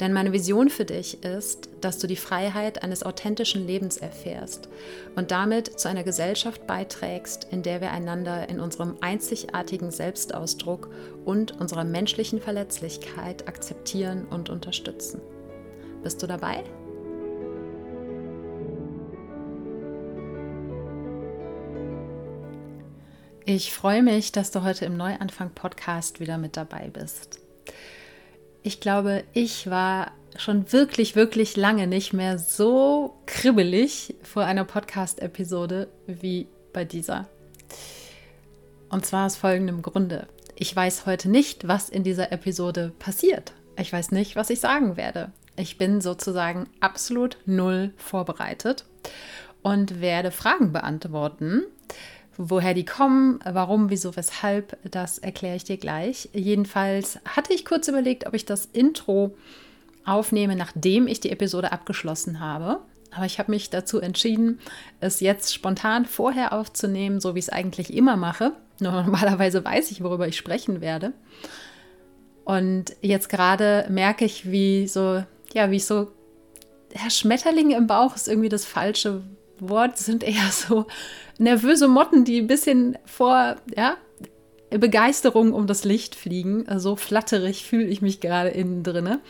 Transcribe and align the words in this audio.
Denn 0.00 0.12
meine 0.12 0.32
Vision 0.32 0.70
für 0.70 0.84
dich 0.84 1.22
ist, 1.22 1.68
dass 1.80 1.98
du 1.98 2.06
die 2.06 2.16
Freiheit 2.16 2.82
eines 2.82 3.02
authentischen 3.02 3.66
Lebens 3.66 3.96
erfährst 3.96 4.68
und 5.16 5.30
damit 5.30 5.78
zu 5.78 5.88
einer 5.88 6.04
Gesellschaft 6.04 6.66
beiträgst, 6.66 7.46
in 7.50 7.62
der 7.62 7.80
wir 7.80 7.90
einander 7.90 8.48
in 8.48 8.60
unserem 8.60 8.96
einzigartigen 9.00 9.90
Selbstausdruck 9.90 10.90
und 11.24 11.60
unserer 11.60 11.84
menschlichen 11.84 12.40
Verletzlichkeit 12.40 13.48
akzeptieren 13.48 14.26
und 14.28 14.50
unterstützen. 14.50 15.20
Bist 16.02 16.22
du 16.22 16.26
dabei? 16.26 16.64
Ich 23.44 23.72
freue 23.72 24.02
mich, 24.02 24.30
dass 24.30 24.52
du 24.52 24.62
heute 24.62 24.84
im 24.84 24.96
Neuanfang 24.96 25.50
Podcast 25.50 26.20
wieder 26.20 26.38
mit 26.38 26.56
dabei 26.56 26.90
bist 26.90 27.42
ich 28.62 28.80
glaube, 28.80 29.24
ich 29.32 29.68
war 29.68 30.12
schon 30.36 30.72
wirklich, 30.72 31.14
wirklich 31.14 31.56
lange 31.56 31.86
nicht 31.86 32.12
mehr 32.12 32.38
so 32.38 33.16
kribbelig 33.26 34.14
vor 34.22 34.44
einer 34.44 34.64
Podcast-Episode 34.64 35.88
wie 36.06 36.48
bei 36.72 36.84
dieser. 36.84 37.28
Und 38.88 39.04
zwar 39.04 39.26
aus 39.26 39.36
folgendem 39.36 39.82
Grunde. 39.82 40.26
Ich 40.54 40.74
weiß 40.74 41.06
heute 41.06 41.28
nicht, 41.28 41.66
was 41.66 41.88
in 41.88 42.04
dieser 42.04 42.32
Episode 42.32 42.92
passiert. 42.98 43.52
Ich 43.78 43.92
weiß 43.92 44.12
nicht, 44.12 44.36
was 44.36 44.50
ich 44.50 44.60
sagen 44.60 44.96
werde. 44.96 45.32
Ich 45.56 45.76
bin 45.76 46.00
sozusagen 46.00 46.68
absolut 46.80 47.38
null 47.46 47.92
vorbereitet 47.96 48.84
und 49.62 50.00
werde 50.00 50.30
Fragen 50.30 50.72
beantworten, 50.72 51.64
Woher 52.36 52.72
die 52.74 52.84
kommen, 52.84 53.40
warum, 53.44 53.90
wieso, 53.90 54.16
weshalb, 54.16 54.78
das 54.90 55.18
erkläre 55.18 55.56
ich 55.56 55.64
dir 55.64 55.76
gleich. 55.76 56.30
Jedenfalls 56.32 57.18
hatte 57.26 57.52
ich 57.52 57.64
kurz 57.64 57.88
überlegt, 57.88 58.26
ob 58.26 58.34
ich 58.34 58.46
das 58.46 58.66
Intro 58.66 59.36
aufnehme, 60.04 60.56
nachdem 60.56 61.06
ich 61.06 61.20
die 61.20 61.30
Episode 61.30 61.72
abgeschlossen 61.72 62.40
habe. 62.40 62.80
Aber 63.14 63.26
ich 63.26 63.38
habe 63.38 63.50
mich 63.50 63.68
dazu 63.68 64.00
entschieden, 64.00 64.58
es 65.00 65.20
jetzt 65.20 65.52
spontan 65.52 66.06
vorher 66.06 66.54
aufzunehmen, 66.54 67.20
so 67.20 67.34
wie 67.34 67.40
ich 67.40 67.46
es 67.46 67.52
eigentlich 67.52 67.92
immer 67.92 68.16
mache. 68.16 68.52
Nur 68.80 68.92
normalerweise 69.02 69.62
weiß 69.64 69.90
ich, 69.90 70.02
worüber 70.02 70.26
ich 70.26 70.36
sprechen 70.36 70.80
werde. 70.80 71.12
Und 72.44 72.96
jetzt 73.02 73.28
gerade 73.28 73.86
merke 73.90 74.24
ich, 74.24 74.50
wie 74.50 74.88
so, 74.88 75.22
ja, 75.52 75.70
wie 75.70 75.76
ich 75.76 75.84
so, 75.84 76.08
Herr 76.94 77.10
Schmetterling 77.10 77.70
im 77.70 77.86
Bauch 77.86 78.16
ist 78.16 78.28
irgendwie 78.28 78.48
das 78.48 78.64
falsche 78.64 79.22
Wort, 79.68 79.98
sind 79.98 80.22
eher 80.24 80.50
so 80.50 80.86
nervöse 81.38 81.88
Motten, 81.88 82.24
die 82.24 82.38
ein 82.38 82.46
bisschen 82.46 82.98
vor 83.04 83.56
ja, 83.76 83.96
Begeisterung 84.70 85.52
um 85.52 85.66
das 85.66 85.84
Licht 85.84 86.14
fliegen. 86.14 86.64
So 86.78 86.96
flatterig 86.96 87.64
fühle 87.64 87.86
ich 87.86 88.02
mich 88.02 88.20
gerade 88.20 88.50
innen 88.50 88.82
drinne. 88.82 89.20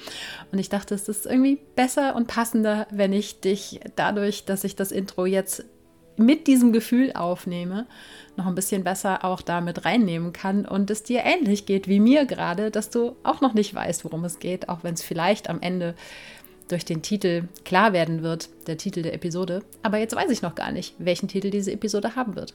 Und 0.50 0.59
ich 0.59 0.69
dachte, 0.69 0.94
es 0.94 1.09
ist 1.09 1.26
irgendwie 1.26 1.59
besser 1.76 2.15
und 2.15 2.28
passender, 2.28 2.87
wenn 2.91 3.12
ich 3.12 3.41
dich 3.41 3.81
dadurch, 3.97 4.44
dass 4.44 4.65
ich 4.65 4.76
das 4.76 4.93
Intro 4.93 5.26
jetzt 5.26 5.65
mit 6.16 6.47
diesem 6.47 6.72
Gefühl 6.72 7.12
aufnehme, 7.14 7.87
noch 8.37 8.47
ein 8.47 8.54
bisschen 8.54 8.84
besser 8.84 9.25
auch 9.25 9.41
damit 9.41 9.84
reinnehmen 9.84 10.32
kann 10.32 10.66
und 10.66 10.91
es 10.91 11.03
dir 11.03 11.22
ähnlich 11.25 11.66
geht 11.66 11.88
wie 11.88 12.00
mir 12.00 12.26
gerade, 12.26 12.70
dass 12.70 12.91
du 12.91 13.16
auch 13.22 13.41
noch 13.41 13.54
nicht 13.54 13.75
weißt, 13.75 14.04
worum 14.04 14.25
es 14.25 14.38
geht, 14.38 14.69
auch 14.69 14.84
wenn 14.84 14.94
es 14.94 15.03
vielleicht 15.03 15.49
am 15.49 15.60
Ende 15.60 15.94
durch 16.72 16.84
den 16.84 17.03
Titel 17.03 17.44
klar 17.65 17.93
werden 17.93 18.22
wird, 18.22 18.49
der 18.66 18.78
Titel 18.78 19.03
der 19.03 19.15
Episode. 19.15 19.62
Aber 19.83 19.99
jetzt 19.99 20.16
weiß 20.16 20.31
ich 20.31 20.43
noch 20.43 20.55
gar 20.55 20.72
nicht, 20.72 20.94
welchen 20.99 21.28
Titel 21.28 21.50
diese 21.50 21.72
Episode 21.72 22.16
haben 22.16 22.34
wird. 22.34 22.55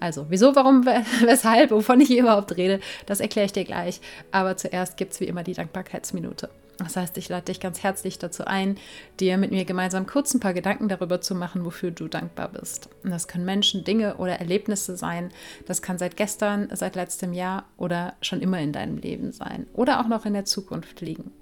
Also, 0.00 0.26
wieso, 0.28 0.54
warum, 0.54 0.86
weshalb, 1.24 1.70
wovon 1.70 2.00
ich 2.00 2.08
hier 2.08 2.22
überhaupt 2.22 2.56
rede, 2.56 2.80
das 3.06 3.20
erkläre 3.20 3.46
ich 3.46 3.52
dir 3.52 3.64
gleich. 3.64 4.00
Aber 4.32 4.56
zuerst 4.56 4.96
gibt 4.96 5.12
es 5.12 5.20
wie 5.20 5.26
immer 5.26 5.42
die 5.42 5.54
Dankbarkeitsminute. 5.54 6.50
Das 6.78 6.96
heißt, 6.96 7.18
ich 7.18 7.28
lade 7.28 7.46
dich 7.46 7.58
ganz 7.58 7.82
herzlich 7.82 8.20
dazu 8.20 8.44
ein, 8.44 8.78
dir 9.18 9.36
mit 9.36 9.50
mir 9.50 9.64
gemeinsam 9.64 10.06
kurz 10.06 10.32
ein 10.32 10.38
paar 10.38 10.54
Gedanken 10.54 10.88
darüber 10.88 11.20
zu 11.20 11.34
machen, 11.34 11.64
wofür 11.64 11.90
du 11.90 12.06
dankbar 12.06 12.48
bist. 12.50 12.88
Und 13.02 13.10
das 13.10 13.26
können 13.26 13.44
Menschen, 13.44 13.82
Dinge 13.82 14.16
oder 14.18 14.38
Erlebnisse 14.38 14.96
sein. 14.96 15.32
Das 15.66 15.82
kann 15.82 15.98
seit 15.98 16.16
gestern, 16.16 16.68
seit 16.72 16.94
letztem 16.94 17.32
Jahr 17.32 17.64
oder 17.76 18.14
schon 18.22 18.40
immer 18.40 18.60
in 18.60 18.72
deinem 18.72 18.96
Leben 18.96 19.32
sein. 19.32 19.66
Oder 19.72 20.00
auch 20.00 20.06
noch 20.06 20.24
in 20.24 20.34
der 20.34 20.44
Zukunft 20.44 21.00
liegen. 21.00 21.32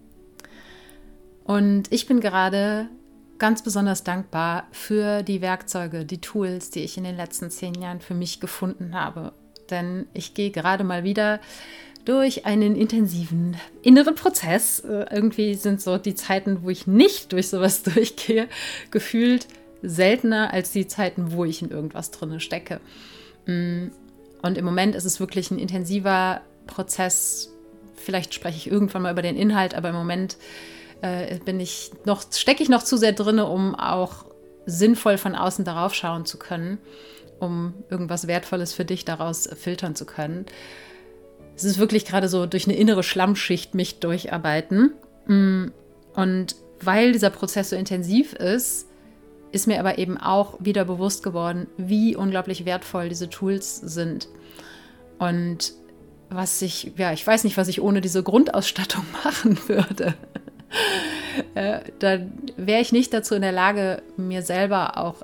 Und 1.46 1.92
ich 1.92 2.06
bin 2.06 2.20
gerade 2.20 2.88
ganz 3.38 3.62
besonders 3.62 4.02
dankbar 4.02 4.66
für 4.72 5.22
die 5.22 5.40
Werkzeuge, 5.40 6.04
die 6.04 6.20
Tools, 6.20 6.70
die 6.70 6.80
ich 6.80 6.96
in 6.96 7.04
den 7.04 7.16
letzten 7.16 7.50
zehn 7.50 7.74
Jahren 7.74 8.00
für 8.00 8.14
mich 8.14 8.40
gefunden 8.40 8.94
habe. 8.94 9.32
Denn 9.70 10.06
ich 10.12 10.34
gehe 10.34 10.50
gerade 10.50 10.82
mal 10.82 11.04
wieder 11.04 11.40
durch 12.04 12.46
einen 12.46 12.74
intensiven 12.74 13.56
inneren 13.82 14.16
Prozess. 14.16 14.80
Äh, 14.80 15.06
irgendwie 15.10 15.54
sind 15.54 15.80
so 15.80 15.98
die 15.98 16.14
Zeiten, 16.14 16.62
wo 16.62 16.70
ich 16.70 16.86
nicht 16.86 17.32
durch 17.32 17.48
sowas 17.48 17.82
durchgehe, 17.84 18.48
gefühlt 18.90 19.46
seltener 19.82 20.52
als 20.52 20.72
die 20.72 20.88
Zeiten, 20.88 21.32
wo 21.32 21.44
ich 21.44 21.62
in 21.62 21.70
irgendwas 21.70 22.10
drin 22.10 22.40
stecke. 22.40 22.80
Mm, 23.46 23.88
und 24.42 24.58
im 24.58 24.64
Moment 24.64 24.96
ist 24.96 25.04
es 25.04 25.20
wirklich 25.20 25.50
ein 25.50 25.58
intensiver 25.58 26.40
Prozess. 26.66 27.52
Vielleicht 27.94 28.34
spreche 28.34 28.56
ich 28.56 28.70
irgendwann 28.70 29.02
mal 29.02 29.12
über 29.12 29.22
den 29.22 29.36
Inhalt, 29.36 29.74
aber 29.74 29.90
im 29.90 29.96
Moment 29.96 30.36
äh, 31.02 31.38
bin 31.38 31.60
ich 31.60 31.90
noch, 32.04 32.24
stecke 32.32 32.62
ich 32.62 32.68
noch 32.68 32.82
zu 32.82 32.96
sehr 32.96 33.12
drin, 33.12 33.38
um 33.38 33.74
auch 33.74 34.26
sinnvoll 34.66 35.18
von 35.18 35.34
außen 35.34 35.64
darauf 35.64 35.94
schauen 35.94 36.26
zu 36.26 36.38
können, 36.38 36.78
um 37.38 37.74
irgendwas 37.90 38.26
Wertvolles 38.26 38.72
für 38.72 38.84
dich 38.84 39.04
daraus 39.04 39.48
filtern 39.56 39.94
zu 39.94 40.04
können. 40.06 40.46
Es 41.54 41.64
ist 41.64 41.78
wirklich 41.78 42.04
gerade 42.04 42.28
so 42.28 42.46
durch 42.46 42.66
eine 42.66 42.76
innere 42.76 43.02
Schlammschicht 43.02 43.74
mich 43.74 44.00
durcharbeiten. 44.00 44.92
Mm, 45.26 45.66
und 46.14 46.56
weil 46.80 47.12
dieser 47.12 47.30
Prozess 47.30 47.70
so 47.70 47.76
intensiv 47.76 48.34
ist, 48.34 48.88
ist 49.52 49.66
mir 49.66 49.80
aber 49.80 49.98
eben 49.98 50.18
auch 50.18 50.58
wieder 50.60 50.84
bewusst 50.84 51.22
geworden, 51.22 51.66
wie 51.78 52.16
unglaublich 52.16 52.64
wertvoll 52.66 53.08
diese 53.08 53.30
Tools 53.30 53.76
sind. 53.76 54.28
Und 55.18 55.72
was 56.28 56.60
ich, 56.60 56.92
ja, 56.96 57.12
ich 57.12 57.26
weiß 57.26 57.44
nicht, 57.44 57.56
was 57.56 57.68
ich 57.68 57.80
ohne 57.80 58.00
diese 58.00 58.22
Grundausstattung 58.22 59.04
machen 59.24 59.58
würde. 59.66 60.14
Äh, 61.54 61.80
dann 61.98 62.32
wäre 62.56 62.80
ich 62.80 62.92
nicht 62.92 63.12
dazu 63.12 63.34
in 63.34 63.42
der 63.42 63.52
Lage, 63.52 64.02
mir 64.16 64.42
selber 64.42 64.98
auch 64.98 65.16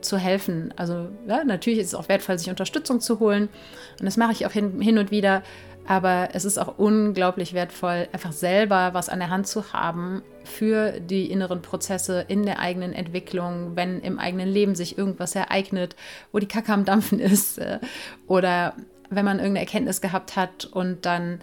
zu 0.00 0.18
helfen. 0.18 0.74
Also 0.76 1.08
ja, 1.26 1.44
natürlich 1.44 1.78
ist 1.78 1.88
es 1.88 1.94
auch 1.94 2.08
wertvoll, 2.08 2.38
sich 2.38 2.50
Unterstützung 2.50 3.00
zu 3.00 3.20
holen. 3.20 3.48
Und 3.98 4.04
das 4.04 4.16
mache 4.16 4.32
ich 4.32 4.46
auch 4.46 4.52
hin, 4.52 4.80
hin 4.80 4.98
und 4.98 5.10
wieder. 5.10 5.42
Aber 5.86 6.28
es 6.32 6.44
ist 6.44 6.58
auch 6.58 6.78
unglaublich 6.78 7.54
wertvoll, 7.54 8.08
einfach 8.12 8.32
selber 8.32 8.90
was 8.94 9.08
an 9.08 9.18
der 9.18 9.30
Hand 9.30 9.48
zu 9.48 9.72
haben 9.72 10.22
für 10.44 11.00
die 11.00 11.30
inneren 11.30 11.60
Prozesse 11.60 12.24
in 12.28 12.44
der 12.44 12.60
eigenen 12.60 12.92
Entwicklung, 12.92 13.72
wenn 13.74 14.00
im 14.00 14.18
eigenen 14.18 14.48
Leben 14.48 14.74
sich 14.76 14.96
irgendwas 14.96 15.34
ereignet, 15.34 15.96
wo 16.30 16.38
die 16.38 16.46
Kacke 16.46 16.72
am 16.72 16.84
Dampfen 16.84 17.18
ist 17.18 17.58
äh, 17.58 17.80
oder 18.28 18.74
wenn 19.10 19.24
man 19.24 19.38
irgendeine 19.38 19.66
Erkenntnis 19.66 20.00
gehabt 20.00 20.36
hat 20.36 20.64
und 20.66 21.04
dann 21.04 21.40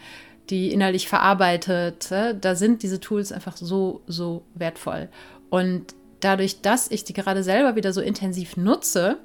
die 0.50 0.72
innerlich 0.72 1.07
verarbeitet. 1.07 2.10
Da 2.12 2.56
sind 2.56 2.84
diese 2.84 3.00
Tools 3.00 3.31
einfach 3.31 3.57
so, 3.57 4.01
so 4.07 4.44
wertvoll. 4.56 5.10
Und 5.50 5.94
dadurch, 6.19 6.62
dass 6.62 6.90
ich 6.92 7.04
die 7.04 7.13
gerade 7.13 7.44
selber 7.44 7.75
wieder 7.75 7.94
so 7.94 8.01
intensiv 8.01 8.57
nutze, 8.57 9.18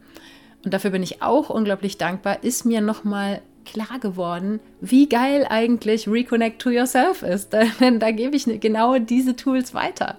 und 0.64 0.72
dafür 0.72 0.90
bin 0.90 1.02
ich 1.02 1.22
auch 1.22 1.50
unglaublich 1.50 1.98
dankbar, 1.98 2.42
ist 2.42 2.64
mir 2.64 2.80
nochmal 2.80 3.42
klar 3.64 3.98
geworden, 4.00 4.60
wie 4.80 5.08
geil 5.08 5.46
eigentlich 5.48 6.08
Reconnect 6.08 6.60
to 6.60 6.70
Yourself 6.70 7.22
ist. 7.22 7.52
Denn 7.80 8.00
da 8.00 8.10
gebe 8.10 8.36
ich 8.36 8.44
genau 8.60 8.98
diese 8.98 9.36
Tools 9.36 9.74
weiter. 9.74 10.18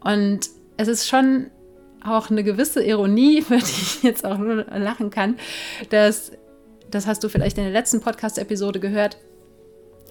Und 0.00 0.50
es 0.76 0.88
ist 0.88 1.08
schon 1.08 1.50
auch 2.04 2.30
eine 2.30 2.42
gewisse 2.42 2.82
Ironie, 2.82 3.38
über 3.46 3.56
die 3.56 3.62
ich 3.62 4.02
jetzt 4.02 4.24
auch 4.24 4.38
nur 4.38 4.64
lachen 4.64 5.10
kann, 5.10 5.36
dass, 5.90 6.32
das 6.90 7.06
hast 7.06 7.22
du 7.22 7.28
vielleicht 7.28 7.58
in 7.58 7.64
der 7.64 7.72
letzten 7.72 8.00
Podcast-Episode 8.00 8.80
gehört, 8.80 9.16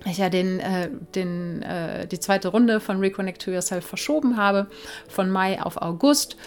ich 0.06 0.18
ja 0.18 0.30
den, 0.30 0.60
äh, 0.60 0.90
den, 1.16 1.62
äh, 1.62 2.08
die 2.08 2.20
zweite 2.20 2.50
Runde 2.50 2.80
von 2.80 3.00
Reconnect 3.00 3.42
to 3.42 3.52
Yourself 3.52 3.86
verschoben 3.86 4.38
habe, 4.38 4.68
von 5.08 5.30
Mai 5.30 5.62
auf 5.62 5.82
August, 5.82 6.38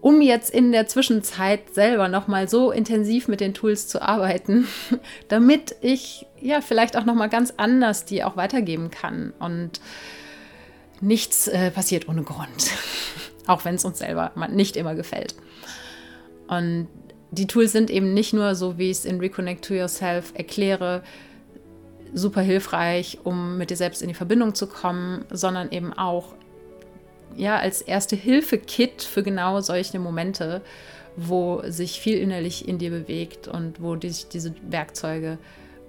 um 0.00 0.20
jetzt 0.20 0.50
in 0.50 0.72
der 0.72 0.86
Zwischenzeit 0.86 1.74
selber 1.74 2.08
nochmal 2.08 2.48
so 2.48 2.70
intensiv 2.70 3.28
mit 3.28 3.40
den 3.40 3.54
Tools 3.54 3.88
zu 3.88 4.00
arbeiten, 4.00 4.66
damit 5.28 5.76
ich 5.80 6.26
ja 6.40 6.60
vielleicht 6.60 6.96
auch 6.96 7.04
nochmal 7.04 7.28
ganz 7.28 7.54
anders 7.56 8.04
die 8.04 8.24
auch 8.24 8.36
weitergeben 8.36 8.90
kann. 8.90 9.32
Und 9.38 9.80
nichts 11.00 11.48
äh, 11.48 11.70
passiert 11.70 12.08
ohne 12.08 12.22
Grund, 12.22 12.70
auch 13.46 13.64
wenn 13.64 13.74
es 13.74 13.84
uns 13.84 13.98
selber 13.98 14.32
nicht 14.50 14.76
immer 14.76 14.94
gefällt. 14.94 15.34
Und 16.46 16.88
die 17.30 17.46
Tools 17.46 17.72
sind 17.72 17.90
eben 17.90 18.14
nicht 18.14 18.32
nur 18.32 18.54
so, 18.54 18.78
wie 18.78 18.90
ich 18.90 18.98
es 18.98 19.04
in 19.04 19.18
Reconnect 19.18 19.64
to 19.64 19.74
Yourself 19.74 20.32
erkläre, 20.34 21.02
super 22.14 22.40
hilfreich, 22.40 23.18
um 23.24 23.58
mit 23.58 23.70
dir 23.70 23.76
selbst 23.76 24.02
in 24.02 24.08
die 24.08 24.14
Verbindung 24.14 24.54
zu 24.54 24.66
kommen, 24.66 25.24
sondern 25.30 25.70
eben 25.70 25.92
auch 25.92 26.34
ja 27.36 27.58
als 27.58 27.82
erste 27.82 28.16
Hilfe-Kit 28.16 29.02
für 29.02 29.22
genau 29.22 29.60
solche 29.60 29.98
Momente, 29.98 30.62
wo 31.16 31.62
sich 31.66 32.00
viel 32.00 32.18
innerlich 32.18 32.68
in 32.68 32.78
dir 32.78 32.90
bewegt 32.90 33.48
und 33.48 33.80
wo 33.82 33.96
dich 33.96 34.28
diese 34.28 34.54
Werkzeuge 34.68 35.38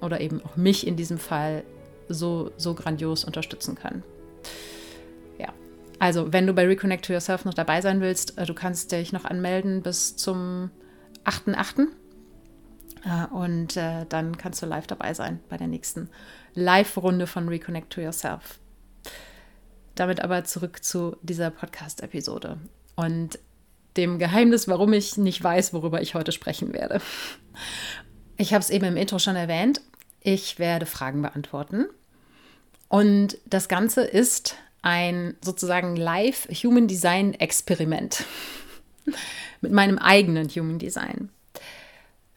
oder 0.02 0.22
eben 0.22 0.42
auch 0.44 0.56
mich 0.56 0.88
in 0.88 0.96
diesem 0.96 1.18
Fall 1.18 1.64
so, 2.10 2.52
so 2.58 2.74
grandios 2.74 3.26
unterstützen 3.26 3.76
können. 3.76 4.04
Ja, 5.38 5.50
also 6.00 6.32
wenn 6.32 6.48
du 6.48 6.54
bei 6.54 6.66
Reconnect 6.66 7.06
to 7.06 7.14
Yourself 7.14 7.46
noch 7.46 7.54
dabei 7.54 7.82
sein 7.82 8.02
willst, 8.02 8.38
äh, 8.38 8.46
du 8.46 8.54
kannst 8.54 8.92
dich 8.92 9.12
noch 9.12 9.26
anmelden 9.26 9.82
bis 9.82 10.16
zum 10.16 10.72
8.8. 11.26 11.88
Äh, 13.08 13.34
und 13.34 13.78
äh, 13.78 14.06
dann 14.10 14.38
kannst 14.38 14.62
du 14.62 14.66
live 14.66 14.88
dabei 14.88 15.14
sein 15.14 15.40
bei 15.50 15.58
der 15.58 15.68
nächsten 15.68 16.10
Live-Runde 16.54 17.28
von 17.28 17.48
Reconnect 17.48 17.92
to 17.92 18.02
Yourself. 18.02 18.60
Damit 19.96 20.20
aber 20.20 20.44
zurück 20.44 20.84
zu 20.84 21.16
dieser 21.22 21.50
Podcast-Episode 21.50 22.58
und 22.96 23.40
dem 23.96 24.20
Geheimnis, 24.20 24.68
warum 24.68 24.94
ich 24.94 25.18
nicht 25.18 25.44
weiß, 25.44 25.74
worüber 25.74 26.02
ich 26.02 26.14
heute 26.14 26.32
sprechen 26.32 26.74
werde. 26.74 27.02
Ich 28.38 28.54
habe 28.54 28.62
es 28.62 28.70
eben 28.70 28.86
im 28.86 28.98
Intro 28.98 29.18
schon 29.18 29.36
erwähnt. 29.36 29.82
Ich 30.22 30.60
werde 30.60 30.86
Fragen 30.86 31.24
beantworten. 31.24 31.86
Und 32.90 33.40
das 33.46 33.68
Ganze 33.68 34.04
ist 34.04 34.56
ein 34.84 35.36
sozusagen 35.44 35.96
Live 35.96 36.48
Human 36.64 36.88
Design 36.88 37.34
Experiment 37.34 38.24
mit 39.62 39.72
meinem 39.72 39.98
eigenen 39.98 40.48
Human 40.50 40.78
Design. 40.78 41.32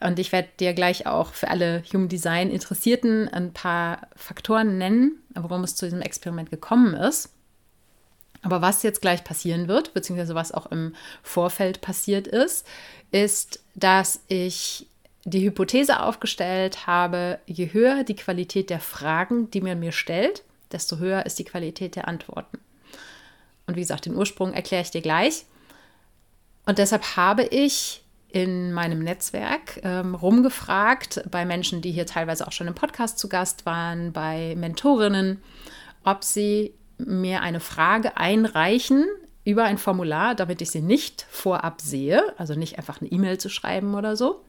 Und 0.01 0.17
ich 0.17 0.31
werde 0.31 0.49
dir 0.59 0.73
gleich 0.73 1.05
auch 1.05 1.33
für 1.33 1.49
alle 1.49 1.83
Human 1.93 2.09
Design 2.09 2.49
Interessierten 2.49 3.29
ein 3.29 3.53
paar 3.53 4.07
Faktoren 4.15 4.77
nennen, 4.77 5.21
warum 5.35 5.63
es 5.63 5.75
zu 5.75 5.85
diesem 5.85 6.01
Experiment 6.01 6.49
gekommen 6.49 6.95
ist. 6.95 7.29
Aber 8.41 8.61
was 8.61 8.81
jetzt 8.81 9.01
gleich 9.01 9.23
passieren 9.23 9.67
wird, 9.67 9.93
beziehungsweise 9.93 10.33
was 10.33 10.51
auch 10.51 10.71
im 10.71 10.95
Vorfeld 11.21 11.81
passiert 11.81 12.27
ist, 12.27 12.65
ist, 13.11 13.63
dass 13.75 14.21
ich 14.27 14.87
die 15.25 15.43
Hypothese 15.43 16.01
aufgestellt 16.01 16.87
habe, 16.87 17.39
je 17.45 17.71
höher 17.71 18.03
die 18.03 18.15
Qualität 18.15 18.71
der 18.71 18.79
Fragen, 18.79 19.51
die 19.51 19.61
man 19.61 19.79
mir 19.79 19.91
stellt, 19.91 20.43
desto 20.71 20.97
höher 20.97 21.27
ist 21.27 21.37
die 21.37 21.43
Qualität 21.43 21.95
der 21.95 22.07
Antworten. 22.07 22.57
Und 23.67 23.75
wie 23.75 23.81
gesagt, 23.81 24.07
den 24.07 24.15
Ursprung 24.15 24.53
erkläre 24.53 24.81
ich 24.81 24.89
dir 24.89 25.01
gleich. 25.01 25.45
Und 26.65 26.79
deshalb 26.79 27.15
habe 27.15 27.43
ich 27.43 28.01
in 28.31 28.71
meinem 28.71 28.99
Netzwerk 28.99 29.79
ähm, 29.83 30.15
rumgefragt 30.15 31.23
bei 31.29 31.45
Menschen, 31.45 31.81
die 31.81 31.91
hier 31.91 32.05
teilweise 32.05 32.47
auch 32.47 32.51
schon 32.51 32.67
im 32.67 32.75
Podcast 32.75 33.19
zu 33.19 33.29
Gast 33.29 33.65
waren, 33.65 34.13
bei 34.13 34.55
Mentorinnen, 34.55 35.41
ob 36.03 36.23
sie 36.23 36.73
mir 36.97 37.41
eine 37.41 37.59
Frage 37.59 38.17
einreichen 38.17 39.05
über 39.43 39.63
ein 39.63 39.77
Formular, 39.77 40.35
damit 40.35 40.61
ich 40.61 40.71
sie 40.71 40.81
nicht 40.81 41.25
vorab 41.29 41.81
sehe, 41.81 42.21
also 42.37 42.55
nicht 42.55 42.77
einfach 42.77 43.01
eine 43.01 43.11
E-Mail 43.11 43.37
zu 43.37 43.49
schreiben 43.49 43.95
oder 43.95 44.15
so. 44.15 44.43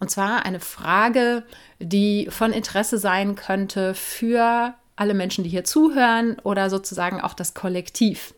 Und 0.00 0.10
zwar 0.10 0.46
eine 0.46 0.60
Frage, 0.60 1.42
die 1.78 2.28
von 2.30 2.52
Interesse 2.52 2.98
sein 2.98 3.34
könnte 3.34 3.94
für 3.94 4.74
alle 4.96 5.14
Menschen, 5.14 5.44
die 5.44 5.50
hier 5.50 5.64
zuhören 5.64 6.38
oder 6.42 6.70
sozusagen 6.70 7.20
auch 7.20 7.34
das 7.34 7.54
Kollektiv. 7.54 8.34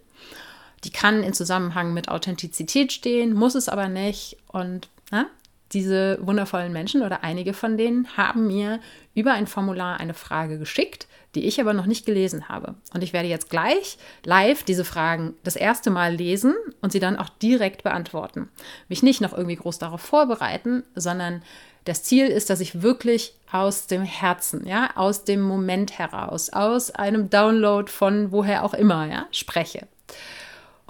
Die 0.85 0.91
kann 0.91 1.23
in 1.23 1.33
Zusammenhang 1.33 1.93
mit 1.93 2.09
Authentizität 2.09 2.93
stehen, 2.93 3.35
muss 3.35 3.55
es 3.55 3.69
aber 3.69 3.89
nicht. 3.89 4.37
Und 4.49 4.89
na, 5.11 5.27
diese 5.73 6.19
wundervollen 6.23 6.73
Menschen 6.73 7.03
oder 7.03 7.23
einige 7.23 7.53
von 7.53 7.77
denen 7.77 8.17
haben 8.17 8.47
mir 8.47 8.81
über 9.15 9.33
ein 9.33 9.47
Formular 9.47 10.01
eine 10.01 10.15
Frage 10.15 10.59
geschickt, 10.59 11.07
die 11.35 11.45
ich 11.45 11.61
aber 11.61 11.75
noch 11.75 11.87
nicht 11.87 12.07
gelesen 12.07 12.49
habe. 12.49 12.75
Und 12.93 13.05
ich 13.05 13.13
werde 13.13 13.29
jetzt 13.29 13.51
gleich 13.51 13.99
live 14.25 14.65
diese 14.65 14.85
Fragen 14.85 15.35
das 15.45 15.55
erste 15.55 15.91
Mal 15.91 16.15
lesen 16.15 16.55
und 16.81 16.91
sie 16.91 16.99
dann 16.99 17.17
auch 17.17 17.29
direkt 17.29 17.85
beantworten. 17.85 18.49
Mich 18.89 19.03
nicht 19.03 19.21
noch 19.21 19.33
irgendwie 19.33 19.57
groß 19.57 19.79
darauf 19.79 20.01
vorbereiten, 20.01 20.83
sondern 20.97 21.43
das 21.85 22.03
Ziel 22.03 22.27
ist, 22.27 22.51
dass 22.51 22.61
ich 22.61 22.83
wirklich 22.83 23.35
aus 23.53 23.87
dem 23.87 24.03
Herzen, 24.03 24.67
ja, 24.67 24.91
aus 24.97 25.25
dem 25.25 25.41
Moment 25.41 25.99
heraus, 25.99 26.51
aus 26.51 26.91
einem 26.91 27.31
Download 27.31 27.91
von 27.91 28.33
woher 28.33 28.65
auch 28.65 28.75
immer, 28.75 29.07
ja, 29.07 29.27
spreche. 29.31 29.87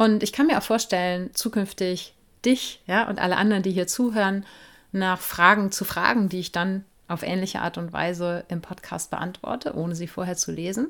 Und 0.01 0.23
ich 0.23 0.33
kann 0.33 0.47
mir 0.47 0.57
auch 0.57 0.63
vorstellen, 0.63 1.29
zukünftig 1.35 2.15
dich 2.43 2.81
ja, 2.87 3.07
und 3.07 3.19
alle 3.19 3.37
anderen, 3.37 3.63
die 3.63 3.71
hier 3.71 3.87
zuhören, 3.87 4.47
nach 4.93 5.21
Fragen 5.21 5.73
zu 5.73 5.85
fragen, 5.85 6.31
die 6.31 6.41
ich 6.41 6.53
dann 6.53 6.87
auf 7.07 7.23
ähnliche 7.23 7.61
Art 7.61 7.77
und 7.77 7.93
Weise 7.93 8.47
im 8.49 8.63
Podcast 8.63 9.11
beantworte, 9.11 9.75
ohne 9.75 9.95
sie 9.95 10.07
vorher 10.07 10.39
zu 10.39 10.53
lesen. 10.53 10.89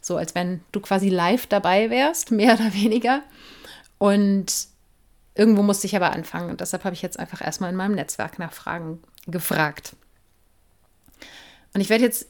So 0.00 0.16
als 0.16 0.36
wenn 0.36 0.60
du 0.70 0.78
quasi 0.78 1.08
live 1.08 1.48
dabei 1.48 1.90
wärst, 1.90 2.30
mehr 2.30 2.54
oder 2.54 2.72
weniger. 2.72 3.24
Und 3.98 4.68
irgendwo 5.34 5.64
musste 5.64 5.88
ich 5.88 5.96
aber 5.96 6.12
anfangen. 6.12 6.50
Und 6.50 6.60
deshalb 6.60 6.84
habe 6.84 6.94
ich 6.94 7.02
jetzt 7.02 7.18
einfach 7.18 7.40
erstmal 7.40 7.70
in 7.70 7.76
meinem 7.76 7.96
Netzwerk 7.96 8.38
nach 8.38 8.52
Fragen 8.52 9.02
gefragt. 9.26 9.96
Und 11.74 11.80
ich 11.80 11.88
werde 11.88 12.04
jetzt 12.04 12.28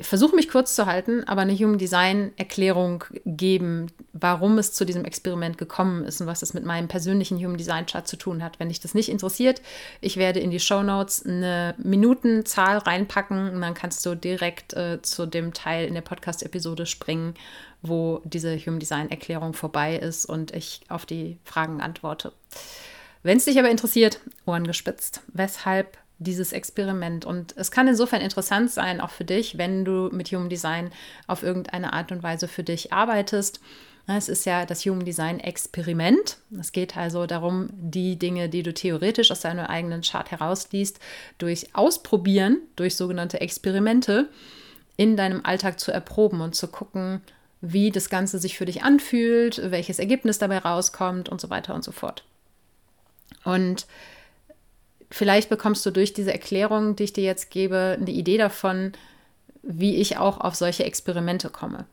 versuche 0.00 0.34
mich 0.34 0.48
kurz 0.48 0.74
zu 0.74 0.86
halten, 0.86 1.22
aber 1.24 1.42
eine 1.42 1.54
Human 1.54 1.78
Design 1.78 2.32
Erklärung 2.36 3.04
geben, 3.24 3.92
warum 4.12 4.58
es 4.58 4.72
zu 4.72 4.84
diesem 4.84 5.04
Experiment 5.04 5.56
gekommen 5.56 6.04
ist 6.04 6.20
und 6.20 6.26
was 6.26 6.42
es 6.42 6.52
mit 6.52 6.64
meinem 6.64 6.88
persönlichen 6.88 7.38
Human 7.38 7.56
Design 7.56 7.86
Chart 7.86 8.06
zu 8.06 8.16
tun 8.16 8.42
hat. 8.42 8.58
Wenn 8.58 8.68
dich 8.68 8.80
das 8.80 8.94
nicht 8.94 9.08
interessiert, 9.08 9.62
ich 10.00 10.16
werde 10.16 10.40
in 10.40 10.50
die 10.50 10.58
Show 10.58 10.82
Notes 10.82 11.24
eine 11.24 11.74
Minutenzahl 11.78 12.78
reinpacken 12.78 13.50
und 13.50 13.60
dann 13.60 13.74
kannst 13.74 14.04
du 14.04 14.16
direkt 14.16 14.74
äh, 14.74 15.00
zu 15.02 15.26
dem 15.26 15.52
Teil 15.52 15.86
in 15.86 15.94
der 15.94 16.00
Podcast-Episode 16.00 16.86
springen, 16.86 17.34
wo 17.80 18.20
diese 18.24 18.56
Human 18.56 18.80
Design 18.80 19.10
Erklärung 19.10 19.52
vorbei 19.52 19.96
ist 19.96 20.26
und 20.26 20.52
ich 20.52 20.80
auf 20.88 21.06
die 21.06 21.38
Fragen 21.44 21.80
antworte. 21.80 22.32
Wenn 23.22 23.38
es 23.38 23.44
dich 23.44 23.58
aber 23.58 23.70
interessiert, 23.70 24.20
Ohren 24.44 24.66
gespitzt. 24.66 25.22
Weshalb 25.28 25.96
dieses 26.18 26.52
Experiment. 26.52 27.24
Und 27.24 27.54
es 27.56 27.70
kann 27.70 27.88
insofern 27.88 28.20
interessant 28.20 28.70
sein, 28.70 29.00
auch 29.00 29.10
für 29.10 29.24
dich, 29.24 29.58
wenn 29.58 29.84
du 29.84 30.10
mit 30.12 30.28
Human 30.28 30.48
Design 30.48 30.90
auf 31.26 31.42
irgendeine 31.42 31.92
Art 31.92 32.12
und 32.12 32.22
Weise 32.22 32.48
für 32.48 32.62
dich 32.62 32.92
arbeitest. 32.92 33.60
Es 34.06 34.28
ist 34.28 34.44
ja 34.44 34.66
das 34.66 34.84
Human 34.84 35.04
Design 35.04 35.40
Experiment. 35.40 36.36
Es 36.60 36.72
geht 36.72 36.96
also 36.96 37.26
darum, 37.26 37.70
die 37.72 38.18
Dinge, 38.18 38.48
die 38.48 38.62
du 38.62 38.74
theoretisch 38.74 39.30
aus 39.30 39.40
deinem 39.40 39.64
eigenen 39.64 40.02
Chart 40.02 40.30
herausliest, 40.30 41.00
durch 41.38 41.74
Ausprobieren, 41.74 42.58
durch 42.76 42.96
sogenannte 42.96 43.40
Experimente 43.40 44.28
in 44.96 45.16
deinem 45.16 45.44
Alltag 45.44 45.80
zu 45.80 45.90
erproben 45.90 46.42
und 46.42 46.54
zu 46.54 46.68
gucken, 46.68 47.22
wie 47.62 47.90
das 47.90 48.10
Ganze 48.10 48.38
sich 48.38 48.58
für 48.58 48.66
dich 48.66 48.82
anfühlt, 48.82 49.70
welches 49.70 49.98
Ergebnis 49.98 50.38
dabei 50.38 50.58
rauskommt 50.58 51.30
und 51.30 51.40
so 51.40 51.48
weiter 51.48 51.74
und 51.74 51.82
so 51.82 51.92
fort. 51.92 52.24
Und 53.42 53.86
vielleicht 55.14 55.48
bekommst 55.48 55.86
du 55.86 55.90
durch 55.90 56.12
diese 56.12 56.32
Erklärung, 56.32 56.96
die 56.96 57.04
ich 57.04 57.12
dir 57.12 57.24
jetzt 57.24 57.50
gebe, 57.50 57.96
eine 58.00 58.10
Idee 58.10 58.36
davon, 58.36 58.92
wie 59.62 59.96
ich 59.96 60.18
auch 60.18 60.40
auf 60.40 60.56
solche 60.56 60.84
Experimente 60.84 61.50
komme. 61.50 61.86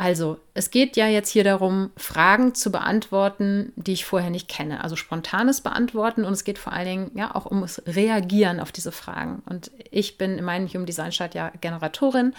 Also, 0.00 0.38
es 0.54 0.70
geht 0.70 0.96
ja 0.96 1.08
jetzt 1.08 1.28
hier 1.28 1.44
darum, 1.44 1.90
Fragen 1.94 2.54
zu 2.54 2.72
beantworten, 2.72 3.74
die 3.76 3.92
ich 3.92 4.06
vorher 4.06 4.30
nicht 4.30 4.48
kenne. 4.48 4.82
Also 4.82 4.96
spontanes 4.96 5.60
Beantworten 5.60 6.24
und 6.24 6.32
es 6.32 6.44
geht 6.44 6.56
vor 6.56 6.72
allen 6.72 6.86
Dingen 6.86 7.10
ja 7.16 7.34
auch 7.34 7.44
ums 7.44 7.82
Reagieren 7.86 8.60
auf 8.60 8.72
diese 8.72 8.92
Fragen. 8.92 9.42
Und 9.44 9.70
ich 9.90 10.16
bin 10.16 10.38
in 10.38 10.44
meinem 10.46 10.68
Human 10.68 10.86
Design 10.86 11.10
Chart 11.10 11.34
ja 11.34 11.52
Generatorin 11.60 12.32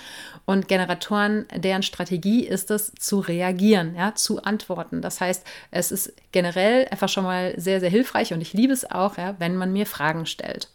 und 0.46 0.70
Generatoren, 0.70 1.46
deren 1.56 1.84
Strategie 1.84 2.48
ist 2.48 2.72
es, 2.72 2.94
zu 2.96 3.20
reagieren, 3.20 3.94
ja, 3.94 4.15
zu 4.15 4.41
antworten. 4.41 5.03
Das 5.03 5.22
heißt, 5.22 5.46
es 5.70 5.91
ist 5.91 6.13
generell 6.32 6.88
einfach 6.89 7.10
schon 7.10 7.25
mal 7.25 7.53
sehr, 7.58 7.80
sehr 7.80 7.91
hilfreich 7.91 8.34
und 8.34 8.41
ich 8.41 8.53
liebe 8.53 8.74
es 8.74 8.89
auch, 8.89 9.20
ja, 9.20 9.36
wenn 9.38 9.56
man 9.56 9.72
mir 9.72 9.86
Fragen 9.86 10.25
stellt. 10.25 10.68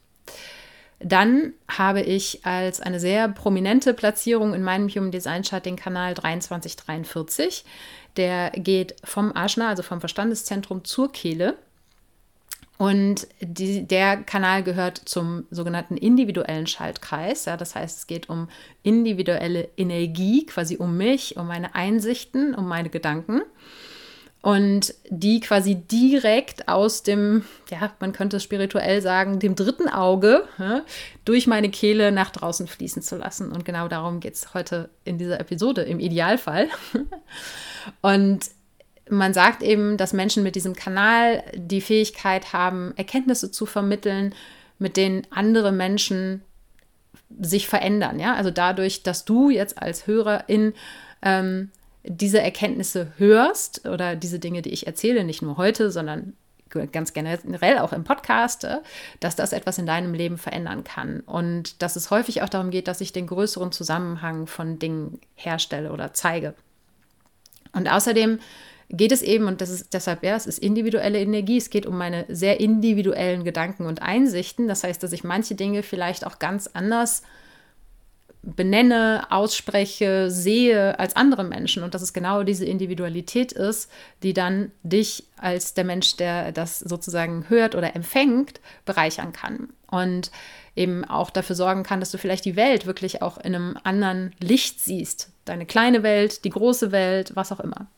Dann 0.99 1.53
habe 1.69 2.00
ich 2.00 2.47
als 2.47 2.81
eine 2.81 3.00
sehr 3.00 3.29
prominente 3.29 3.93
Platzierung 3.93 4.55
in 4.55 4.62
meinem 4.62 4.88
Human 4.88 5.11
Design 5.11 5.43
Chart 5.43 5.65
den 5.65 5.76
Kanal 5.76 6.15
2343. 6.15 7.65
Der 8.17 8.50
geht 8.50 8.97
vom 9.05 9.37
Ajna, 9.37 9.69
also 9.69 9.83
vom 9.83 10.00
Verstandeszentrum 10.00 10.85
zur 10.85 11.12
Kehle. 11.12 11.59
Und 12.79 13.26
die, 13.41 13.87
der 13.87 14.19
Kanal 14.19 14.62
gehört 14.62 15.00
zum 15.05 15.47
sogenannten 15.50 15.97
individuellen 15.97 16.67
Schaltkreis. 16.67 17.47
Ja, 17.47 17.57
das 17.57 17.75
heißt, 17.75 17.99
es 17.99 18.07
geht 18.07 18.29
um 18.29 18.49
individuelle 18.83 19.69
Energie, 19.76 20.45
quasi 20.47 20.76
um 20.76 20.97
mich, 20.97 21.37
um 21.37 21.47
meine 21.47 21.75
Einsichten, 21.75 22.55
um 22.55 22.69
meine 22.69 22.91
Gedanken. 22.91 23.43
Und 24.47 24.95
die 25.11 25.41
quasi 25.41 25.75
direkt 25.75 26.69
aus 26.69 27.03
dem, 27.03 27.45
ja, 27.69 27.91
man 27.99 28.12
könnte 28.12 28.37
es 28.37 28.45
spirituell 28.45 29.03
sagen, 29.03 29.41
dem 29.41 29.57
dritten 29.57 29.88
Auge 29.88 30.45
ja, 30.57 30.83
durch 31.25 31.49
meine 31.49 31.69
Kehle 31.69 32.12
nach 32.12 32.31
draußen 32.31 32.69
fließen 32.69 33.03
zu 33.03 33.17
lassen. 33.17 33.50
Und 33.50 33.65
genau 33.65 33.88
darum 33.88 34.21
geht 34.21 34.35
es 34.35 34.55
heute 34.55 34.88
in 35.03 35.19
dieser 35.19 35.41
Episode, 35.41 35.83
im 35.83 35.99
Idealfall. 35.99 36.69
Und 38.03 38.45
man 39.11 39.35
sagt 39.35 39.65
eben, 39.65 39.97
dass 39.97 40.12
Menschen 40.12 40.45
mit 40.45 40.55
diesem 40.55 40.76
Kanal 40.76 41.43
die 41.53 41.81
Fähigkeit 41.81 42.53
haben, 42.53 42.93
Erkenntnisse 42.97 43.50
zu 43.50 43.67
vermitteln, 43.67 44.33
mit 44.79 44.97
denen 44.97 45.26
andere 45.31 45.73
Menschen 45.73 46.43
sich 47.41 47.67
verändern. 47.67 48.21
Ja? 48.21 48.35
Also 48.35 48.53
dadurch, 48.53 49.03
dass 49.03 49.25
du 49.25 49.50
jetzt 49.50 49.83
als 49.83 50.07
Hörerin 50.07 50.73
ähm, 51.23 51.73
diese 52.07 52.41
Erkenntnisse 52.41 53.13
hörst 53.17 53.87
oder 53.87 54.17
diese 54.17 54.39
Dinge, 54.39 54.63
die 54.63 54.71
ich 54.71 54.87
erzähle, 54.87 55.25
nicht 55.25 55.43
nur 55.43 55.57
heute, 55.57 55.91
sondern 55.91 56.35
ganz 56.93 57.13
generell 57.13 57.79
auch 57.79 57.93
im 57.93 58.05
Podcast, 58.05 58.65
äh, 58.65 58.79
dass 59.21 59.37
das 59.37 59.53
etwas 59.53 59.79
in 59.79 59.87
deinem 59.87 60.15
Leben 60.15 60.37
verändern 60.39 60.85
kann. 60.85 61.21
Und 61.21 61.81
dass 61.83 61.97
es 61.97 62.11
häufig 62.11 62.43
auch 62.43 62.49
darum 62.49 62.71
geht, 62.71 62.89
dass 62.89 63.01
ich 63.01 63.13
den 63.13 63.27
größeren 63.27 63.73
Zusammenhang 63.73 64.47
von 64.47 64.79
Dingen 64.79 65.21
herstelle 65.35 65.93
oder 65.93 66.13
zeige. 66.13 66.55
Und 67.73 67.89
außerdem 67.89 68.41
geht 68.89 69.13
es 69.13 69.23
eben, 69.23 69.47
und 69.47 69.61
das 69.61 69.71
ist 69.71 69.95
deshalb, 69.95 70.23
ja, 70.23 70.37
es 70.37 70.47
ist 70.47 70.59
individuelle 70.59 71.21
Energie, 71.21 71.57
es 71.57 71.71
geht 71.71 71.87
um 71.87 71.99
meine 71.99 72.25
sehr 72.29 72.61
individuellen 72.61 73.45
Gedanken 73.45 73.87
und 73.87 74.03
Einsichten. 74.03 74.69
Das 74.69 74.85
heißt, 74.85 75.03
dass 75.03 75.13
ich 75.13 75.25
manche 75.25 75.55
Dinge 75.55 75.83
vielleicht 75.83 76.27
auch 76.27 76.39
ganz 76.39 76.69
anders 76.73 77.23
benenne, 78.47 79.26
ausspreche, 79.31 80.31
sehe 80.31 80.99
als 80.99 81.17
andere 81.17 81.43
Menschen 81.43 81.83
und 81.83 81.95
dass 81.95 82.03
es 82.03 82.12
genau 82.12 82.45
diese 82.45 82.65
Individualität 82.65 83.53
ist, 83.53 83.91
die 84.23 84.33
dann 84.33 84.71
dich 84.85 85.25
als 85.37 85.75
der 85.75 85.85
Mensch, 85.85 86.17
der 86.17 86.53
das 86.53 86.79
sozusagen 86.79 87.47
hört 87.49 87.75
oder 87.75 87.97
empfängt, 87.97 88.61
bereichern 88.85 89.33
kann 89.33 89.71
und 89.91 90.31
eben 90.76 91.05
auch 91.05 91.31
dafür 91.31 91.57
sorgen 91.57 91.83
kann, 91.83 92.00
dass 92.00 92.12
du 92.12 92.19
vielleicht 92.19 92.45
die 92.45 92.57
Welt 92.57 92.87
wirklich 92.87 93.21
auch 93.21 93.38
in 93.38 93.55
einem 93.55 93.79
anderen 93.83 94.33
Licht 94.38 94.81
siehst. 94.81 95.31
Deine 95.45 95.67
kleine 95.67 96.03
Welt, 96.03 96.45
die 96.45 96.50
große 96.50 96.93
Welt, 96.93 97.33
was 97.35 97.50
auch 97.50 97.61
immer. 97.61 97.88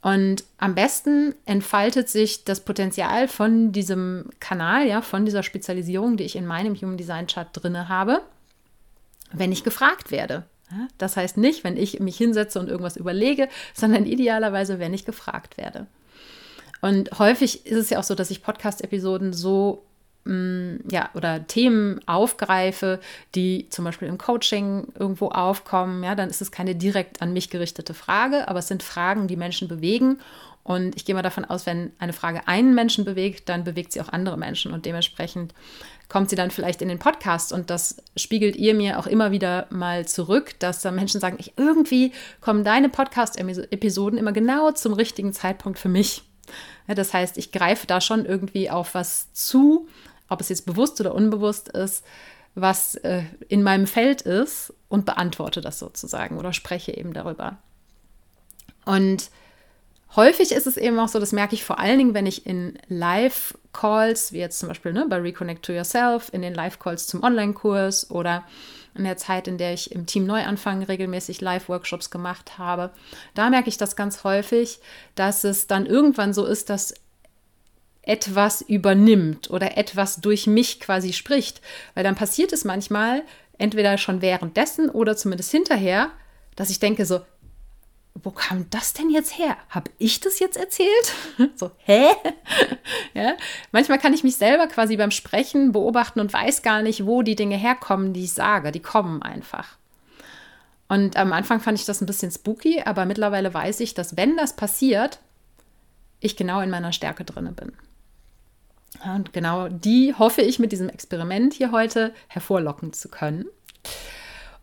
Und 0.00 0.44
am 0.58 0.76
besten 0.76 1.34
entfaltet 1.44 2.08
sich 2.08 2.44
das 2.44 2.60
Potenzial 2.60 3.26
von 3.26 3.72
diesem 3.72 4.30
Kanal, 4.38 4.86
ja, 4.86 5.02
von 5.02 5.24
dieser 5.24 5.42
Spezialisierung, 5.42 6.16
die 6.16 6.24
ich 6.24 6.36
in 6.36 6.46
meinem 6.46 6.76
Human 6.76 6.96
Design 6.96 7.26
Chart 7.26 7.48
drinne 7.52 7.88
habe, 7.88 8.22
wenn 9.32 9.52
ich 9.52 9.64
gefragt 9.64 10.10
werde. 10.10 10.44
Das 10.98 11.16
heißt 11.16 11.38
nicht, 11.38 11.64
wenn 11.64 11.76
ich 11.76 12.00
mich 12.00 12.16
hinsetze 12.18 12.60
und 12.60 12.68
irgendwas 12.68 12.96
überlege, 12.96 13.48
sondern 13.74 14.04
idealerweise, 14.04 14.78
wenn 14.78 14.92
ich 14.92 15.06
gefragt 15.06 15.56
werde. 15.56 15.86
Und 16.80 17.18
häufig 17.18 17.66
ist 17.66 17.76
es 17.76 17.90
ja 17.90 17.98
auch 17.98 18.04
so, 18.04 18.14
dass 18.14 18.30
ich 18.30 18.42
Podcast-Episoden 18.42 19.32
so 19.32 19.88
Mm, 20.28 20.80
ja, 20.90 21.08
oder 21.14 21.46
Themen 21.46 22.00
aufgreife, 22.06 23.00
die 23.34 23.66
zum 23.70 23.86
Beispiel 23.86 24.08
im 24.08 24.18
Coaching 24.18 24.88
irgendwo 24.98 25.28
aufkommen, 25.28 26.04
ja, 26.04 26.14
dann 26.14 26.28
ist 26.28 26.42
es 26.42 26.52
keine 26.52 26.74
direkt 26.74 27.22
an 27.22 27.32
mich 27.32 27.48
gerichtete 27.48 27.94
Frage, 27.94 28.46
aber 28.46 28.58
es 28.58 28.68
sind 28.68 28.82
Fragen, 28.82 29.26
die 29.26 29.36
Menschen 29.36 29.68
bewegen. 29.68 30.20
Und 30.68 30.96
ich 30.96 31.06
gehe 31.06 31.14
mal 31.14 31.22
davon 31.22 31.46
aus, 31.46 31.64
wenn 31.64 31.92
eine 31.98 32.12
Frage 32.12 32.46
einen 32.46 32.74
Menschen 32.74 33.06
bewegt, 33.06 33.48
dann 33.48 33.64
bewegt 33.64 33.90
sie 33.90 34.02
auch 34.02 34.10
andere 34.10 34.36
Menschen 34.36 34.74
und 34.74 34.84
dementsprechend 34.84 35.54
kommt 36.10 36.28
sie 36.28 36.36
dann 36.36 36.50
vielleicht 36.50 36.82
in 36.82 36.90
den 36.90 36.98
Podcast 36.98 37.54
und 37.54 37.70
das 37.70 38.02
spiegelt 38.16 38.54
ihr 38.54 38.74
mir 38.74 38.98
auch 38.98 39.06
immer 39.06 39.30
wieder 39.30 39.66
mal 39.70 40.06
zurück, 40.06 40.56
dass 40.58 40.82
da 40.82 40.90
Menschen 40.90 41.22
sagen, 41.22 41.38
ich, 41.40 41.54
irgendwie 41.56 42.12
kommen 42.42 42.64
deine 42.64 42.90
Podcast-Episoden 42.90 44.18
immer 44.18 44.32
genau 44.32 44.70
zum 44.72 44.92
richtigen 44.92 45.32
Zeitpunkt 45.32 45.78
für 45.78 45.88
mich. 45.88 46.22
Ja, 46.86 46.94
das 46.94 47.14
heißt, 47.14 47.38
ich 47.38 47.50
greife 47.50 47.86
da 47.86 48.02
schon 48.02 48.26
irgendwie 48.26 48.68
auf 48.68 48.92
was 48.92 49.32
zu, 49.32 49.88
ob 50.28 50.42
es 50.42 50.50
jetzt 50.50 50.66
bewusst 50.66 51.00
oder 51.00 51.14
unbewusst 51.14 51.70
ist, 51.70 52.04
was 52.54 52.94
äh, 52.96 53.22
in 53.48 53.62
meinem 53.62 53.86
Feld 53.86 54.20
ist 54.20 54.74
und 54.90 55.06
beantworte 55.06 55.62
das 55.62 55.78
sozusagen 55.78 56.36
oder 56.36 56.52
spreche 56.52 56.94
eben 56.94 57.14
darüber. 57.14 57.56
Und 58.84 59.30
häufig 60.16 60.52
ist 60.52 60.66
es 60.66 60.76
eben 60.76 60.98
auch 60.98 61.08
so, 61.08 61.18
das 61.18 61.32
merke 61.32 61.54
ich 61.54 61.64
vor 61.64 61.78
allen 61.78 61.98
Dingen, 61.98 62.14
wenn 62.14 62.26
ich 62.26 62.46
in 62.46 62.78
Live-Calls, 62.88 64.32
wie 64.32 64.38
jetzt 64.38 64.58
zum 64.58 64.68
Beispiel 64.68 64.92
ne, 64.92 65.06
bei 65.08 65.16
Reconnect 65.16 65.64
to 65.64 65.72
Yourself, 65.72 66.30
in 66.32 66.42
den 66.42 66.54
Live-Calls 66.54 67.06
zum 67.06 67.22
Online-Kurs 67.22 68.10
oder 68.10 68.44
in 68.94 69.04
der 69.04 69.16
Zeit, 69.16 69.46
in 69.46 69.58
der 69.58 69.74
ich 69.74 69.92
im 69.92 70.06
Team 70.06 70.26
Neuanfang 70.26 70.82
regelmäßig 70.82 71.40
Live-Workshops 71.40 72.10
gemacht 72.10 72.58
habe, 72.58 72.90
da 73.34 73.50
merke 73.50 73.68
ich 73.68 73.76
das 73.76 73.96
ganz 73.96 74.24
häufig, 74.24 74.80
dass 75.14 75.44
es 75.44 75.66
dann 75.66 75.86
irgendwann 75.86 76.32
so 76.32 76.44
ist, 76.44 76.70
dass 76.70 76.94
etwas 78.02 78.62
übernimmt 78.62 79.50
oder 79.50 79.76
etwas 79.76 80.16
durch 80.16 80.46
mich 80.46 80.80
quasi 80.80 81.12
spricht. 81.12 81.60
Weil 81.94 82.04
dann 82.04 82.14
passiert 82.14 82.52
es 82.52 82.64
manchmal, 82.64 83.22
entweder 83.58 83.98
schon 83.98 84.22
währenddessen 84.22 84.88
oder 84.88 85.16
zumindest 85.16 85.50
hinterher, 85.50 86.10
dass 86.56 86.70
ich 86.70 86.80
denke 86.80 87.04
so, 87.04 87.20
wo 88.14 88.30
kam 88.30 88.68
das 88.70 88.92
denn 88.92 89.10
jetzt 89.10 89.38
her? 89.38 89.56
Habe 89.68 89.90
ich 89.98 90.20
das 90.20 90.38
jetzt 90.38 90.56
erzählt? 90.56 91.14
so, 91.54 91.70
hä? 91.78 92.08
ja? 93.14 93.36
Manchmal 93.72 93.98
kann 93.98 94.14
ich 94.14 94.24
mich 94.24 94.36
selber 94.36 94.66
quasi 94.66 94.96
beim 94.96 95.10
Sprechen 95.10 95.72
beobachten 95.72 96.20
und 96.20 96.32
weiß 96.32 96.62
gar 96.62 96.82
nicht, 96.82 97.06
wo 97.06 97.22
die 97.22 97.36
Dinge 97.36 97.56
herkommen, 97.56 98.12
die 98.12 98.24
ich 98.24 98.32
sage. 98.32 98.72
Die 98.72 98.82
kommen 98.82 99.22
einfach. 99.22 99.76
Und 100.88 101.16
am 101.16 101.32
Anfang 101.32 101.60
fand 101.60 101.78
ich 101.78 101.84
das 101.84 102.00
ein 102.00 102.06
bisschen 102.06 102.30
spooky, 102.30 102.82
aber 102.82 103.04
mittlerweile 103.04 103.52
weiß 103.52 103.80
ich, 103.80 103.94
dass 103.94 104.16
wenn 104.16 104.36
das 104.36 104.56
passiert, 104.56 105.20
ich 106.20 106.36
genau 106.36 106.60
in 106.60 106.70
meiner 106.70 106.92
Stärke 106.92 107.24
drinne 107.24 107.52
bin. 107.52 107.72
Und 109.04 109.32
genau 109.32 109.68
die 109.68 110.14
hoffe 110.14 110.42
ich 110.42 110.58
mit 110.58 110.72
diesem 110.72 110.88
Experiment 110.88 111.52
hier 111.54 111.72
heute 111.72 112.12
hervorlocken 112.26 112.92
zu 112.92 113.08
können. 113.08 113.44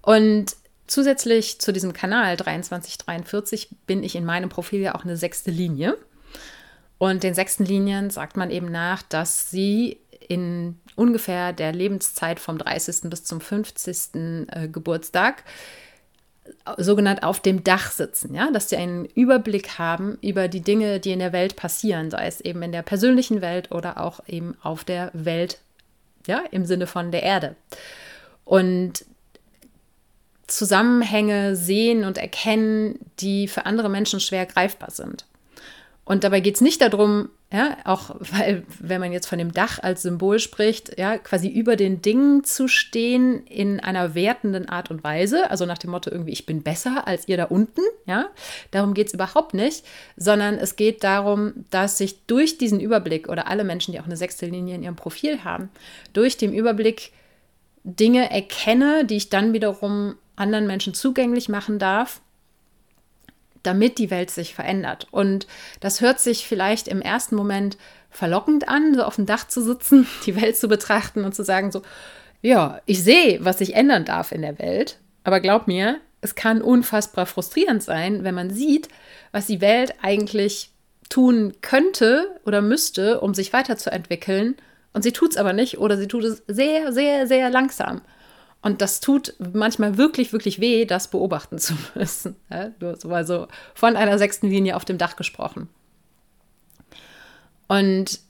Und 0.02 0.56
zusätzlich 0.88 1.60
zu 1.60 1.74
diesem 1.74 1.94
Kanal 1.94 2.38
2343 2.38 3.70
bin 3.88 4.04
ich 4.04 4.16
in 4.16 4.26
meinem 4.26 4.50
Profil 4.50 4.82
ja 4.82 4.96
auch 4.96 5.04
eine 5.04 5.18
sechste 5.18 5.52
Linie. 5.52 5.98
Und 6.98 7.24
den 7.24 7.34
sechsten 7.34 7.66
Linien 7.66 8.10
sagt 8.10 8.38
man 8.38 8.50
eben 8.50 8.72
nach, 8.72 9.02
dass 9.02 9.50
sie 9.50 10.00
in 10.28 10.80
ungefähr 10.96 11.54
der 11.54 11.74
Lebenszeit 11.74 12.40
vom 12.40 12.58
30. 12.58 13.10
bis 13.10 13.24
zum 13.24 13.42
50. 13.42 14.48
Äh, 14.48 14.68
Geburtstag 14.70 15.44
sogenannt 16.78 17.24
auf 17.24 17.40
dem 17.40 17.64
Dach 17.64 17.92
sitzen, 17.92 18.36
ja, 18.36 18.52
dass 18.52 18.70
sie 18.70 18.78
einen 18.78 19.06
Überblick 19.06 19.80
haben 19.80 20.18
über 20.22 20.48
die 20.48 20.62
Dinge, 20.62 21.00
die 21.00 21.12
in 21.12 21.20
der 21.20 21.34
Welt 21.34 21.56
passieren, 21.56 22.12
sei 22.12 22.28
es 22.28 22.42
eben 22.42 22.62
in 22.62 22.72
der 22.72 22.84
persönlichen 22.84 23.42
Welt 23.42 23.72
oder 23.72 24.00
auch 24.00 24.20
eben 24.28 24.56
auf 24.62 24.84
der 24.84 25.10
Welt, 25.14 25.60
ja, 26.28 26.44
im 26.52 26.66
Sinne 26.66 26.88
von 26.88 27.12
der 27.12 27.24
Erde. 27.24 27.56
Und 28.44 29.06
Zusammenhänge 30.48 31.56
sehen 31.56 32.04
und 32.04 32.18
erkennen, 32.18 33.00
die 33.20 33.48
für 33.48 33.66
andere 33.66 33.90
Menschen 33.90 34.20
schwer 34.20 34.46
greifbar 34.46 34.92
sind. 34.92 35.26
Und 36.06 36.24
dabei 36.24 36.40
geht 36.40 36.56
es 36.56 36.62
nicht 36.62 36.82
darum, 36.82 37.30
ja, 37.52 37.78
auch 37.84 38.16
weil, 38.20 38.64
wenn 38.80 39.02
man 39.02 39.12
jetzt 39.12 39.28
von 39.28 39.40
dem 39.40 39.54
Dach 39.54 39.80
als 39.82 40.04
Symbol 40.04 40.40
spricht, 40.40 41.00
ja, 41.00 41.18
quasi 41.18 41.48
über 41.48 41.76
den 41.76 42.02
Dingen 42.02 42.44
zu 42.44 42.68
stehen 42.68 43.46
in 43.48 43.80
einer 43.80 44.14
wertenden 44.14 44.70
Art 44.70 44.92
und 44.92 45.04
Weise, 45.04 45.50
also 45.50 45.66
nach 45.66 45.78
dem 45.78 45.92
Motto 45.92 46.12
irgendwie, 46.12 46.34
ich 46.34 46.46
bin 46.46 46.64
besser 46.64 47.08
als 47.08 47.28
ihr 47.28 47.38
da 47.38 47.46
unten, 47.46 47.82
ja, 48.06 48.28
darum 48.72 48.94
geht 48.94 49.08
es 49.08 49.14
überhaupt 49.14 49.54
nicht, 49.54 49.84
sondern 50.16 50.56
es 50.56 50.76
geht 50.76 51.04
darum, 51.04 51.66
dass 51.72 51.98
sich 51.98 52.26
durch 52.26 52.58
diesen 52.58 52.80
Überblick 52.80 53.28
oder 53.28 53.48
alle 53.48 53.64
Menschen, 53.64 53.92
die 53.92 54.00
auch 54.00 54.06
eine 54.06 54.18
sechste 54.18 54.46
Linie 54.46 54.76
in 54.76 54.84
ihrem 54.84 54.96
Profil 54.96 55.44
haben, 55.44 55.70
durch 56.14 56.38
den 56.38 56.54
Überblick 56.54 57.14
Dinge 57.84 58.32
erkenne, 58.32 59.06
die 59.06 59.18
ich 59.18 59.30
dann 59.30 59.54
wiederum 59.54 60.16
anderen 60.36 60.68
Menschen 60.68 60.94
zugänglich 60.94 61.50
machen 61.50 61.80
darf 61.80 62.22
damit 63.66 63.98
die 63.98 64.12
Welt 64.12 64.30
sich 64.30 64.54
verändert. 64.54 65.08
Und 65.12 65.48
das 65.80 66.02
hört 66.02 66.20
sich 66.20 66.48
vielleicht 66.48 66.88
im 66.88 67.02
ersten 67.02 67.36
Moment 67.36 67.78
verlockend 68.10 68.70
an, 68.70 68.94
so 68.94 69.04
auf 69.04 69.16
dem 69.16 69.26
Dach 69.26 69.48
zu 69.48 69.62
sitzen, 69.62 70.08
die 70.26 70.40
Welt 70.40 70.58
zu 70.58 70.68
betrachten 70.68 71.26
und 71.26 71.36
zu 71.36 71.44
sagen, 71.44 71.72
so, 71.72 71.82
ja, 72.42 72.80
ich 72.86 73.04
sehe, 73.04 73.44
was 73.44 73.58
sich 73.58 73.74
ändern 73.74 74.06
darf 74.06 74.32
in 74.32 74.42
der 74.42 74.60
Welt, 74.60 75.00
aber 75.24 75.40
glaub 75.40 75.68
mir, 75.68 76.00
es 76.22 76.36
kann 76.36 76.62
unfassbar 76.62 77.26
frustrierend 77.26 77.84
sein, 77.84 78.24
wenn 78.24 78.36
man 78.36 78.52
sieht, 78.52 78.90
was 79.32 79.48
die 79.48 79.62
Welt 79.62 79.96
eigentlich 80.02 80.72
tun 81.10 81.54
könnte 81.62 82.40
oder 82.46 82.62
müsste, 82.62 83.22
um 83.22 83.34
sich 83.34 83.54
weiterzuentwickeln, 83.54 84.56
und 84.94 85.02
sie 85.02 85.12
tut 85.12 85.32
es 85.32 85.38
aber 85.38 85.52
nicht 85.52 85.78
oder 85.78 85.98
sie 85.98 86.08
tut 86.08 86.24
es 86.24 86.42
sehr, 86.48 86.94
sehr, 86.94 87.28
sehr 87.28 87.50
langsam. 87.50 88.02
Und 88.66 88.82
das 88.82 89.00
tut 89.00 89.36
manchmal 89.54 89.96
wirklich, 89.96 90.34
wirklich 90.34 90.60
weh, 90.60 90.86
das 90.86 91.12
beobachten 91.12 91.60
zu 91.60 91.76
müssen. 91.94 92.36
Ja, 92.50 92.72
also 93.12 93.48
von 93.76 93.96
einer 93.96 94.18
sechsten 94.18 94.50
Linie 94.50 94.76
auf 94.76 94.84
dem 94.84 94.98
Dach 94.98 95.18
gesprochen. 95.18 95.70
Und 97.68 98.22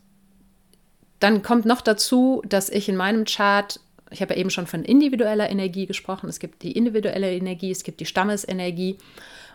dann 1.22 1.42
kommt 1.42 1.64
noch 1.64 1.80
dazu, 1.80 2.42
dass 2.46 2.68
ich 2.68 2.90
in 2.90 2.98
meinem 2.98 3.24
Chart, 3.24 3.80
ich 4.12 4.22
habe 4.22 4.34
ja 4.34 4.42
eben 4.42 4.50
schon 4.50 4.68
von 4.68 4.84
individueller 4.84 5.50
Energie 5.50 5.86
gesprochen, 5.86 6.28
es 6.28 6.40
gibt 6.40 6.64
die 6.64 6.74
individuelle 6.74 7.34
Energie, 7.34 7.72
es 7.72 7.86
gibt 7.86 8.02
die 8.02 8.06
Stammesenergie 8.06 8.98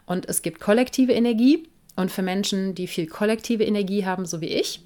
und 0.06 0.30
es 0.30 0.40
gibt 0.40 0.60
kollektive 0.60 1.12
Energie. 1.12 1.68
Und 1.96 2.10
für 2.10 2.22
Menschen, 2.22 2.74
die 2.74 2.86
viel 2.86 3.06
kollektive 3.06 3.64
Energie 3.64 4.06
haben, 4.06 4.24
so 4.24 4.40
wie 4.40 4.48
ich, 4.48 4.80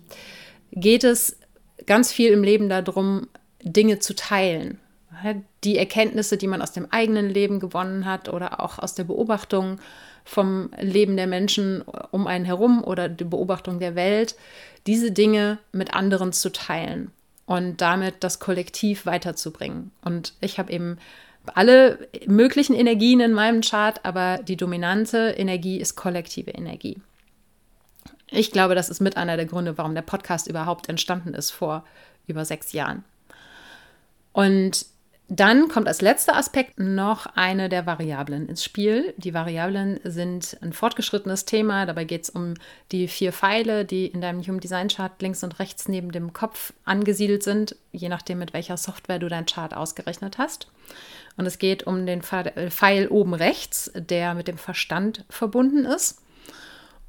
geht 0.73 1.05
es 1.05 1.39
ganz 1.87 2.11
viel 2.13 2.33
im 2.33 2.43
Leben 2.43 2.69
darum, 2.69 3.29
Dinge 3.63 4.01
zu 4.01 4.17
teilen. 4.17 4.81
Die 5.65 5.79
Erkenntnisse, 5.79 6.37
die 6.37 6.47
man 6.47 6.63
aus 6.63 6.73
dem 6.73 6.87
eigenen 6.91 7.31
Leben 7.31 7.61
gewonnen 7.61 8.05
hat 8.05 8.29
oder 8.29 8.61
auch 8.61 8.79
aus 8.79 8.95
der 8.95 9.05
Beobachtung 9.05 9.79
vom 10.25 10.71
Leben 10.79 11.17
der 11.17 11.27
Menschen 11.27 11.83
um 12.11 12.27
einen 12.27 12.45
herum 12.45 12.83
oder 12.83 13.09
die 13.09 13.25
Beobachtung 13.25 13.79
der 13.79 13.95
Welt, 13.95 14.37
diese 14.87 15.13
Dinge 15.13 15.59
mit 15.73 15.95
anderen 15.95 16.33
zu 16.33 16.51
teilen 16.51 17.11
und 17.47 17.81
damit 17.81 18.17
das 18.21 18.39
Kollektiv 18.39 19.07
weiterzubringen. 19.07 19.91
Und 20.03 20.35
ich 20.41 20.59
habe 20.59 20.73
eben 20.73 20.99
alle 21.55 22.09
möglichen 22.27 22.75
Energien 22.75 23.21
in 23.21 23.33
meinem 23.33 23.61
Chart, 23.61 24.01
aber 24.05 24.39
die 24.39 24.57
dominante 24.57 25.35
Energie 25.37 25.79
ist 25.79 25.95
kollektive 25.95 26.53
Energie. 26.53 27.01
Ich 28.31 28.51
glaube, 28.51 28.75
das 28.75 28.89
ist 28.89 29.01
mit 29.01 29.17
einer 29.17 29.37
der 29.37 29.47
Gründe, 29.47 29.77
warum 29.77 29.95
der 29.95 30.03
Podcast 30.03 30.49
überhaupt 30.49 30.89
entstanden 30.89 31.35
ist 31.35 31.51
vor 31.51 31.85
über 32.27 32.45
sechs 32.45 32.73
Jahren. 32.73 33.05
Und 34.33 34.87
dann 35.29 35.69
kommt 35.69 35.89
als 35.89 36.03
letzter 36.03 36.37
Aspekt 36.37 36.79
noch 36.79 37.25
eine 37.35 37.71
der 37.71 37.87
Variablen 37.87 38.47
ins 38.47 38.63
Spiel. 38.63 39.15
Die 39.17 39.33
Variablen 39.33 39.99
sind 40.05 40.59
ein 40.61 40.75
fortgeschrittenes 40.75 41.47
Thema. 41.47 41.87
Dabei 41.87 42.05
geht 42.05 42.25
es 42.25 42.31
um 42.31 42.55
die 42.93 43.09
vier 43.09 43.33
Pfeile, 43.33 43.87
die 43.87 44.07
in 44.07 44.21
deinem 44.21 44.43
Human 44.43 44.61
Design 44.61 44.89
Chart 44.89 45.11
links 45.23 45.43
und 45.43 45.59
rechts 45.59 45.89
neben 45.89 46.13
dem 46.13 46.35
Kopf 46.35 46.75
angesiedelt 46.85 47.43
sind, 47.43 47.75
je 47.91 48.11
nachdem, 48.11 48.39
mit 48.39 48.53
welcher 48.53 48.77
Software 48.77 49.19
du 49.19 49.29
dein 49.29 49.47
Chart 49.47 49.75
ausgerechnet 49.75 50.37
hast. 50.37 50.69
Und 51.39 51.47
es 51.47 51.59
geht 51.59 51.87
um 51.87 52.05
den 52.05 52.21
Pfeil 52.23 53.09
oben 53.09 53.33
rechts, 53.33 53.91
der 53.95 54.35
mit 54.35 54.47
dem 54.47 54.59
Verstand 54.59 55.25
verbunden 55.31 55.87
ist. 55.87 56.21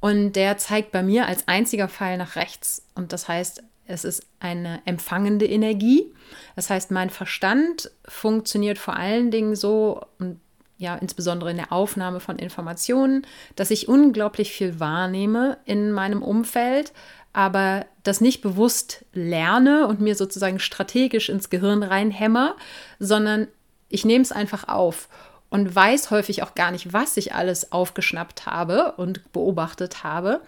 Und 0.00 0.32
der 0.32 0.56
zeigt 0.56 0.90
bei 0.90 1.02
mir 1.02 1.26
als 1.26 1.48
einziger 1.48 1.88
Pfeil 1.88 2.16
nach 2.16 2.36
rechts. 2.36 2.86
Und 2.94 3.12
das 3.12 3.28
heißt, 3.28 3.62
es 3.86 4.04
ist 4.04 4.26
eine 4.40 4.80
empfangende 4.84 5.46
Energie. 5.46 6.12
Das 6.56 6.70
heißt, 6.70 6.90
mein 6.90 7.10
Verstand 7.10 7.90
funktioniert 8.06 8.78
vor 8.78 8.96
allen 8.96 9.30
Dingen 9.30 9.54
so, 9.54 10.02
und 10.18 10.40
ja, 10.78 10.96
insbesondere 10.96 11.50
in 11.50 11.56
der 11.56 11.72
Aufnahme 11.72 12.20
von 12.20 12.38
Informationen, 12.38 13.26
dass 13.54 13.70
ich 13.70 13.88
unglaublich 13.88 14.52
viel 14.52 14.78
wahrnehme 14.78 15.58
in 15.64 15.92
meinem 15.92 16.22
Umfeld, 16.22 16.92
aber 17.32 17.86
das 18.02 18.20
nicht 18.20 18.42
bewusst 18.42 19.04
lerne 19.12 19.86
und 19.86 20.00
mir 20.00 20.14
sozusagen 20.14 20.58
strategisch 20.58 21.28
ins 21.28 21.50
Gehirn 21.50 21.82
reinhämmer, 21.82 22.56
sondern 22.98 23.48
ich 23.88 24.04
nehme 24.04 24.22
es 24.22 24.32
einfach 24.32 24.68
auf 24.68 25.08
und 25.48 25.74
weiß 25.74 26.10
häufig 26.10 26.42
auch 26.42 26.54
gar 26.54 26.70
nicht, 26.70 26.92
was 26.92 27.16
ich 27.16 27.34
alles 27.34 27.72
aufgeschnappt 27.72 28.46
habe 28.46 28.92
und 28.96 29.32
beobachtet 29.32 30.02
habe 30.02 30.40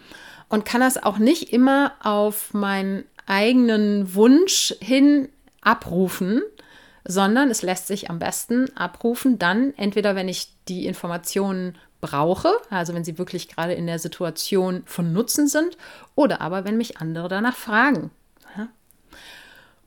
und 0.48 0.64
kann 0.64 0.80
das 0.80 1.02
auch 1.02 1.18
nicht 1.18 1.52
immer 1.52 1.92
auf 2.02 2.52
meinen 2.52 3.04
eigenen 3.28 4.14
Wunsch 4.14 4.74
hin 4.80 5.28
abrufen, 5.60 6.42
sondern 7.04 7.50
es 7.50 7.62
lässt 7.62 7.86
sich 7.86 8.10
am 8.10 8.18
besten 8.18 8.74
abrufen 8.76 9.38
dann 9.38 9.72
entweder, 9.76 10.14
wenn 10.14 10.28
ich 10.28 10.48
die 10.68 10.86
Informationen 10.86 11.76
brauche, 12.00 12.52
also 12.70 12.94
wenn 12.94 13.04
sie 13.04 13.18
wirklich 13.18 13.48
gerade 13.48 13.74
in 13.74 13.86
der 13.86 13.98
Situation 13.98 14.82
von 14.86 15.12
Nutzen 15.12 15.48
sind, 15.48 15.76
oder 16.14 16.40
aber 16.40 16.64
wenn 16.64 16.76
mich 16.76 16.98
andere 16.98 17.28
danach 17.28 17.56
fragen. 17.56 18.10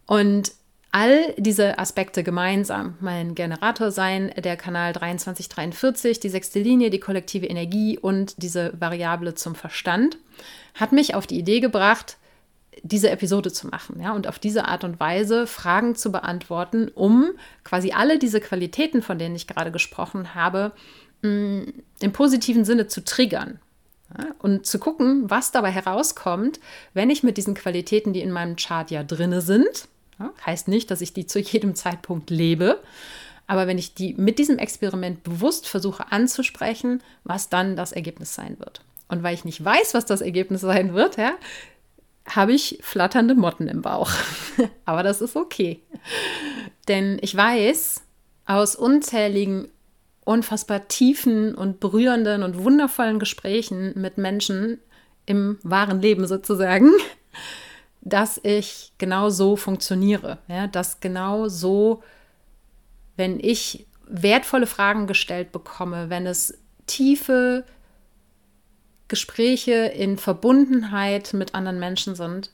Und 0.06 0.52
all 0.92 1.34
diese 1.38 1.80
Aspekte 1.80 2.22
gemeinsam, 2.22 2.98
mein 3.00 3.34
Generator 3.34 3.92
sein, 3.92 4.30
der 4.38 4.58
Kanal 4.58 4.94
2343, 4.94 6.20
die 6.20 6.30
sechste 6.30 6.60
Linie, 6.60 6.90
die 6.90 7.00
kollektive 7.00 7.46
Energie 7.46 7.98
und 7.98 8.42
diese 8.44 8.74
Variable 8.78 9.36
zum 9.36 9.56
Verstand, 9.56 10.18
hat 10.76 10.92
mich 10.92 11.16
auf 11.16 11.28
die 11.28 11.40
Idee 11.40 11.62
gebracht, 11.62 12.18
diese 12.84 13.10
Episode 13.10 13.52
zu 13.52 13.68
machen, 13.68 14.00
ja, 14.02 14.14
und 14.14 14.28
auf 14.28 14.40
diese 14.40 14.66
Art 14.66 14.84
und 14.84 15.00
Weise 15.00 15.46
Fragen 15.46 15.96
zu 15.96 16.12
beantworten, 16.12 16.90
um 16.94 17.32
quasi 17.64 17.92
alle 17.92 18.18
diese 18.18 18.40
Qualitäten, 18.40 19.02
von 19.02 19.20
denen 19.20 19.36
ich 19.36 19.48
gerade 19.48 19.72
gesprochen 19.72 20.34
habe, 20.36 20.72
mm, 21.22 21.64
im 22.00 22.14
positiven 22.14 22.66
Sinne 22.66 22.88
zu 22.88 23.04
triggern. 23.04 23.60
Ja, 24.18 24.28
und 24.40 24.66
zu 24.66 24.78
gucken, 24.78 25.30
was 25.30 25.52
dabei 25.52 25.72
herauskommt, 25.72 26.60
wenn 26.94 27.10
ich 27.10 27.24
mit 27.24 27.38
diesen 27.38 27.54
Qualitäten, 27.54 28.12
die 28.12 28.22
in 28.22 28.32
meinem 28.32 28.58
Chart 28.58 28.92
ja 28.92 29.04
drinne 29.04 29.42
sind, 29.42 29.88
ja, 30.20 30.32
heißt 30.46 30.68
nicht, 30.68 30.92
dass 30.92 31.02
ich 31.02 31.14
die 31.14 31.28
zu 31.28 31.40
jedem 31.40 31.76
Zeitpunkt 31.76 32.30
lebe, 32.30 32.82
aber 33.48 33.68
wenn 33.68 33.78
ich 33.78 33.94
die 33.94 34.14
mit 34.14 34.40
diesem 34.40 34.58
Experiment 34.58 35.24
bewusst 35.24 35.68
versuche 35.68 36.12
anzusprechen, 36.12 37.02
was 37.24 37.50
dann 37.50 37.76
das 37.76 37.92
Ergebnis 37.92 38.34
sein 38.34 38.58
wird. 38.60 38.82
Und 39.08 39.24
weil 39.24 39.34
ich 39.34 39.44
nicht 39.44 39.64
weiß, 39.64 39.94
was 39.94 40.06
das 40.06 40.22
Ergebnis 40.22 40.62
sein 40.62 40.94
wird, 40.94 41.18
ja, 41.18 41.34
habe 42.30 42.54
ich 42.54 42.80
flatternde 42.82 43.36
Motten 43.36 43.68
im 43.68 43.82
Bauch. 43.82 44.12
Aber 44.86 45.04
das 45.04 45.22
ist 45.22 45.36
okay. 45.36 45.82
Denn 46.88 47.18
ich 47.22 47.36
weiß 47.36 48.04
aus 48.46 48.76
unzähligen, 48.76 49.70
unfassbar 50.24 50.88
tiefen 50.88 51.56
und 51.56 51.80
berührenden 51.80 52.44
und 52.44 52.64
wundervollen 52.64 53.20
Gesprächen 53.20 53.94
mit 54.00 54.18
Menschen 54.18 54.80
im 55.26 55.58
wahren 55.64 56.02
Leben 56.02 56.28
sozusagen, 56.28 56.92
dass 58.02 58.40
ich 58.44 58.94
genau 58.98 59.30
so 59.30 59.56
funktioniere. 59.56 60.40
Ja, 60.48 60.68
dass 60.68 61.00
genau 61.00 61.48
so, 61.48 62.04
wenn 63.16 63.40
ich 63.40 63.88
wertvolle 64.06 64.68
Fragen 64.68 65.08
gestellt 65.08 65.52
bekomme, 65.52 66.10
wenn 66.10 66.26
es 66.28 66.58
tiefe, 66.86 67.64
Gespräche 69.12 69.74
in 69.74 70.18
Verbundenheit 70.18 71.34
mit 71.34 71.54
anderen 71.54 71.80
Menschen 71.80 72.16
sind, 72.16 72.50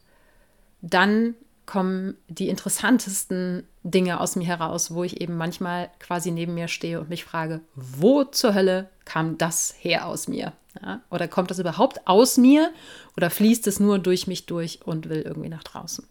dann 0.82 1.36
kommen 1.68 2.18
die 2.28 2.50
interessantesten 2.50 3.68
Dinge 3.84 4.20
aus 4.20 4.36
mir 4.36 4.48
heraus, 4.48 4.92
wo 4.92 5.04
ich 5.04 5.22
eben 5.22 5.38
manchmal 5.38 5.92
quasi 6.00 6.32
neben 6.32 6.56
mir 6.56 6.68
stehe 6.68 7.00
und 7.00 7.10
mich 7.10 7.26
frage, 7.26 7.62
wo 7.76 8.24
zur 8.24 8.56
Hölle 8.56 8.90
kam 9.06 9.38
das 9.38 9.76
her 9.78 10.08
aus 10.08 10.28
mir? 10.28 10.54
Ja? 10.82 11.02
Oder 11.12 11.28
kommt 11.28 11.52
das 11.52 11.60
überhaupt 11.60 12.08
aus 12.08 12.38
mir 12.38 12.72
oder 13.16 13.30
fließt 13.30 13.68
es 13.68 13.80
nur 13.80 14.00
durch 14.00 14.26
mich 14.26 14.48
durch 14.48 14.80
und 14.84 15.10
will 15.10 15.22
irgendwie 15.22 15.50
nach 15.50 15.64
draußen? 15.64 16.08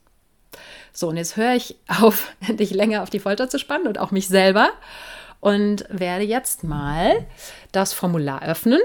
So, 0.92 1.08
und 1.08 1.16
jetzt 1.16 1.36
höre 1.36 1.54
ich 1.54 1.74
auf, 1.88 2.32
dich 2.48 2.70
länger 2.70 3.02
auf 3.02 3.10
die 3.10 3.18
Folter 3.18 3.48
zu 3.48 3.58
spannen 3.58 3.88
und 3.88 3.98
auch 3.98 4.12
mich 4.12 4.28
selber 4.28 4.68
und 5.40 5.86
werde 5.88 6.22
jetzt 6.22 6.62
mal 6.62 7.26
das 7.72 7.92
Formular 7.92 8.44
öffnen 8.44 8.80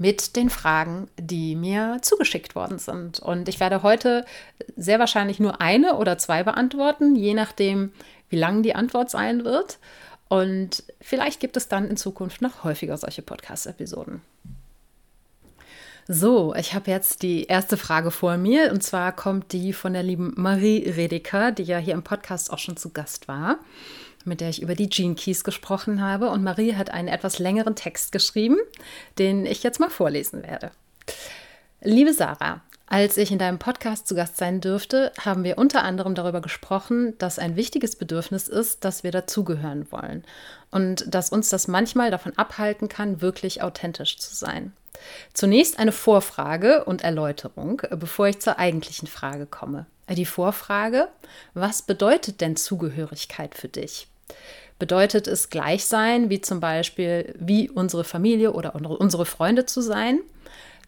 mit 0.00 0.34
den 0.34 0.48
Fragen, 0.48 1.08
die 1.18 1.54
mir 1.54 1.98
zugeschickt 2.00 2.54
worden 2.54 2.78
sind. 2.78 3.20
Und 3.20 3.50
ich 3.50 3.60
werde 3.60 3.82
heute 3.82 4.24
sehr 4.74 4.98
wahrscheinlich 4.98 5.40
nur 5.40 5.60
eine 5.60 5.96
oder 5.96 6.16
zwei 6.16 6.42
beantworten, 6.42 7.16
je 7.16 7.34
nachdem, 7.34 7.92
wie 8.30 8.38
lang 8.38 8.62
die 8.62 8.74
Antwort 8.74 9.10
sein 9.10 9.44
wird. 9.44 9.78
Und 10.28 10.84
vielleicht 11.02 11.38
gibt 11.38 11.58
es 11.58 11.68
dann 11.68 11.86
in 11.86 11.98
Zukunft 11.98 12.40
noch 12.40 12.64
häufiger 12.64 12.96
solche 12.96 13.20
Podcast-Episoden. 13.20 14.22
So, 16.08 16.54
ich 16.54 16.72
habe 16.72 16.90
jetzt 16.90 17.22
die 17.22 17.44
erste 17.44 17.76
Frage 17.76 18.10
vor 18.10 18.38
mir 18.38 18.72
und 18.72 18.82
zwar 18.82 19.12
kommt 19.12 19.52
die 19.52 19.74
von 19.74 19.92
der 19.92 20.02
lieben 20.02 20.32
Marie 20.34 20.88
Redeker, 20.88 21.52
die 21.52 21.64
ja 21.64 21.76
hier 21.76 21.92
im 21.92 22.02
Podcast 22.02 22.50
auch 22.50 22.58
schon 22.58 22.78
zu 22.78 22.88
Gast 22.88 23.28
war 23.28 23.58
mit 24.24 24.40
der 24.40 24.50
ich 24.50 24.62
über 24.62 24.74
die 24.74 24.88
Gene 24.88 25.14
Keys 25.14 25.44
gesprochen 25.44 26.02
habe. 26.02 26.30
Und 26.30 26.42
Marie 26.42 26.74
hat 26.74 26.90
einen 26.90 27.08
etwas 27.08 27.38
längeren 27.38 27.76
Text 27.76 28.12
geschrieben, 28.12 28.58
den 29.18 29.46
ich 29.46 29.62
jetzt 29.62 29.80
mal 29.80 29.90
vorlesen 29.90 30.42
werde. 30.42 30.70
Liebe 31.82 32.12
Sarah, 32.12 32.60
als 32.86 33.16
ich 33.16 33.30
in 33.30 33.38
deinem 33.38 33.60
Podcast 33.60 34.08
zu 34.08 34.16
Gast 34.16 34.36
sein 34.36 34.60
dürfte, 34.60 35.12
haben 35.20 35.44
wir 35.44 35.58
unter 35.58 35.84
anderem 35.84 36.16
darüber 36.16 36.40
gesprochen, 36.40 37.16
dass 37.18 37.38
ein 37.38 37.54
wichtiges 37.54 37.94
Bedürfnis 37.94 38.48
ist, 38.48 38.84
dass 38.84 39.04
wir 39.04 39.12
dazugehören 39.12 39.90
wollen 39.92 40.24
und 40.72 41.04
dass 41.14 41.30
uns 41.30 41.50
das 41.50 41.68
manchmal 41.68 42.10
davon 42.10 42.36
abhalten 42.36 42.88
kann, 42.88 43.20
wirklich 43.20 43.62
authentisch 43.62 44.18
zu 44.18 44.34
sein. 44.34 44.72
Zunächst 45.32 45.78
eine 45.78 45.92
Vorfrage 45.92 46.84
und 46.84 47.02
Erläuterung, 47.02 47.80
bevor 47.90 48.26
ich 48.26 48.40
zur 48.40 48.58
eigentlichen 48.58 49.06
Frage 49.06 49.46
komme. 49.46 49.86
Die 50.10 50.26
Vorfrage, 50.26 51.08
was 51.54 51.82
bedeutet 51.82 52.40
denn 52.40 52.56
Zugehörigkeit 52.56 53.54
für 53.54 53.68
dich? 53.68 54.08
Bedeutet 54.80 55.28
es 55.28 55.50
gleich 55.50 55.84
sein, 55.84 56.30
wie 56.30 56.40
zum 56.40 56.58
Beispiel 56.58 57.34
wie 57.38 57.70
unsere 57.70 58.02
Familie 58.02 58.52
oder 58.52 58.74
unsere 58.74 59.24
Freunde 59.24 59.66
zu 59.66 59.80
sein? 59.80 60.20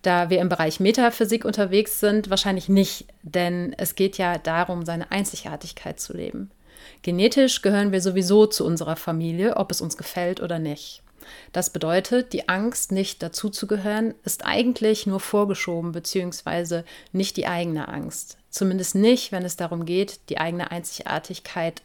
Da 0.03 0.31
wir 0.31 0.41
im 0.41 0.49
Bereich 0.49 0.81
Metaphysik 0.81 1.45
unterwegs 1.45 2.01
sind, 2.01 2.31
wahrscheinlich 2.31 2.69
nicht, 2.69 3.07
denn 3.23 3.75
es 3.79 3.95
geht 3.95 4.19
ja 4.19 4.39
darum, 4.39 4.85
seine 4.85 5.13
Einzigartigkeit 5.13 6.01
zu 6.01 6.17
leben. 6.17 6.51
Genetisch 7.03 7.63
gehören 7.63 7.93
wir 7.93 8.01
sowieso 8.01 8.47
zu 8.47 8.67
unserer 8.67 8.97
Familie, 8.97 9.57
ob 9.57 9.71
es 9.71 9.81
uns 9.81 9.97
gefällt 9.97 10.41
oder 10.41 10.59
nicht. 10.59 11.03
Das 11.53 11.71
bedeutet, 11.71 12.33
die 12.33 12.49
Angst, 12.49 12.91
nicht 12.91 13.23
dazuzugehören, 13.23 14.15
ist 14.25 14.45
eigentlich 14.45 15.07
nur 15.07 15.21
vorgeschoben, 15.21 15.93
beziehungsweise 15.93 16.85
nicht 17.13 17.37
die 17.37 17.47
eigene 17.47 17.87
Angst. 17.87 18.39
Zumindest 18.53 18.95
nicht, 18.95 19.33
wenn 19.33 19.47
es 19.47 19.57
darum 19.57 19.87
geht, 19.87 20.29
die 20.29 20.37
eigene 20.37 20.71
Einzigartigkeit, 20.71 21.83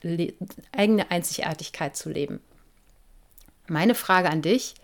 eigene 0.74 1.10
Einzigartigkeit 1.10 1.96
zu 1.96 2.10
leben. 2.10 2.42
Meine 3.70 3.96
Frage 3.96 4.30
an 4.30 4.42
dich, 4.42 4.76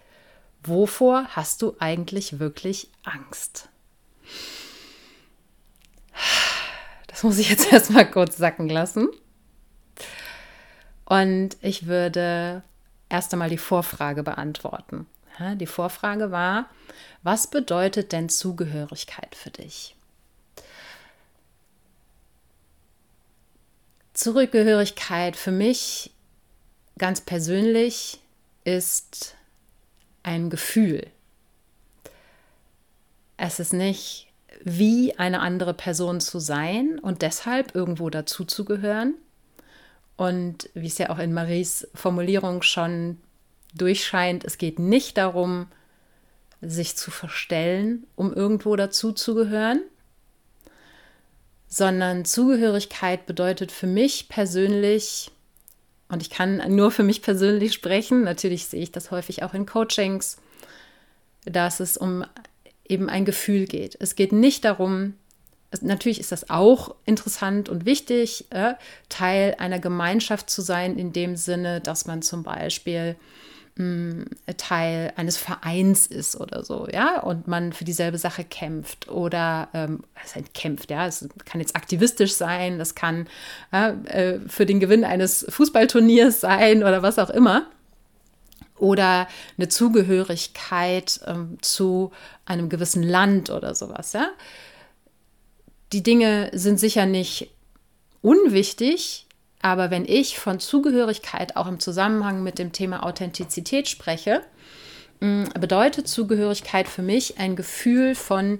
wovor 0.63 1.27
hast 1.35 1.61
du 1.61 1.75
eigentlich 1.79 2.39
wirklich 2.39 2.89
Angst? 3.03 3.67
Das 7.07 7.21
muss 7.23 7.37
ich 7.37 7.49
jetzt 7.49 7.69
erstmal 7.73 8.09
kurz 8.09 8.37
sacken 8.37 8.69
lassen. 8.69 9.09
Und 11.03 11.57
ich 11.61 11.85
würde 11.85 12.63
erst 13.09 13.33
einmal 13.33 13.49
die 13.49 13.57
Vorfrage 13.57 14.23
beantworten. 14.23 15.05
Die 15.55 15.67
Vorfrage 15.67 16.31
war, 16.31 16.69
was 17.23 17.47
bedeutet 17.47 18.13
denn 18.13 18.29
Zugehörigkeit 18.29 19.35
für 19.35 19.49
dich? 19.49 19.97
Zugehörigkeit 24.13 25.35
für 25.35 25.51
mich 25.51 26.11
ganz 26.97 27.21
persönlich 27.21 28.19
ist 28.63 29.35
ein 30.21 30.49
Gefühl. 30.49 31.07
Es 33.37 33.59
ist 33.59 33.73
nicht 33.73 34.27
wie 34.63 35.17
eine 35.17 35.41
andere 35.41 35.73
Person 35.73 36.21
zu 36.21 36.39
sein 36.39 36.99
und 36.99 37.21
deshalb 37.21 37.75
irgendwo 37.75 38.09
dazuzugehören, 38.09 39.15
und 40.15 40.69
wie 40.73 40.87
es 40.87 40.97
ja 40.97 41.09
auch 41.09 41.19
in 41.19 41.33
Maries 41.33 41.87
Formulierung 41.93 42.61
schon 42.61 43.17
durchscheint, 43.73 44.43
es 44.43 44.57
geht 44.57 44.79
nicht 44.79 45.17
darum, 45.17 45.67
sich 46.61 46.95
zu 46.95 47.11
verstellen, 47.11 48.05
um 48.15 48.33
irgendwo 48.33 48.75
dazuzugehören, 48.75 49.81
sondern 51.73 52.23
Zugehörigkeit 52.23 53.25
bedeutet 53.25 53.71
für 53.71 53.87
mich 53.87 54.29
persönlich, 54.29 55.31
und 56.07 56.21
ich 56.21 56.29
kann 56.29 56.61
nur 56.75 56.91
für 56.91 57.01
mich 57.01 57.23
persönlich 57.23 57.73
sprechen, 57.73 58.23
natürlich 58.23 58.67
sehe 58.67 58.83
ich 58.83 58.91
das 58.91 59.09
häufig 59.09 59.41
auch 59.41 59.55
in 59.55 59.65
Coachings, 59.65 60.37
dass 61.45 61.79
es 61.79 61.97
um 61.97 62.25
eben 62.87 63.09
ein 63.09 63.25
Gefühl 63.25 63.65
geht. 63.65 63.97
Es 63.99 64.13
geht 64.13 64.33
nicht 64.33 64.65
darum, 64.65 65.15
natürlich 65.81 66.19
ist 66.19 66.31
das 66.31 66.51
auch 66.51 66.93
interessant 67.05 67.69
und 67.69 67.87
wichtig, 67.87 68.45
äh, 68.51 68.75
Teil 69.09 69.55
einer 69.57 69.79
Gemeinschaft 69.79 70.51
zu 70.51 70.61
sein, 70.61 70.95
in 70.95 71.11
dem 71.11 71.35
Sinne, 71.35 71.81
dass 71.81 72.05
man 72.05 72.21
zum 72.21 72.43
Beispiel 72.43 73.15
mh, 73.75 73.85
mm, 73.85 74.25
Teil 74.57 75.13
eines 75.15 75.37
Vereins 75.37 76.07
ist 76.07 76.35
oder 76.35 76.63
so, 76.63 76.87
ja, 76.91 77.19
und 77.21 77.47
man 77.47 77.73
für 77.73 77.85
dieselbe 77.85 78.17
Sache 78.17 78.43
kämpft 78.43 79.09
oder 79.09 79.69
ähm, 79.73 80.03
es 80.23 80.35
heißt 80.35 80.53
kämpft, 80.53 80.91
ja, 80.91 81.07
es 81.07 81.27
kann 81.45 81.61
jetzt 81.61 81.75
aktivistisch 81.75 82.33
sein, 82.33 82.77
das 82.77 82.95
kann 82.95 83.27
äh, 83.71 84.39
für 84.47 84.65
den 84.65 84.79
Gewinn 84.79 85.03
eines 85.03 85.45
Fußballturniers 85.49 86.41
sein 86.41 86.83
oder 86.83 87.01
was 87.03 87.19
auch 87.19 87.29
immer. 87.29 87.67
Oder 88.77 89.27
eine 89.57 89.69
Zugehörigkeit 89.69 91.21
ähm, 91.25 91.57
zu 91.61 92.11
einem 92.45 92.69
gewissen 92.69 93.03
Land 93.03 93.49
oder 93.49 93.75
sowas, 93.75 94.13
ja? 94.13 94.29
Die 95.93 96.01
Dinge 96.01 96.49
sind 96.53 96.79
sicher 96.79 97.05
nicht 97.05 97.51
unwichtig, 98.23 99.22
aber 99.63 99.89
wenn 99.89 100.03
ich 100.05 100.39
von 100.39 100.59
Zugehörigkeit 100.59 101.55
auch 101.55 101.67
im 101.67 101.79
Zusammenhang 101.79 102.43
mit 102.43 102.59
dem 102.59 102.73
Thema 102.73 103.03
Authentizität 103.03 103.87
spreche, 103.87 104.41
mm, 105.21 105.45
bedeutet 105.57 106.09
Zugehörigkeit 106.09 106.89
für 106.89 107.01
mich 107.01 107.39
ein 107.39 107.55
Gefühl 107.55 108.13
von 108.13 108.59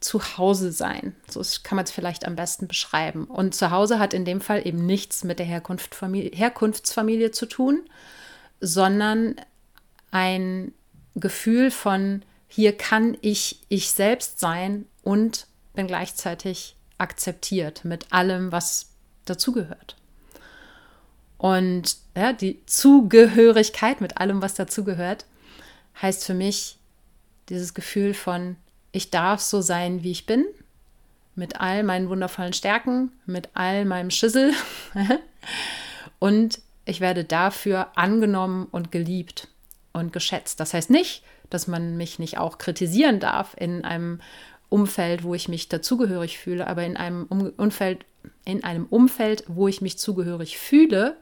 Zuhause 0.00 0.72
sein. 0.72 1.14
So 1.30 1.40
kann 1.62 1.76
man 1.76 1.84
es 1.84 1.92
vielleicht 1.92 2.26
am 2.26 2.34
besten 2.34 2.66
beschreiben. 2.66 3.26
Und 3.26 3.54
Zuhause 3.54 4.00
hat 4.00 4.12
in 4.12 4.24
dem 4.24 4.40
Fall 4.40 4.66
eben 4.66 4.84
nichts 4.84 5.22
mit 5.22 5.38
der 5.38 5.46
Herkunftsfamilie 5.46 7.30
zu 7.30 7.46
tun, 7.46 7.88
sondern 8.60 9.36
ein 10.10 10.74
Gefühl 11.14 11.70
von, 11.70 12.22
hier 12.48 12.76
kann 12.76 13.16
ich 13.20 13.60
ich 13.68 13.92
selbst 13.92 14.40
sein 14.40 14.86
und 15.04 15.46
bin 15.74 15.86
gleichzeitig 15.86 16.74
akzeptiert 16.98 17.84
mit 17.84 18.12
allem, 18.12 18.50
was 18.50 18.91
dazugehört. 19.24 19.96
Und 21.38 21.96
ja, 22.16 22.32
die 22.32 22.64
Zugehörigkeit 22.66 24.00
mit 24.00 24.18
allem, 24.18 24.42
was 24.42 24.54
dazugehört, 24.54 25.26
heißt 26.00 26.24
für 26.24 26.34
mich 26.34 26.78
dieses 27.48 27.74
Gefühl 27.74 28.14
von, 28.14 28.56
ich 28.92 29.10
darf 29.10 29.40
so 29.40 29.60
sein, 29.60 30.02
wie 30.02 30.12
ich 30.12 30.26
bin, 30.26 30.44
mit 31.34 31.60
all 31.60 31.82
meinen 31.82 32.08
wundervollen 32.08 32.52
Stärken, 32.52 33.10
mit 33.26 33.48
all 33.54 33.84
meinem 33.84 34.10
Schissel. 34.10 34.52
und 36.18 36.60
ich 36.84 37.00
werde 37.00 37.24
dafür 37.24 37.96
angenommen 37.96 38.68
und 38.70 38.92
geliebt 38.92 39.48
und 39.92 40.12
geschätzt. 40.12 40.60
Das 40.60 40.74
heißt 40.74 40.90
nicht, 40.90 41.24
dass 41.50 41.66
man 41.66 41.96
mich 41.96 42.18
nicht 42.18 42.38
auch 42.38 42.58
kritisieren 42.58 43.20
darf 43.20 43.54
in 43.58 43.84
einem 43.84 44.20
Umfeld, 44.72 45.22
wo 45.22 45.34
ich 45.34 45.48
mich 45.48 45.68
dazugehörig 45.68 46.38
fühle, 46.38 46.66
aber 46.66 46.84
in 46.84 46.96
einem 46.96 47.24
Umfeld, 47.26 48.04
in 48.44 48.64
einem 48.64 48.86
Umfeld, 48.86 49.44
wo 49.46 49.68
ich 49.68 49.80
mich 49.80 49.98
zugehörig 49.98 50.58
fühle, 50.58 51.16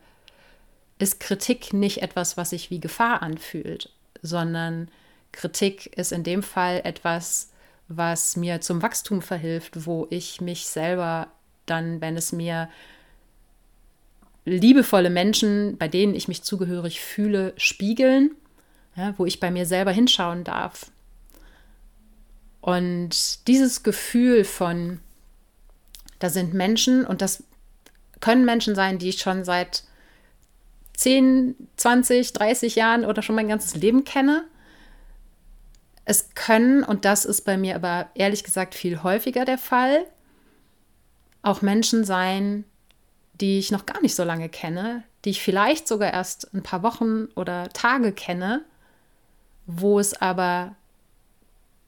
ist 0.98 1.18
Kritik 1.18 1.72
nicht 1.72 2.02
etwas, 2.02 2.36
was 2.36 2.50
sich 2.50 2.70
wie 2.70 2.80
Gefahr 2.80 3.22
anfühlt, 3.22 3.90
sondern 4.22 4.88
Kritik 5.32 5.86
ist 5.96 6.12
in 6.12 6.22
dem 6.22 6.42
Fall 6.42 6.82
etwas, 6.84 7.50
was 7.88 8.36
mir 8.36 8.60
zum 8.60 8.82
Wachstum 8.82 9.22
verhilft, 9.22 9.86
wo 9.86 10.06
ich 10.10 10.40
mich 10.40 10.66
selber 10.66 11.28
dann, 11.66 12.00
wenn 12.00 12.16
es 12.16 12.32
mir 12.32 12.68
liebevolle 14.44 15.10
Menschen, 15.10 15.76
bei 15.76 15.88
denen 15.88 16.14
ich 16.14 16.28
mich 16.28 16.42
zugehörig 16.42 17.00
fühle, 17.00 17.52
spiegeln, 17.56 18.32
ja, 18.96 19.14
wo 19.18 19.26
ich 19.26 19.40
bei 19.40 19.50
mir 19.50 19.66
selber 19.66 19.92
hinschauen 19.92 20.44
darf, 20.44 20.90
und 22.60 23.46
dieses 23.48 23.82
Gefühl 23.82 24.44
von, 24.44 25.00
da 26.18 26.28
sind 26.28 26.54
Menschen 26.54 27.06
und 27.06 27.22
das 27.22 27.44
können 28.20 28.44
Menschen 28.44 28.74
sein, 28.74 28.98
die 28.98 29.08
ich 29.08 29.20
schon 29.20 29.44
seit 29.44 29.84
10, 30.94 31.54
20, 31.76 32.34
30 32.34 32.76
Jahren 32.76 33.06
oder 33.06 33.22
schon 33.22 33.34
mein 33.34 33.48
ganzes 33.48 33.74
Leben 33.74 34.04
kenne. 34.04 34.44
Es 36.04 36.30
können, 36.34 36.84
und 36.84 37.06
das 37.06 37.24
ist 37.24 37.42
bei 37.42 37.56
mir 37.56 37.74
aber 37.74 38.10
ehrlich 38.14 38.44
gesagt 38.44 38.74
viel 38.74 39.02
häufiger 39.02 39.46
der 39.46 39.58
Fall, 39.58 40.04
auch 41.42 41.62
Menschen 41.62 42.04
sein, 42.04 42.64
die 43.40 43.58
ich 43.58 43.70
noch 43.70 43.86
gar 43.86 44.02
nicht 44.02 44.14
so 44.14 44.24
lange 44.24 44.50
kenne, 44.50 45.04
die 45.24 45.30
ich 45.30 45.42
vielleicht 45.42 45.88
sogar 45.88 46.12
erst 46.12 46.52
ein 46.52 46.62
paar 46.62 46.82
Wochen 46.82 47.26
oder 47.36 47.70
Tage 47.70 48.12
kenne, 48.12 48.62
wo 49.66 49.98
es 49.98 50.20
aber 50.20 50.76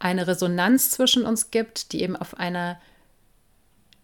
eine 0.03 0.27
Resonanz 0.27 0.91
zwischen 0.91 1.25
uns 1.25 1.51
gibt, 1.51 1.93
die 1.93 2.03
eben 2.03 2.17
auf 2.17 2.37
einer 2.39 2.79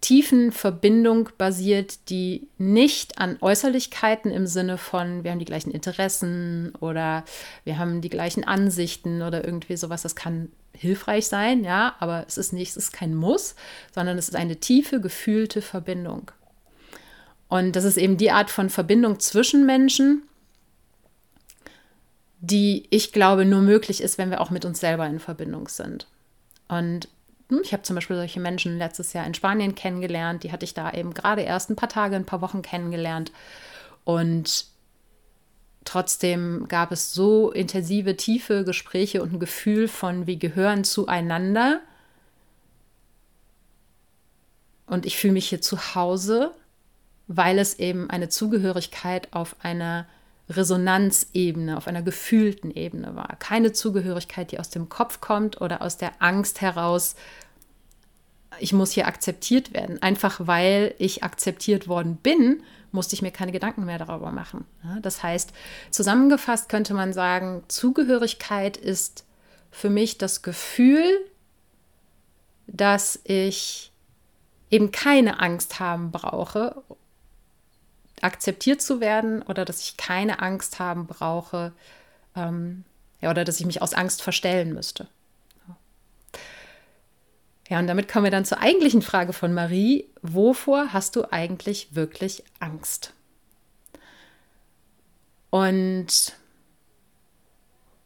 tiefen 0.01 0.53
Verbindung 0.53 1.31
basiert, 1.39 2.09
die 2.09 2.49
nicht 2.57 3.19
an 3.19 3.37
Äußerlichkeiten 3.41 4.31
im 4.31 4.47
Sinne 4.47 4.79
von, 4.79 5.25
wir 5.25 5.33
haben 5.33 5.41
die 5.41 5.45
gleichen 5.45 5.73
Interessen 5.73 6.73
oder 6.81 7.25
wir 7.65 7.79
haben 7.79 8.01
die 8.01 8.09
gleichen 8.09 8.45
Ansichten 8.45 9.23
oder 9.23 9.45
irgendwie 9.45 9.77
sowas, 9.77 10.03
das 10.03 10.15
kann 10.15 10.53
hilfreich 10.73 11.27
sein, 11.27 11.65
ja, 11.65 11.97
aber 11.99 12.25
es 12.29 12.39
ist 12.39 12.53
nicht, 12.53 12.71
es 12.71 12.77
ist 12.77 12.93
kein 12.93 13.15
Muss, 13.15 13.57
sondern 13.93 14.19
es 14.19 14.29
ist 14.29 14.37
eine 14.37 14.61
tiefe, 14.61 15.01
gefühlte 15.01 15.63
Verbindung. 15.63 16.31
Und 17.49 17.75
das 17.75 17.85
ist 17.85 17.97
eben 17.97 18.17
die 18.19 18.31
Art 18.31 18.51
von 18.51 18.71
Verbindung 18.71 19.19
zwischen 19.19 19.67
Menschen, 19.67 20.23
die 22.41 22.87
ich 22.91 23.13
glaube 23.13 23.45
nur 23.45 23.61
möglich 23.61 24.03
ist, 24.03 24.19
wenn 24.19 24.31
wir 24.31 24.41
auch 24.41 24.51
mit 24.51 24.65
uns 24.65 24.81
selber 24.81 25.07
in 25.07 25.21
Verbindung 25.21 25.69
sind. 25.69 26.07
Und 26.69 27.09
hm, 27.49 27.61
ich 27.63 27.73
habe 27.73 27.83
zum 27.83 27.97
Beispiel 27.97 28.17
solche 28.17 28.41
Menschen 28.41 28.79
letztes 28.79 29.13
Jahr 29.13 29.27
in 29.27 29.35
Spanien 29.35 29.75
kennengelernt, 29.75 30.43
die 30.43 30.53
hatte 30.53 30.65
ich 30.65 30.75
da 30.75 30.93
eben 30.93 31.15
gerade 31.15 31.43
erst 31.43 31.71
ein 31.71 31.77
paar 31.77 31.89
Tage, 31.89 32.17
ein 32.17 32.27
paar 32.27 32.41
Wochen 32.41 32.63
kennengelernt. 32.63 33.33
Und 34.05 34.67
trotzdem 35.85 36.67
gab 36.69 36.93
es 36.93 37.13
so 37.13 37.51
intensive, 37.51 38.17
tiefe 38.17 38.65
Gespräche 38.65 39.23
und 39.23 39.33
ein 39.33 39.41
Gefühl 39.41 39.89
von, 39.89 40.27
wir 40.27 40.37
gehören 40.37 40.85
zueinander. 40.85 41.81
Und 44.87 45.07
ich 45.07 45.17
fühle 45.17 45.35
mich 45.35 45.49
hier 45.49 45.61
zu 45.61 45.95
Hause, 45.95 46.53
weil 47.27 47.59
es 47.59 47.79
eben 47.79 48.09
eine 48.09 48.29
Zugehörigkeit 48.29 49.33
auf 49.33 49.57
einer 49.61 50.07
Resonanzebene, 50.51 51.77
auf 51.77 51.87
einer 51.89 52.03
gefühlten 52.03 52.71
Ebene 52.71 53.15
war. 53.15 53.37
Keine 53.39 53.73
Zugehörigkeit, 53.73 54.51
die 54.51 54.59
aus 54.59 54.71
dem 54.71 54.89
Kopf 54.89 55.21
kommt 55.21 55.61
oder 55.61 55.83
aus 55.83 55.97
der 55.99 56.23
Angst 56.23 56.61
heraus, 56.61 57.17
ich 58.59 58.73
muss 58.73 58.93
hier 58.93 59.07
akzeptiert 59.07 59.73
werden. 59.73 60.03
Einfach 60.03 60.41
weil 60.47 60.95
ich 60.99 61.23
akzeptiert 61.23 61.87
worden 61.87 62.17
bin, 62.17 62.63
musste 62.93 63.15
ich 63.15 63.23
mir 63.23 63.31
keine 63.31 63.53
Gedanken 63.53 63.85
mehr 63.85 63.99
darüber 63.99 64.33
machen. 64.33 64.65
Das 65.03 65.23
heißt, 65.23 65.53
zusammengefasst 65.91 66.69
könnte 66.69 66.95
man 66.95 67.13
sagen, 67.13 67.63
Zugehörigkeit 67.69 68.77
ist 68.77 69.25
für 69.71 69.91
mich 69.91 70.19
das 70.19 70.43
Gefühl, 70.43 71.05
dass 72.67 73.21
ich 73.25 73.93
eben 74.71 74.91
keine 74.93 75.41
Angst 75.41 75.81
haben 75.81 76.11
brauche, 76.11 76.83
akzeptiert 78.25 78.83
zu 78.83 79.01
werden 79.01 79.43
oder 79.43 79.65
dass 79.65 79.83
ich 79.83 79.97
keine 79.97 80.41
Angst 80.41 80.79
haben 80.79 81.07
brauche 81.07 81.73
ähm, 82.37 82.85
ja, 83.21 83.31
oder 83.31 83.45
dass 83.45 83.61
ich 83.61 83.67
mich 83.67 83.83
aus 83.83 83.95
Angst 83.95 84.23
verstellen 84.23 84.73
müsste. 84.73 85.09
Ja, 87.69 87.79
und 87.79 87.87
damit 87.87 88.09
kommen 88.09 88.25
wir 88.25 88.31
dann 88.31 88.47
zur 88.47 88.61
eigentlichen 88.61 89.03
Frage 89.03 89.33
von 89.33 89.53
Marie. 89.53 90.07
Wovor 90.23 90.93
hast 90.93 91.17
du 91.17 91.31
eigentlich 91.31 91.95
wirklich 91.95 92.43
Angst? 92.61 93.13
Und 95.51 96.35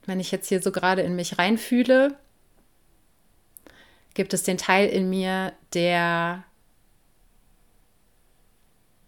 wenn 0.06 0.18
ich 0.18 0.32
jetzt 0.32 0.48
hier 0.48 0.60
so 0.60 0.72
gerade 0.72 1.02
in 1.02 1.14
mich 1.14 1.38
reinfühle, 1.38 2.16
gibt 4.14 4.34
es 4.34 4.42
den 4.42 4.58
Teil 4.58 4.88
in 4.88 5.08
mir, 5.08 5.52
der 5.74 6.44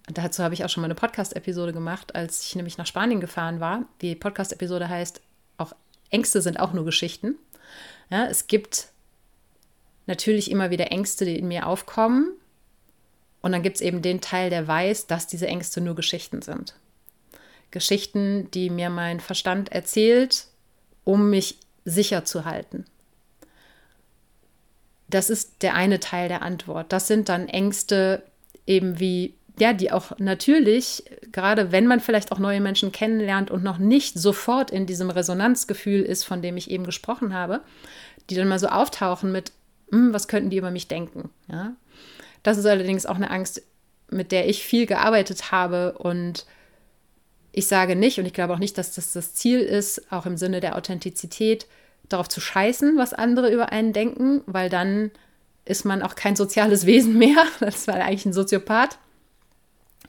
dazu 0.07 0.43
habe 0.43 0.55
ich 0.55 0.64
auch 0.64 0.69
schon 0.69 0.83
mal 0.83 0.87
eine 0.87 0.95
Podcast-Episode 0.95 1.73
gemacht, 1.73 2.14
als 2.14 2.45
ich 2.45 2.57
nämlich 2.57 2.79
nach 2.79 2.87
Spanien 2.87 3.21
gefahren 3.21 3.61
war. 3.61 3.85
Die 4.01 4.14
Podcast-Episode 4.14 4.88
heißt 4.88 5.21
auch 5.57 5.73
Ängste 6.11 6.43
sind 6.43 6.61
auch 6.61 6.73
nur 6.73 6.85
Geschichten. 6.85 7.37
Ja, 8.11 8.27
es 8.27 8.47
gibt 8.47 8.88
natürlich 10.07 10.51
immer 10.51 10.71
wieder 10.71 10.93
Ängste, 10.93 11.25
die 11.25 11.38
in 11.38 11.49
mir 11.49 11.67
aufkommen. 11.67 12.33
Und 13.40 13.53
dann 13.53 13.62
gibt 13.62 13.77
es 13.77 13.83
eben 13.83 14.03
den 14.03 14.21
Teil, 14.21 14.51
der 14.51 14.67
weiß, 14.67 15.07
dass 15.07 15.27
diese 15.27 15.47
Ängste 15.47 15.81
nur 15.81 15.95
Geschichten 15.95 16.43
sind. 16.43 16.75
Geschichten, 17.71 18.51
die 18.53 18.71
mir 18.71 18.90
mein 18.90 19.21
Verstand 19.21 19.73
erzählt, 19.73 20.47
um 21.05 21.31
mich 21.31 21.59
sicher 21.85 22.25
zu 22.25 22.45
halten. 22.45 22.85
Das 25.09 25.29
ist 25.29 25.62
der 25.62 25.75
eine 25.75 26.01
Teil 26.01 26.29
der 26.29 26.43
Antwort. 26.43 26.93
Das 26.93 27.07
sind 27.07 27.29
dann 27.29 27.49
Ängste 27.49 28.23
eben 28.67 28.99
wie, 28.99 29.35
ja, 29.59 29.73
die 29.73 29.93
auch 29.93 30.19
natürlich, 30.19 31.05
gerade 31.31 31.71
wenn 31.71 31.87
man 31.87 32.01
vielleicht 32.01 32.33
auch 32.33 32.38
neue 32.38 32.61
Menschen 32.61 32.90
kennenlernt 32.90 33.51
und 33.51 33.62
noch 33.62 33.79
nicht 33.79 34.19
sofort 34.19 34.71
in 34.71 34.87
diesem 34.87 35.11
Resonanzgefühl 35.11 36.03
ist, 36.03 36.25
von 36.25 36.43
dem 36.43 36.57
ich 36.57 36.71
eben 36.71 36.85
gesprochen 36.85 37.33
habe, 37.35 37.61
die 38.31 38.35
dann 38.35 38.49
mal 38.49 38.59
so 38.59 38.67
auftauchen 38.67 39.31
mit, 39.31 39.53
hm, 39.90 40.12
was 40.12 40.29
könnten 40.29 40.51
die 40.51 40.57
über 40.57 40.71
mich 40.71 40.88
denken? 40.88 41.31
Ja? 41.49 41.75
Das 42.43 42.59
ist 42.59 42.67
allerdings 42.67 43.07
auch 43.07 43.14
eine 43.14 43.31
Angst, 43.31 43.62
mit 44.11 44.33
der 44.33 44.49
ich 44.49 44.64
viel 44.64 44.87
gearbeitet 44.87 45.53
habe 45.53 45.93
und 45.99 46.47
ich 47.53 47.69
sage 47.69 47.95
nicht, 47.95 48.19
und 48.19 48.27
ich 48.27 48.33
glaube 48.33 48.53
auch 48.53 48.59
nicht, 48.59 48.77
dass 48.77 48.95
das 48.95 49.12
das 49.12 49.35
Ziel 49.35 49.61
ist, 49.61 50.11
auch 50.11 50.27
im 50.27 50.37
Sinne 50.37 50.61
der 50.61 50.77
Authentizität, 50.77 51.67
darauf 52.09 52.29
zu 52.29 52.40
scheißen, 52.40 52.99
was 52.99 53.14
andere 53.14 53.53
über 53.53 53.71
einen 53.71 53.93
denken, 53.93 54.43
weil 54.47 54.69
dann 54.69 55.12
ist 55.64 55.85
man 55.85 56.03
auch 56.03 56.17
kein 56.17 56.35
soziales 56.37 56.85
Wesen 56.87 57.17
mehr. 57.17 57.45
Das 57.61 57.87
war 57.87 57.95
eigentlich 57.95 58.27
ein 58.27 58.33
Soziopath. 58.33 58.99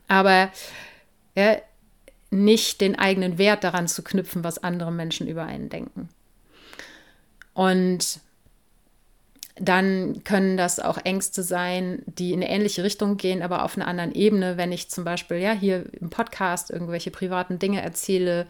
Aber 0.07 0.49
ja, 1.35 1.57
nicht 2.31 2.81
den 2.81 2.97
eigenen 2.97 3.37
Wert 3.37 3.63
daran 3.63 3.87
zu 3.87 4.03
knüpfen, 4.03 4.43
was 4.43 4.63
andere 4.63 4.91
Menschen 4.91 5.27
über 5.27 5.45
einen 5.45 5.69
denken. 5.69 6.09
Und 7.53 8.19
dann 9.57 10.23
können 10.25 10.57
das 10.57 10.81
auch 10.81 10.97
Ängste 10.97 11.41
sein, 11.41 12.03
die 12.05 12.33
in 12.33 12.43
eine 12.43 12.51
ähnliche 12.51 12.83
Richtung 12.83 13.15
gehen, 13.15 13.41
aber 13.41 13.63
auf 13.63 13.77
einer 13.77 13.87
anderen 13.87 14.13
Ebene. 14.13 14.57
Wenn 14.57 14.73
ich 14.73 14.89
zum 14.89 15.05
Beispiel 15.05 15.37
ja 15.37 15.53
hier 15.53 15.85
im 15.93 16.09
Podcast 16.09 16.71
irgendwelche 16.71 17.09
privaten 17.09 17.57
Dinge 17.57 17.81
erzähle, 17.81 18.47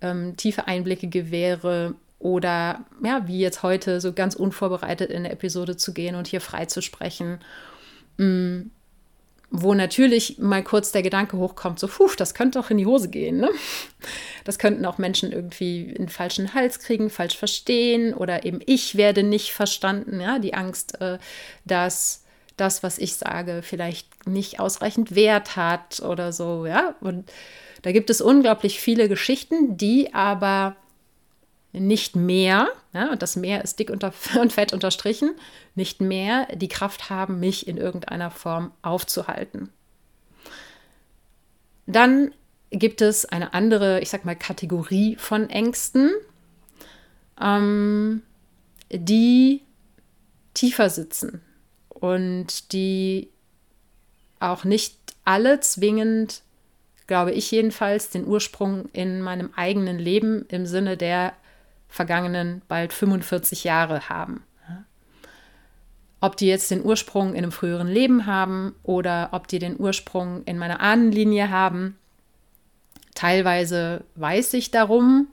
ähm, 0.00 0.36
tiefe 0.36 0.66
Einblicke 0.66 1.06
gewähre 1.06 1.94
oder 2.18 2.84
ja, 3.04 3.28
wie 3.28 3.38
jetzt 3.38 3.62
heute 3.62 4.00
so 4.00 4.12
ganz 4.12 4.34
unvorbereitet 4.34 5.10
in 5.10 5.18
eine 5.18 5.30
Episode 5.30 5.76
zu 5.76 5.94
gehen 5.94 6.16
und 6.16 6.26
hier 6.26 6.40
frei 6.40 6.66
zu 6.66 6.82
sprechen. 6.82 7.38
Mh, 8.16 8.26
mm, 8.26 8.70
wo 9.50 9.72
natürlich 9.74 10.38
mal 10.38 10.62
kurz 10.62 10.92
der 10.92 11.02
Gedanke 11.02 11.38
hochkommt, 11.38 11.78
so, 11.78 11.88
puh, 11.88 12.10
das 12.16 12.34
könnte 12.34 12.58
doch 12.58 12.70
in 12.70 12.76
die 12.76 12.86
Hose 12.86 13.08
gehen. 13.08 13.38
Ne? 13.38 13.50
Das 14.44 14.58
könnten 14.58 14.84
auch 14.84 14.98
Menschen 14.98 15.32
irgendwie 15.32 15.94
einen 15.98 16.08
falschen 16.08 16.54
Hals 16.54 16.78
kriegen, 16.80 17.08
falsch 17.08 17.36
verstehen 17.36 18.12
oder 18.12 18.44
eben 18.44 18.60
ich 18.66 18.96
werde 18.96 19.22
nicht 19.22 19.52
verstanden. 19.52 20.20
Ja? 20.20 20.38
Die 20.38 20.54
Angst, 20.54 21.00
äh, 21.00 21.18
dass 21.64 22.24
das, 22.56 22.82
was 22.82 22.98
ich 22.98 23.14
sage, 23.14 23.60
vielleicht 23.62 24.26
nicht 24.26 24.60
ausreichend 24.60 25.14
Wert 25.14 25.56
hat 25.56 26.00
oder 26.00 26.32
so. 26.32 26.66
Ja? 26.66 26.94
Und 27.00 27.30
da 27.82 27.92
gibt 27.92 28.10
es 28.10 28.20
unglaublich 28.20 28.80
viele 28.80 29.08
Geschichten, 29.08 29.76
die 29.76 30.12
aber 30.12 30.76
nicht 31.72 32.16
mehr, 32.16 32.68
ja, 32.92 33.10
und 33.10 33.22
das 33.22 33.36
Mehr 33.36 33.62
ist 33.62 33.78
dick 33.78 33.90
unter, 33.90 34.12
und 34.40 34.52
fett 34.52 34.72
unterstrichen, 34.72 35.34
nicht 35.74 36.00
mehr 36.00 36.46
die 36.54 36.68
Kraft 36.68 37.10
haben, 37.10 37.40
mich 37.40 37.68
in 37.68 37.76
irgendeiner 37.76 38.30
Form 38.30 38.72
aufzuhalten. 38.82 39.70
Dann 41.86 42.32
gibt 42.70 43.00
es 43.00 43.24
eine 43.24 43.54
andere, 43.54 44.00
ich 44.00 44.10
sag 44.10 44.24
mal, 44.24 44.36
Kategorie 44.36 45.16
von 45.16 45.48
Ängsten, 45.48 46.10
ähm, 47.40 48.22
die 48.90 49.62
tiefer 50.54 50.90
sitzen 50.90 51.40
und 51.88 52.72
die 52.72 53.30
auch 54.40 54.64
nicht 54.64 54.98
alle 55.24 55.60
zwingend, 55.60 56.42
glaube 57.06 57.32
ich 57.32 57.50
jedenfalls, 57.50 58.10
den 58.10 58.26
Ursprung 58.26 58.88
in 58.92 59.20
meinem 59.20 59.50
eigenen 59.56 59.98
Leben 59.98 60.44
im 60.48 60.66
Sinne 60.66 60.96
der 60.96 61.32
vergangenen 61.88 62.62
bald 62.68 62.92
45 62.92 63.64
Jahre 63.64 64.08
haben. 64.08 64.44
Ob 66.20 66.36
die 66.36 66.46
jetzt 66.46 66.70
den 66.70 66.84
Ursprung 66.84 67.30
in 67.30 67.38
einem 67.38 67.52
früheren 67.52 67.86
Leben 67.86 68.26
haben 68.26 68.74
oder 68.82 69.28
ob 69.32 69.46
die 69.46 69.60
den 69.60 69.78
Ursprung 69.78 70.42
in 70.44 70.58
meiner 70.58 70.80
Ahnenlinie 70.80 71.50
haben, 71.50 71.96
teilweise 73.14 74.04
weiß 74.16 74.54
ich 74.54 74.70
darum, 74.70 75.28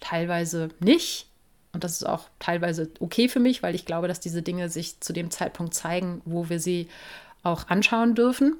teilweise 0.00 0.70
nicht. 0.80 1.26
Und 1.72 1.84
das 1.84 1.92
ist 1.92 2.04
auch 2.04 2.28
teilweise 2.38 2.90
okay 3.00 3.28
für 3.28 3.40
mich, 3.40 3.62
weil 3.62 3.74
ich 3.74 3.84
glaube, 3.84 4.08
dass 4.08 4.20
diese 4.20 4.42
Dinge 4.42 4.68
sich 4.68 5.00
zu 5.00 5.12
dem 5.12 5.30
Zeitpunkt 5.30 5.74
zeigen, 5.74 6.20
wo 6.24 6.48
wir 6.48 6.60
sie 6.60 6.88
auch 7.42 7.68
anschauen 7.68 8.14
dürfen. 8.14 8.54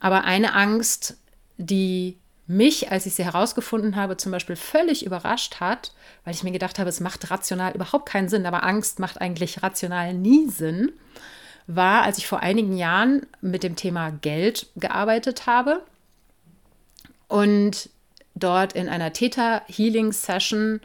Aber 0.00 0.24
eine 0.24 0.54
Angst, 0.54 1.16
die 1.58 2.18
mich, 2.46 2.90
als 2.92 3.06
ich 3.06 3.14
sie 3.14 3.24
herausgefunden 3.24 3.96
habe, 3.96 4.16
zum 4.16 4.32
Beispiel 4.32 4.56
völlig 4.56 5.04
überrascht 5.04 5.60
hat, 5.60 5.92
weil 6.24 6.34
ich 6.34 6.44
mir 6.44 6.52
gedacht 6.52 6.78
habe, 6.78 6.88
es 6.88 7.00
macht 7.00 7.30
rational 7.30 7.74
überhaupt 7.74 8.08
keinen 8.08 8.28
Sinn, 8.28 8.46
aber 8.46 8.64
Angst 8.64 8.98
macht 8.98 9.20
eigentlich 9.20 9.62
rational 9.62 10.14
nie 10.14 10.48
Sinn, 10.48 10.92
war, 11.66 12.02
als 12.02 12.18
ich 12.18 12.28
vor 12.28 12.40
einigen 12.40 12.76
Jahren 12.76 13.26
mit 13.40 13.64
dem 13.64 13.74
Thema 13.74 14.10
Geld 14.10 14.68
gearbeitet 14.76 15.46
habe 15.46 15.82
und 17.26 17.90
dort 18.36 18.74
in 18.74 18.88
einer 18.88 19.12
Theta 19.12 19.62
Healing 19.66 20.12
Session 20.12 20.80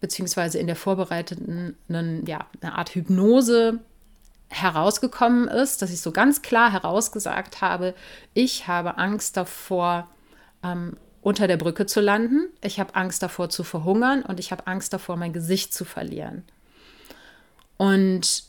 beziehungsweise 0.00 0.58
in 0.58 0.66
der 0.66 0.76
vorbereiteten 0.76 1.76
ja, 2.26 2.46
eine 2.60 2.76
Art 2.76 2.94
Hypnose 2.94 3.78
herausgekommen 4.48 5.48
ist, 5.48 5.80
dass 5.80 5.90
ich 5.90 6.00
so 6.00 6.12
ganz 6.12 6.42
klar 6.42 6.72
herausgesagt 6.72 7.60
habe, 7.60 7.94
ich 8.34 8.68
habe 8.68 8.98
Angst 8.98 9.36
davor, 9.36 10.08
ähm, 10.64 10.96
unter 11.22 11.46
der 11.46 11.56
Brücke 11.56 11.86
zu 11.86 12.00
landen. 12.00 12.48
Ich 12.62 12.80
habe 12.80 12.94
Angst 12.94 13.22
davor 13.22 13.48
zu 13.48 13.64
verhungern 13.64 14.22
und 14.22 14.40
ich 14.40 14.52
habe 14.52 14.66
Angst 14.66 14.92
davor, 14.92 15.16
mein 15.16 15.32
Gesicht 15.32 15.72
zu 15.72 15.84
verlieren. 15.84 16.44
Und 17.76 18.44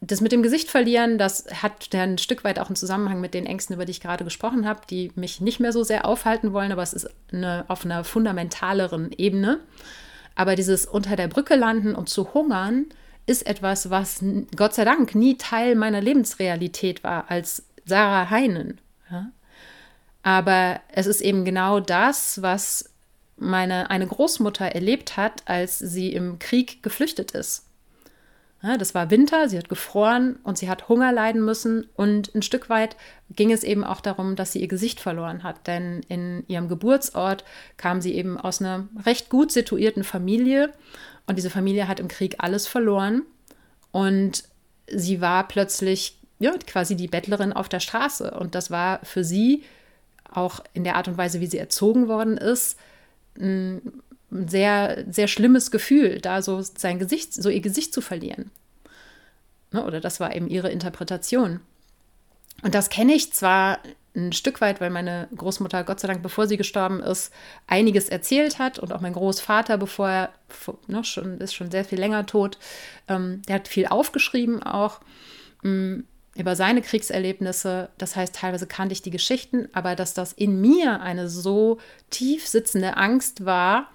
das 0.00 0.20
mit 0.20 0.30
dem 0.30 0.42
Gesicht 0.42 0.70
verlieren, 0.70 1.18
das 1.18 1.46
hat 1.62 1.92
dann 1.92 2.14
ein 2.14 2.18
Stück 2.18 2.44
weit 2.44 2.60
auch 2.60 2.66
einen 2.66 2.76
Zusammenhang 2.76 3.20
mit 3.20 3.34
den 3.34 3.46
Ängsten, 3.46 3.74
über 3.74 3.84
die 3.84 3.90
ich 3.90 4.00
gerade 4.00 4.24
gesprochen 4.24 4.66
habe, 4.66 4.80
die 4.88 5.10
mich 5.16 5.40
nicht 5.40 5.58
mehr 5.58 5.72
so 5.72 5.82
sehr 5.82 6.04
aufhalten 6.04 6.52
wollen, 6.52 6.70
aber 6.70 6.82
es 6.82 6.92
ist 6.92 7.08
eine, 7.32 7.64
auf 7.68 7.84
einer 7.84 8.04
fundamentaleren 8.04 9.10
Ebene. 9.12 9.60
Aber 10.36 10.54
dieses 10.54 10.86
unter 10.86 11.16
der 11.16 11.26
Brücke 11.26 11.56
landen 11.56 11.96
und 11.96 12.08
zu 12.08 12.32
hungern 12.32 12.86
ist 13.26 13.46
etwas, 13.46 13.90
was 13.90 14.24
Gott 14.54 14.74
sei 14.74 14.84
Dank 14.84 15.14
nie 15.14 15.36
Teil 15.36 15.74
meiner 15.74 16.00
Lebensrealität 16.00 17.02
war 17.02 17.28
als 17.28 17.64
Sarah 17.84 18.30
Heinen. 18.30 18.80
Ja? 19.10 19.32
Aber 20.22 20.80
es 20.92 21.06
ist 21.06 21.20
eben 21.20 21.44
genau 21.44 21.80
das, 21.80 22.42
was 22.42 22.92
meine 23.36 23.90
eine 23.90 24.06
Großmutter 24.06 24.66
erlebt 24.66 25.16
hat, 25.16 25.42
als 25.46 25.78
sie 25.78 26.12
im 26.12 26.38
Krieg 26.38 26.82
geflüchtet 26.82 27.32
ist. 27.32 27.64
Ja, 28.60 28.76
das 28.76 28.92
war 28.92 29.10
Winter, 29.10 29.48
sie 29.48 29.56
hat 29.56 29.68
gefroren 29.68 30.40
und 30.42 30.58
sie 30.58 30.68
hat 30.68 30.88
Hunger 30.88 31.12
leiden 31.12 31.44
müssen. 31.44 31.88
Und 31.94 32.34
ein 32.34 32.42
Stück 32.42 32.68
weit 32.68 32.96
ging 33.30 33.52
es 33.52 33.62
eben 33.62 33.84
auch 33.84 34.00
darum, 34.00 34.34
dass 34.34 34.52
sie 34.52 34.60
ihr 34.60 34.66
Gesicht 34.66 34.98
verloren 34.98 35.44
hat. 35.44 35.68
Denn 35.68 36.00
in 36.08 36.42
ihrem 36.48 36.68
Geburtsort 36.68 37.44
kam 37.76 38.00
sie 38.00 38.14
eben 38.14 38.36
aus 38.36 38.60
einer 38.60 38.88
recht 39.06 39.28
gut 39.28 39.52
situierten 39.52 40.02
Familie. 40.02 40.72
Und 41.26 41.36
diese 41.36 41.50
Familie 41.50 41.86
hat 41.86 42.00
im 42.00 42.08
Krieg 42.08 42.36
alles 42.38 42.66
verloren. 42.66 43.22
Und 43.92 44.42
sie 44.90 45.20
war 45.20 45.46
plötzlich 45.46 46.18
ja, 46.40 46.52
quasi 46.66 46.96
die 46.96 47.08
Bettlerin 47.08 47.52
auf 47.52 47.68
der 47.68 47.80
Straße. 47.80 48.32
Und 48.32 48.56
das 48.56 48.72
war 48.72 48.98
für 49.04 49.22
sie 49.22 49.62
auch 50.32 50.60
in 50.72 50.84
der 50.84 50.96
Art 50.96 51.08
und 51.08 51.18
Weise, 51.18 51.40
wie 51.40 51.46
sie 51.46 51.58
erzogen 51.58 52.08
worden 52.08 52.36
ist, 52.36 52.78
ein 53.38 54.02
sehr, 54.30 55.04
sehr 55.10 55.28
schlimmes 55.28 55.70
Gefühl, 55.70 56.20
da 56.20 56.42
so 56.42 56.60
sein 56.60 56.98
Gesicht, 56.98 57.32
so 57.34 57.48
ihr 57.48 57.60
Gesicht 57.60 57.94
zu 57.94 58.00
verlieren. 58.00 58.50
Ne, 59.72 59.84
oder 59.84 60.00
das 60.00 60.20
war 60.20 60.34
eben 60.34 60.48
ihre 60.48 60.70
Interpretation. 60.70 61.60
Und 62.62 62.74
das 62.74 62.90
kenne 62.90 63.14
ich 63.14 63.32
zwar 63.32 63.78
ein 64.16 64.32
Stück 64.32 64.60
weit, 64.60 64.80
weil 64.80 64.90
meine 64.90 65.28
Großmutter, 65.36 65.84
Gott 65.84 66.00
sei 66.00 66.08
Dank, 66.08 66.22
bevor 66.22 66.46
sie 66.46 66.56
gestorben 66.56 67.00
ist, 67.00 67.32
einiges 67.66 68.08
erzählt 68.08 68.58
hat 68.58 68.78
und 68.78 68.92
auch 68.92 69.00
mein 69.00 69.12
Großvater, 69.12 69.78
bevor 69.78 70.08
er 70.08 70.32
ne, 70.86 71.04
schon 71.04 71.38
ist 71.38 71.54
schon 71.54 71.70
sehr 71.70 71.84
viel 71.84 71.98
länger 71.98 72.26
tot, 72.26 72.58
ähm, 73.06 73.42
der 73.46 73.56
hat 73.56 73.68
viel 73.68 73.86
aufgeschrieben 73.86 74.62
auch 74.62 75.00
mm, 75.62 76.00
über 76.38 76.54
seine 76.56 76.80
Kriegserlebnisse. 76.80 77.90
Das 77.98 78.16
heißt, 78.16 78.34
teilweise 78.34 78.66
kannte 78.66 78.92
ich 78.92 79.02
die 79.02 79.10
Geschichten, 79.10 79.68
aber 79.72 79.96
dass 79.96 80.14
das 80.14 80.32
in 80.32 80.60
mir 80.60 81.00
eine 81.00 81.28
so 81.28 81.78
tief 82.10 82.46
sitzende 82.46 82.96
Angst 82.96 83.44
war, 83.44 83.90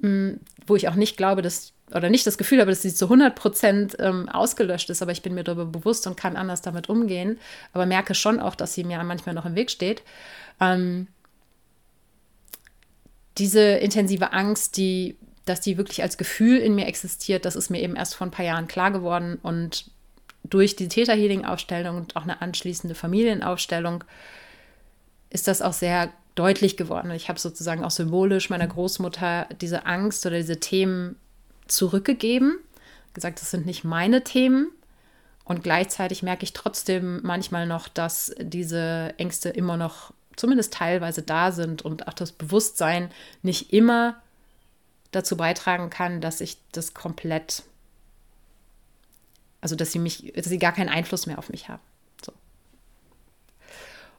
mm, 0.00 0.32
wo 0.66 0.76
ich 0.76 0.88
auch 0.88 0.96
nicht 0.96 1.16
glaube, 1.16 1.40
dass 1.40 1.72
oder 1.92 2.10
nicht 2.10 2.26
das 2.26 2.38
Gefühl 2.38 2.60
habe, 2.60 2.70
dass 2.70 2.82
sie 2.82 2.92
zu 2.92 3.04
100 3.04 3.34
Prozent 3.34 3.96
ähm, 4.00 4.28
ausgelöscht 4.28 4.90
ist, 4.90 5.02
aber 5.02 5.12
ich 5.12 5.22
bin 5.22 5.34
mir 5.34 5.44
darüber 5.44 5.66
bewusst 5.66 6.06
und 6.06 6.16
kann 6.16 6.34
anders 6.34 6.62
damit 6.62 6.88
umgehen, 6.88 7.38
aber 7.72 7.86
merke 7.86 8.14
schon 8.14 8.40
auch, 8.40 8.54
dass 8.54 8.74
sie 8.74 8.84
mir 8.84 9.02
manchmal 9.04 9.34
noch 9.34 9.44
im 9.44 9.54
Weg 9.54 9.70
steht. 9.70 10.02
Ähm, 10.60 11.06
diese 13.38 13.60
intensive 13.60 14.32
Angst, 14.32 14.76
die, 14.78 15.16
dass 15.44 15.60
die 15.60 15.76
wirklich 15.76 16.02
als 16.02 16.16
Gefühl 16.16 16.58
in 16.58 16.74
mir 16.74 16.86
existiert, 16.86 17.44
das 17.44 17.54
ist 17.54 17.70
mir 17.70 17.80
eben 17.80 17.96
erst 17.96 18.14
vor 18.14 18.26
ein 18.26 18.32
paar 18.32 18.46
Jahren 18.46 18.66
klar 18.66 18.90
geworden 18.90 19.38
und 19.42 19.90
durch 20.44 20.76
die 20.76 20.88
Täter-Healing-Aufstellung 20.88 21.96
und 21.96 22.16
auch 22.16 22.22
eine 22.22 22.42
anschließende 22.42 22.94
Familienaufstellung 22.94 24.04
ist 25.30 25.48
das 25.48 25.62
auch 25.62 25.72
sehr 25.72 26.12
deutlich 26.34 26.76
geworden. 26.76 27.10
Ich 27.10 27.28
habe 27.28 27.38
sozusagen 27.38 27.84
auch 27.84 27.90
symbolisch 27.90 28.50
meiner 28.50 28.66
Großmutter 28.66 29.48
diese 29.60 29.86
Angst 29.86 30.24
oder 30.26 30.36
diese 30.36 30.60
Themen 30.60 31.16
zurückgegeben, 31.66 32.58
gesagt, 33.14 33.40
das 33.40 33.50
sind 33.50 33.66
nicht 33.66 33.84
meine 33.84 34.24
Themen. 34.24 34.68
Und 35.44 35.62
gleichzeitig 35.62 36.22
merke 36.22 36.44
ich 36.44 36.52
trotzdem 36.52 37.20
manchmal 37.22 37.66
noch, 37.66 37.88
dass 37.88 38.34
diese 38.38 39.14
Ängste 39.18 39.50
immer 39.50 39.76
noch 39.76 40.12
zumindest 40.36 40.72
teilweise 40.72 41.22
da 41.22 41.52
sind 41.52 41.82
und 41.82 42.08
auch 42.08 42.14
das 42.14 42.32
Bewusstsein 42.32 43.10
nicht 43.42 43.72
immer 43.72 44.16
dazu 45.12 45.36
beitragen 45.36 45.90
kann, 45.90 46.20
dass 46.20 46.40
ich 46.40 46.58
das 46.72 46.94
komplett, 46.94 47.62
also 49.64 49.76
dass 49.76 49.92
sie 49.92 49.98
mich, 49.98 50.30
dass 50.36 50.44
sie 50.44 50.58
gar 50.58 50.72
keinen 50.72 50.90
Einfluss 50.90 51.24
mehr 51.24 51.38
auf 51.38 51.48
mich 51.48 51.70
haben. 51.70 51.80
So. 52.22 52.34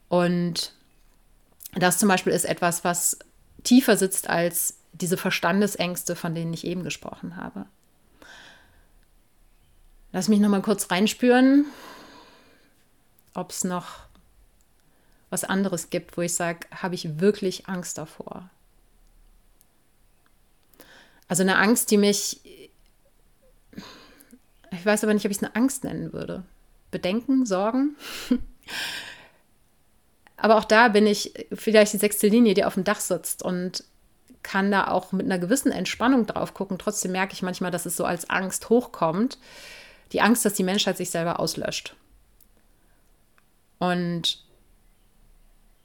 Und 0.10 0.74
das 1.76 2.00
zum 2.00 2.10
Beispiel 2.10 2.34
ist 2.34 2.46
etwas, 2.46 2.84
was 2.84 3.20
tiefer 3.62 3.96
sitzt 3.96 4.28
als 4.28 4.80
diese 4.94 5.18
Verstandesängste, 5.18 6.16
von 6.16 6.34
denen 6.34 6.52
ich 6.52 6.66
eben 6.66 6.84
gesprochen 6.84 7.36
habe. 7.36 7.68
Lass 10.14 10.30
mich 10.30 10.40
noch 10.40 10.50
mal 10.50 10.64
kurz 10.64 10.90
reinspüren, 10.90 11.66
ob 13.36 13.52
es 13.52 13.64
noch 13.64 14.00
was 15.30 15.44
anderes 15.44 15.92
gibt, 15.92 16.18
wo 16.18 16.22
ich 16.22 16.34
sage, 16.34 16.66
habe 16.72 16.96
ich 16.96 17.20
wirklich 17.20 17.70
Angst 17.70 18.00
davor. 18.00 18.50
Also 21.28 21.44
eine 21.44 21.58
Angst, 21.58 21.92
die 21.92 21.98
mich, 21.98 22.40
ich 24.86 24.88
weiß 24.88 25.04
aber 25.04 25.16
nicht, 25.16 25.26
ob 25.26 25.32
ich 25.32 25.38
es 25.38 25.44
eine 25.44 25.56
Angst 25.56 25.84
nennen 25.84 26.14
würde. 26.14 26.44
Bedenken, 26.92 27.48
Sorgen. 27.48 27.96
aber 30.38 30.58
auch 30.58 30.64
da 30.64 30.90
bin 30.90 31.08
ich 31.08 31.34
vielleicht 31.52 31.94
die 31.94 31.98
sechste 31.98 32.28
Linie, 32.28 32.54
die 32.54 32.64
auf 32.64 32.76
dem 32.76 32.84
Dach 32.84 33.00
sitzt 33.00 33.42
und 33.42 33.84
kann 34.44 34.70
da 34.70 34.90
auch 34.90 35.12
mit 35.12 35.26
einer 35.26 35.40
gewissen 35.40 35.72
Entspannung 35.72 36.28
drauf 36.28 36.54
gucken. 36.54 36.78
Trotzdem 36.78 37.14
merke 37.14 37.34
ich 37.34 37.42
manchmal, 37.42 37.72
dass 37.72 37.88
es 37.88 37.98
so 37.98 38.06
als 38.06 38.30
Angst 38.30 38.70
hochkommt. 38.70 39.40
Die 40.12 40.22
Angst, 40.22 40.46
dass 40.46 40.54
die 40.54 40.64
Menschheit 40.64 40.98
sich 40.98 41.10
selber 41.10 41.40
auslöscht. 41.40 41.96
Und 43.80 44.44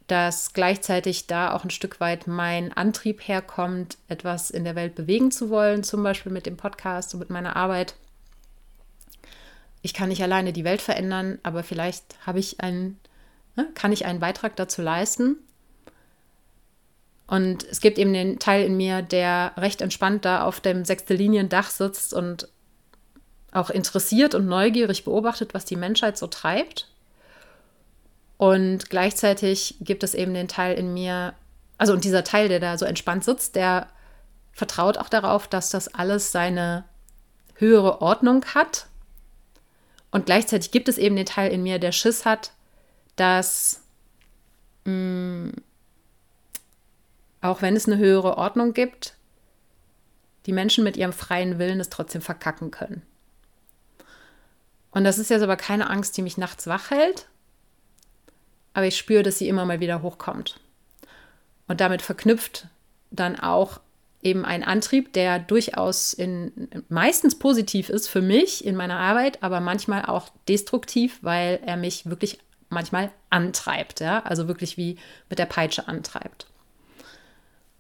dass 0.08 0.52
gleichzeitig 0.52 1.26
da 1.26 1.54
auch 1.54 1.64
ein 1.64 1.70
Stück 1.70 2.00
weit 2.00 2.26
mein 2.26 2.70
Antrieb 2.74 3.26
herkommt, 3.26 3.96
etwas 4.08 4.50
in 4.50 4.64
der 4.64 4.74
Welt 4.74 4.94
bewegen 4.94 5.30
zu 5.30 5.48
wollen, 5.48 5.84
zum 5.84 6.02
Beispiel 6.02 6.32
mit 6.32 6.44
dem 6.44 6.58
Podcast 6.58 7.14
und 7.14 7.20
mit 7.20 7.30
meiner 7.30 7.56
Arbeit. 7.56 7.94
Ich 9.82 9.94
kann 9.94 10.08
nicht 10.08 10.22
alleine 10.22 10.52
die 10.52 10.64
Welt 10.64 10.82
verändern, 10.82 11.38
aber 11.42 11.62
vielleicht 11.62 12.04
habe 12.26 12.38
ich 12.38 12.60
einen, 12.60 12.98
ne, 13.56 13.66
kann 13.74 13.92
ich 13.92 14.04
einen 14.04 14.20
Beitrag 14.20 14.56
dazu 14.56 14.82
leisten. 14.82 15.36
Und 17.26 17.64
es 17.64 17.80
gibt 17.80 17.98
eben 17.98 18.12
den 18.12 18.38
Teil 18.38 18.64
in 18.66 18.76
mir, 18.76 19.02
der 19.02 19.52
recht 19.56 19.80
entspannt 19.80 20.24
da 20.24 20.42
auf 20.44 20.60
dem 20.60 20.84
sechste 20.84 21.14
Liniendach 21.14 21.70
sitzt 21.70 22.12
und 22.12 22.48
auch 23.52 23.70
interessiert 23.70 24.34
und 24.34 24.46
neugierig 24.46 25.04
beobachtet, 25.04 25.54
was 25.54 25.64
die 25.64 25.76
Menschheit 25.76 26.18
so 26.18 26.26
treibt. 26.26 26.88
Und 28.36 28.90
gleichzeitig 28.90 29.76
gibt 29.80 30.02
es 30.02 30.14
eben 30.14 30.34
den 30.34 30.48
Teil 30.48 30.76
in 30.76 30.94
mir, 30.94 31.34
also 31.78 31.92
und 31.92 32.04
dieser 32.04 32.24
Teil, 32.24 32.48
der 32.48 32.58
da 32.58 32.78
so 32.78 32.84
entspannt 32.84 33.24
sitzt, 33.24 33.54
der 33.54 33.88
vertraut 34.52 34.98
auch 34.98 35.08
darauf, 35.08 35.46
dass 35.46 35.70
das 35.70 35.94
alles 35.94 36.32
seine 36.32 36.84
höhere 37.54 38.00
Ordnung 38.00 38.44
hat. 38.54 38.86
Und 40.10 40.26
gleichzeitig 40.26 40.70
gibt 40.70 40.88
es 40.88 40.98
eben 40.98 41.16
den 41.16 41.26
Teil 41.26 41.52
in 41.52 41.62
mir, 41.62 41.78
der 41.78 41.92
Schiss 41.92 42.24
hat, 42.24 42.52
dass 43.16 43.82
mh, 44.84 44.92
mm, 44.92 45.52
auch 47.42 47.62
wenn 47.62 47.76
es 47.76 47.86
eine 47.86 47.98
höhere 47.98 48.36
Ordnung 48.36 48.74
gibt, 48.74 49.14
die 50.46 50.52
Menschen 50.52 50.84
mit 50.84 50.96
ihrem 50.96 51.12
freien 51.12 51.58
Willen 51.58 51.80
es 51.80 51.90
trotzdem 51.90 52.22
verkacken 52.22 52.70
können. 52.70 53.02
Und 54.90 55.04
das 55.04 55.18
ist 55.18 55.30
jetzt 55.30 55.42
aber 55.42 55.56
keine 55.56 55.88
Angst, 55.88 56.16
die 56.16 56.22
mich 56.22 56.36
nachts 56.36 56.66
wach 56.66 56.90
hält, 56.90 57.28
aber 58.74 58.86
ich 58.86 58.96
spüre, 58.96 59.22
dass 59.22 59.38
sie 59.38 59.48
immer 59.48 59.64
mal 59.64 59.80
wieder 59.80 60.02
hochkommt. 60.02 60.60
Und 61.68 61.80
damit 61.80 62.02
verknüpft 62.02 62.66
dann 63.10 63.38
auch 63.38 63.80
eben 64.22 64.44
ein 64.44 64.62
Antrieb, 64.62 65.12
der 65.12 65.38
durchaus 65.38 66.12
in, 66.12 66.68
meistens 66.88 67.38
positiv 67.38 67.88
ist 67.88 68.08
für 68.08 68.20
mich 68.20 68.64
in 68.64 68.76
meiner 68.76 68.98
Arbeit, 68.98 69.42
aber 69.42 69.60
manchmal 69.60 70.04
auch 70.04 70.28
destruktiv, 70.48 71.18
weil 71.22 71.60
er 71.64 71.76
mich 71.76 72.08
wirklich 72.08 72.38
manchmal 72.68 73.10
antreibt, 73.30 74.00
ja, 74.00 74.22
also 74.22 74.46
wirklich 74.48 74.76
wie 74.76 74.96
mit 75.28 75.38
der 75.38 75.46
Peitsche 75.46 75.88
antreibt. 75.88 76.46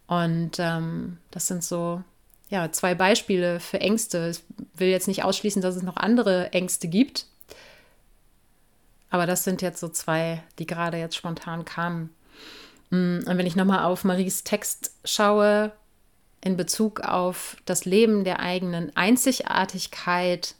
Und 0.06 0.58
ähm, 0.58 1.18
das 1.30 1.46
sind 1.46 1.62
so 1.62 2.02
ja, 2.48 2.72
zwei 2.72 2.94
Beispiele 2.96 3.60
für 3.60 3.80
Ängste. 3.80 4.30
Ich 4.30 4.42
will 4.74 4.88
jetzt 4.88 5.06
nicht 5.06 5.22
ausschließen, 5.22 5.62
dass 5.62 5.76
es 5.76 5.82
noch 5.82 5.96
andere 5.96 6.52
Ängste 6.52 6.88
gibt. 6.88 7.26
Aber 9.08 9.26
das 9.26 9.44
sind 9.44 9.62
jetzt 9.62 9.80
so 9.80 9.88
zwei, 9.88 10.42
die 10.58 10.66
gerade 10.66 10.96
jetzt 10.98 11.16
spontan 11.16 11.64
kamen. 11.64 12.10
Mm, 12.90 13.20
und 13.24 13.38
wenn 13.38 13.46
ich 13.46 13.54
nochmal 13.54 13.84
auf 13.84 14.02
Maries 14.02 14.42
Text 14.42 14.92
schaue, 15.04 15.72
in 16.42 16.56
Bezug 16.56 17.00
auf 17.00 17.56
das 17.64 17.84
Leben 17.84 18.24
der 18.24 18.40
eigenen 18.40 18.96
Einzigartigkeit, 18.96 20.54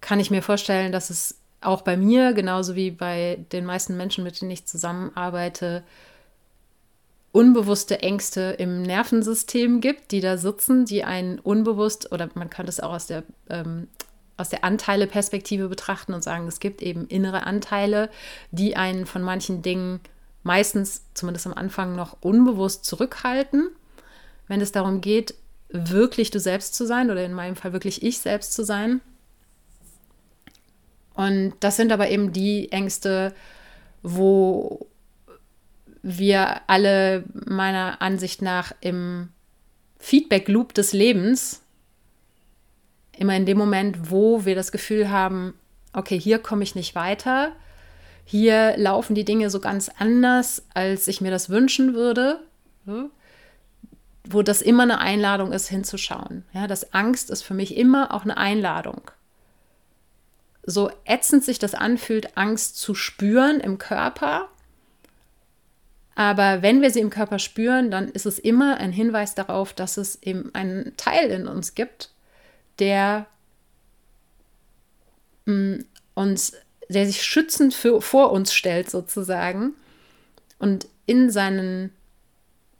kann 0.00 0.20
ich 0.20 0.30
mir 0.30 0.42
vorstellen, 0.42 0.92
dass 0.92 1.10
es 1.10 1.38
auch 1.60 1.82
bei 1.82 1.96
mir, 1.96 2.32
genauso 2.34 2.76
wie 2.76 2.90
bei 2.90 3.44
den 3.52 3.64
meisten 3.64 3.96
Menschen, 3.96 4.22
mit 4.22 4.40
denen 4.40 4.50
ich 4.50 4.66
zusammenarbeite, 4.66 5.82
unbewusste 7.32 8.00
Ängste 8.00 8.54
im 8.58 8.82
Nervensystem 8.82 9.80
gibt, 9.80 10.12
die 10.12 10.20
da 10.20 10.38
sitzen, 10.38 10.84
die 10.84 11.04
einen 11.04 11.38
unbewusst, 11.38 12.12
oder 12.12 12.28
man 12.34 12.48
kann 12.48 12.66
das 12.66 12.80
auch 12.80 12.92
aus 12.92 13.06
der, 13.06 13.22
ähm, 13.50 13.88
aus 14.36 14.48
der 14.50 14.64
Anteile-Perspektive 14.64 15.68
betrachten 15.68 16.14
und 16.14 16.22
sagen, 16.22 16.46
es 16.46 16.60
gibt 16.60 16.80
eben 16.80 17.06
innere 17.08 17.44
Anteile, 17.44 18.08
die 18.50 18.76
einen 18.76 19.04
von 19.04 19.22
manchen 19.22 19.62
Dingen 19.62 20.00
meistens, 20.42 21.02
zumindest 21.14 21.46
am 21.46 21.54
Anfang, 21.54 21.94
noch 21.94 22.16
unbewusst 22.20 22.84
zurückhalten, 22.84 23.70
wenn 24.46 24.60
es 24.60 24.72
darum 24.72 25.00
geht, 25.00 25.34
wirklich 25.68 26.30
du 26.30 26.40
selbst 26.40 26.74
zu 26.74 26.86
sein 26.86 27.10
oder 27.10 27.24
in 27.24 27.34
meinem 27.34 27.56
Fall 27.56 27.72
wirklich 27.72 28.02
ich 28.02 28.18
selbst 28.18 28.54
zu 28.54 28.64
sein. 28.64 29.00
Und 31.14 31.54
das 31.60 31.76
sind 31.76 31.92
aber 31.92 32.08
eben 32.08 32.32
die 32.32 32.70
Ängste, 32.72 33.34
wo 34.02 34.86
wir 36.02 36.62
alle 36.68 37.24
meiner 37.32 38.00
Ansicht 38.00 38.40
nach 38.40 38.72
im 38.80 39.28
Feedback-Loop 39.98 40.74
des 40.74 40.92
Lebens 40.92 41.62
immer 43.18 43.36
in 43.36 43.46
dem 43.46 43.58
Moment, 43.58 44.10
wo 44.10 44.44
wir 44.44 44.54
das 44.54 44.70
Gefühl 44.70 45.10
haben, 45.10 45.54
okay, 45.92 46.18
hier 46.18 46.38
komme 46.38 46.62
ich 46.62 46.76
nicht 46.76 46.94
weiter, 46.94 47.52
hier 48.30 48.76
laufen 48.76 49.14
die 49.14 49.24
Dinge 49.24 49.48
so 49.48 49.58
ganz 49.58 49.90
anders, 49.98 50.62
als 50.74 51.08
ich 51.08 51.22
mir 51.22 51.30
das 51.30 51.48
wünschen 51.48 51.94
würde, 51.94 52.40
wo 54.22 54.42
das 54.42 54.60
immer 54.60 54.82
eine 54.82 54.98
Einladung 54.98 55.50
ist, 55.50 55.68
hinzuschauen. 55.68 56.44
Ja, 56.52 56.66
das 56.66 56.92
Angst 56.92 57.30
ist 57.30 57.42
für 57.42 57.54
mich 57.54 57.74
immer 57.74 58.12
auch 58.12 58.24
eine 58.24 58.36
Einladung. 58.36 59.10
So 60.62 60.90
ätzend 61.06 61.42
sich 61.42 61.58
das 61.58 61.74
anfühlt, 61.74 62.36
Angst 62.36 62.76
zu 62.76 62.94
spüren 62.94 63.60
im 63.60 63.78
Körper. 63.78 64.50
Aber 66.14 66.60
wenn 66.60 66.82
wir 66.82 66.90
sie 66.90 67.00
im 67.00 67.08
Körper 67.08 67.38
spüren, 67.38 67.90
dann 67.90 68.08
ist 68.08 68.26
es 68.26 68.38
immer 68.38 68.76
ein 68.76 68.92
Hinweis 68.92 69.34
darauf, 69.36 69.72
dass 69.72 69.96
es 69.96 70.22
eben 70.22 70.54
einen 70.54 70.94
Teil 70.98 71.30
in 71.30 71.48
uns 71.48 71.74
gibt, 71.74 72.10
der 72.78 73.24
mm, 75.46 75.76
uns, 76.12 76.52
der 76.88 77.06
sich 77.06 77.22
schützend 77.22 77.74
für, 77.74 78.00
vor 78.00 78.32
uns 78.32 78.52
stellt, 78.52 78.90
sozusagen, 78.90 79.74
und 80.58 80.88
in 81.06 81.30
seinen 81.30 81.92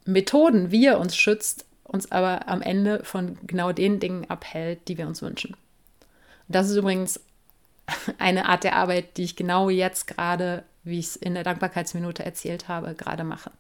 Methoden, 0.05 0.71
wie 0.71 0.87
er 0.87 0.99
uns 0.99 1.17
schützt, 1.17 1.65
uns 1.85 2.11
aber 2.11 2.49
am 2.49 2.63
Ende 2.63 3.05
von 3.05 3.39
genau 3.47 3.73
den 3.73 4.01
Dingen 4.01 4.29
abhält, 4.29 4.89
die 4.89 4.99
wir 4.99 5.07
uns 5.07 5.23
wünschen. 5.23 5.57
das 6.49 6.69
ist 6.69 6.77
übrigens 6.77 7.21
eine 8.19 8.47
Art 8.47 8.65
der 8.65 8.77
Arbeit, 8.77 9.17
die 9.17 9.25
ich 9.25 9.37
genau 9.37 9.71
jetzt 9.71 10.07
gerade, 10.07 10.65
wie 10.85 10.99
ich 10.99 11.07
es 11.07 11.17
in 11.17 11.35
der 11.35 11.45
Dankbarkeitsminute 11.45 12.25
erzählt 12.25 12.69
habe, 12.69 12.95
gerade 12.95 13.25
mache. 13.25 13.51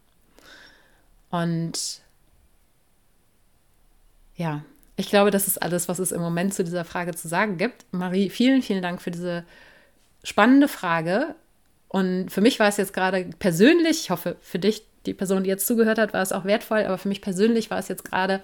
Und 1.30 2.01
ja, 4.36 4.62
ich 4.96 5.09
glaube, 5.09 5.30
das 5.30 5.46
ist 5.46 5.62
alles, 5.62 5.88
was 5.88 5.99
es 5.99 6.12
im 6.12 6.20
Moment 6.20 6.55
zu 6.55 6.64
dieser 6.64 6.84
Frage 6.84 7.14
zu 7.14 7.28
sagen 7.28 7.57
gibt. 7.57 7.86
Marie, 7.92 8.30
vielen, 8.30 8.62
vielen 8.62 8.82
Dank 8.82 9.01
für 9.01 9.11
diese 9.11 9.44
spannende 10.28 10.68
Frage. 10.68 11.34
Und 11.88 12.30
für 12.30 12.40
mich 12.40 12.60
war 12.60 12.68
es 12.68 12.76
jetzt 12.76 12.92
gerade 12.92 13.30
persönlich, 13.38 14.02
ich 14.02 14.10
hoffe 14.10 14.36
für 14.40 14.58
dich 14.58 14.82
die 15.06 15.14
Person, 15.14 15.42
die 15.42 15.48
jetzt 15.48 15.66
zugehört 15.66 15.98
hat, 15.98 16.12
war 16.12 16.22
es 16.22 16.32
auch 16.32 16.44
wertvoll, 16.44 16.84
aber 16.84 16.98
für 16.98 17.08
mich 17.08 17.22
persönlich 17.22 17.70
war 17.70 17.78
es 17.78 17.88
jetzt 17.88 18.04
gerade 18.04 18.42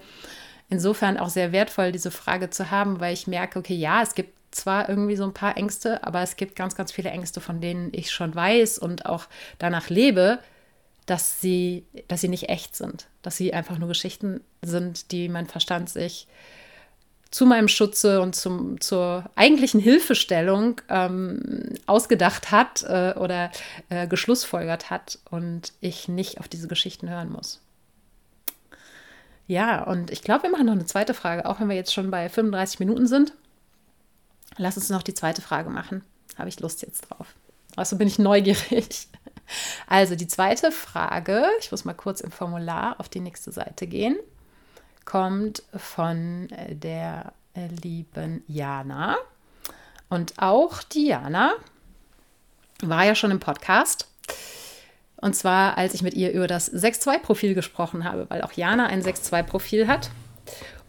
insofern 0.67 1.17
auch 1.17 1.29
sehr 1.29 1.51
wertvoll, 1.51 1.91
diese 1.91 2.09
Frage 2.09 2.49
zu 2.49 2.71
haben, 2.71 2.99
weil 2.99 3.13
ich 3.13 3.27
merke, 3.27 3.59
okay, 3.59 3.75
ja, 3.75 4.01
es 4.01 4.15
gibt 4.15 4.33
zwar 4.49 4.89
irgendwie 4.89 5.15
so 5.15 5.25
ein 5.25 5.33
paar 5.33 5.57
Ängste, 5.57 6.03
aber 6.03 6.21
es 6.21 6.37
gibt 6.37 6.55
ganz, 6.55 6.75
ganz 6.75 6.91
viele 6.91 7.11
Ängste, 7.11 7.39
von 7.39 7.61
denen 7.61 7.89
ich 7.93 8.11
schon 8.11 8.33
weiß 8.33 8.79
und 8.79 9.05
auch 9.05 9.27
danach 9.59 9.89
lebe, 9.89 10.39
dass 11.05 11.39
sie, 11.39 11.85
dass 12.07 12.21
sie 12.21 12.29
nicht 12.29 12.49
echt 12.49 12.75
sind, 12.75 13.05
dass 13.21 13.37
sie 13.37 13.53
einfach 13.53 13.77
nur 13.77 13.89
Geschichten 13.89 14.41
sind, 14.63 15.11
die 15.11 15.29
mein 15.29 15.45
Verstand 15.45 15.89
sich 15.89 16.27
zu 17.35 17.45
meinem 17.45 17.67
Schutze 17.67 18.21
und 18.21 18.33
zum, 18.33 18.79
zur 18.79 19.29
eigentlichen 19.35 19.81
Hilfestellung 19.81 20.79
ähm, 20.87 21.73
ausgedacht 21.85 22.49
hat 22.49 22.83
äh, 22.83 23.13
oder 23.17 23.51
äh, 23.89 24.07
geschlussfolgert 24.07 24.89
hat 24.89 25.19
und 25.29 25.73
ich 25.81 26.07
nicht 26.07 26.39
auf 26.39 26.47
diese 26.47 26.69
Geschichten 26.69 27.09
hören 27.09 27.29
muss. 27.29 27.59
Ja, 29.47 29.83
und 29.83 30.11
ich 30.11 30.21
glaube, 30.21 30.43
wir 30.43 30.49
machen 30.49 30.67
noch 30.67 30.71
eine 30.71 30.85
zweite 30.85 31.13
Frage, 31.13 31.45
auch 31.45 31.59
wenn 31.59 31.67
wir 31.67 31.75
jetzt 31.75 31.93
schon 31.93 32.09
bei 32.09 32.29
35 32.29 32.79
Minuten 32.79 33.05
sind. 33.05 33.33
Lass 34.55 34.77
uns 34.77 34.89
noch 34.89 35.03
die 35.03 35.13
zweite 35.13 35.41
Frage 35.41 35.69
machen. 35.69 36.05
Habe 36.37 36.47
ich 36.47 36.61
Lust 36.61 36.83
jetzt 36.83 37.01
drauf. 37.01 37.35
Also 37.75 37.97
bin 37.97 38.07
ich 38.07 38.17
neugierig. 38.17 39.09
Also 39.85 40.15
die 40.15 40.27
zweite 40.27 40.71
Frage, 40.71 41.45
ich 41.59 41.69
muss 41.69 41.85
mal 41.85 41.93
kurz 41.93 42.19
im 42.19 42.31
Formular 42.31 42.99
auf 42.99 43.09
die 43.09 43.19
nächste 43.19 43.51
Seite 43.51 43.85
gehen 43.85 44.17
kommt 45.05 45.63
von 45.75 46.49
äh, 46.49 46.75
der 46.75 47.33
äh, 47.53 47.67
lieben 47.81 48.43
Jana. 48.47 49.17
Und 50.09 50.33
auch 50.37 50.83
Diana 50.83 51.53
war 52.81 53.05
ja 53.05 53.15
schon 53.15 53.31
im 53.31 53.39
Podcast. 53.39 54.07
Und 55.17 55.35
zwar, 55.35 55.77
als 55.77 55.93
ich 55.93 56.01
mit 56.01 56.13
ihr 56.13 56.31
über 56.31 56.47
das 56.47 56.71
6.2-Profil 56.71 57.55
gesprochen 57.55 58.03
habe, 58.03 58.29
weil 58.29 58.41
auch 58.41 58.51
Jana 58.51 58.87
ein 58.87 59.01
6.2-Profil 59.01 59.87
hat. 59.87 60.11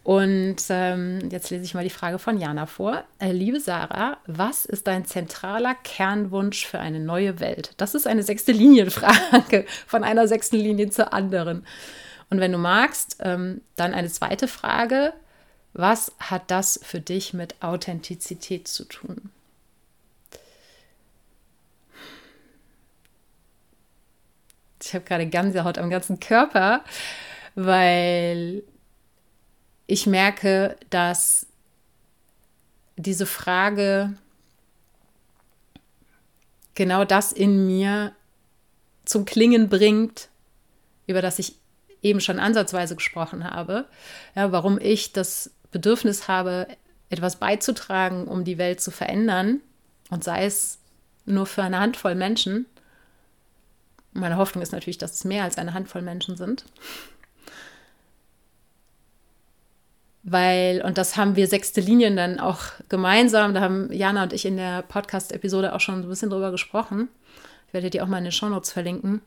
Und 0.02 0.56
ähm, 0.68 1.18
jetzt 1.30 1.50
lese 1.50 1.64
ich 1.64 1.74
mal 1.74 1.82
die 1.82 1.90
Frage 1.90 2.18
von 2.18 2.38
Jana 2.38 2.66
vor. 2.66 3.02
Äh, 3.18 3.32
liebe 3.32 3.58
Sarah, 3.58 4.18
was 4.26 4.64
ist 4.64 4.86
dein 4.86 5.04
zentraler 5.04 5.74
Kernwunsch 5.82 6.64
für 6.64 6.78
eine 6.78 7.00
neue 7.00 7.40
Welt? 7.40 7.72
Das 7.76 7.94
ist 7.96 8.06
eine 8.06 8.22
sechste 8.22 8.52
Linienfrage 8.52 9.66
von 9.86 10.04
einer 10.04 10.28
sechsten 10.28 10.56
Linie 10.58 10.90
zur 10.90 11.12
anderen. 11.12 11.66
Und 12.30 12.40
wenn 12.40 12.52
du 12.52 12.58
magst, 12.58 13.16
ähm, 13.20 13.60
dann 13.76 13.94
eine 13.94 14.08
zweite 14.08 14.48
Frage. 14.48 15.12
Was 15.72 16.12
hat 16.18 16.50
das 16.50 16.80
für 16.82 17.00
dich 17.00 17.34
mit 17.34 17.62
Authentizität 17.62 18.66
zu 18.66 18.84
tun? 18.84 19.30
Ich 24.82 24.94
habe 24.94 25.04
gerade 25.04 25.26
Gänsehaut 25.26 25.78
am 25.78 25.90
ganzen 25.90 26.20
Körper, 26.20 26.84
weil 27.54 28.62
ich 29.86 30.06
merke, 30.06 30.76
dass 30.90 31.46
diese 32.96 33.26
Frage 33.26 34.14
genau 36.74 37.04
das 37.04 37.32
in 37.32 37.66
mir 37.66 38.14
zum 39.04 39.24
Klingen 39.24 39.68
bringt, 39.68 40.28
über 41.06 41.22
das 41.22 41.38
ich 41.38 41.56
eben 42.06 42.20
schon 42.20 42.38
ansatzweise 42.38 42.96
gesprochen 42.96 43.44
habe, 43.44 43.84
ja, 44.34 44.52
warum 44.52 44.78
ich 44.80 45.12
das 45.12 45.50
Bedürfnis 45.70 46.28
habe, 46.28 46.66
etwas 47.10 47.36
beizutragen, 47.36 48.26
um 48.26 48.44
die 48.44 48.58
Welt 48.58 48.80
zu 48.80 48.90
verändern, 48.90 49.60
und 50.10 50.24
sei 50.24 50.44
es 50.44 50.78
nur 51.24 51.46
für 51.46 51.62
eine 51.62 51.80
Handvoll 51.80 52.14
Menschen. 52.14 52.66
Meine 54.12 54.36
Hoffnung 54.36 54.62
ist 54.62 54.72
natürlich, 54.72 54.98
dass 54.98 55.14
es 55.14 55.24
mehr 55.24 55.42
als 55.42 55.58
eine 55.58 55.74
Handvoll 55.74 56.02
Menschen 56.02 56.36
sind. 56.36 56.64
Weil, 60.22 60.82
und 60.82 60.98
das 60.98 61.16
haben 61.16 61.36
wir 61.36 61.46
sechste 61.46 61.80
Linien 61.80 62.16
dann 62.16 62.40
auch 62.40 62.60
gemeinsam, 62.88 63.54
da 63.54 63.60
haben 63.60 63.92
Jana 63.92 64.24
und 64.24 64.32
ich 64.32 64.44
in 64.44 64.56
der 64.56 64.82
Podcast-Episode 64.82 65.74
auch 65.74 65.80
schon 65.80 66.02
ein 66.02 66.08
bisschen 66.08 66.30
drüber 66.30 66.50
gesprochen. 66.50 67.08
Ich 67.68 67.74
werde 67.74 67.90
die 67.90 68.00
auch 68.00 68.06
mal 68.06 68.18
in 68.18 68.24
den 68.24 68.32
Shownotes 68.32 68.72
verlinken. 68.72 69.20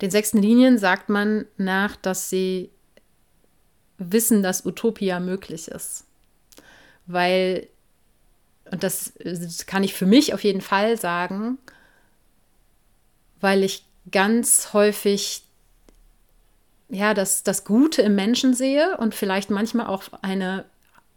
Den 0.00 0.10
sechsten 0.10 0.38
Linien 0.38 0.78
sagt 0.78 1.08
man 1.08 1.46
nach, 1.56 1.96
dass 1.96 2.30
sie 2.30 2.70
wissen, 3.98 4.42
dass 4.42 4.64
Utopia 4.64 5.18
möglich 5.20 5.68
ist. 5.68 6.04
Weil, 7.06 7.68
und 8.70 8.82
das, 8.82 9.12
das 9.24 9.66
kann 9.66 9.82
ich 9.82 9.94
für 9.94 10.06
mich 10.06 10.34
auf 10.34 10.44
jeden 10.44 10.60
Fall 10.60 10.96
sagen, 10.96 11.58
weil 13.40 13.64
ich 13.64 13.84
ganz 14.10 14.72
häufig 14.72 15.44
ja, 16.88 17.12
das, 17.12 17.42
das 17.42 17.64
Gute 17.64 18.02
im 18.02 18.14
Menschen 18.14 18.54
sehe 18.54 18.96
und 18.96 19.14
vielleicht 19.14 19.50
manchmal 19.50 19.86
auch 19.86 20.04
eine 20.22 20.64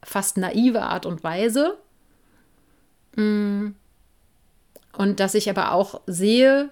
fast 0.03 0.37
naive 0.37 0.81
Art 0.81 1.05
und 1.05 1.23
Weise. 1.23 1.77
Mm. 3.15 3.69
Und 4.97 5.19
dass 5.21 5.35
ich 5.35 5.49
aber 5.49 5.71
auch 5.71 6.01
sehe, 6.05 6.69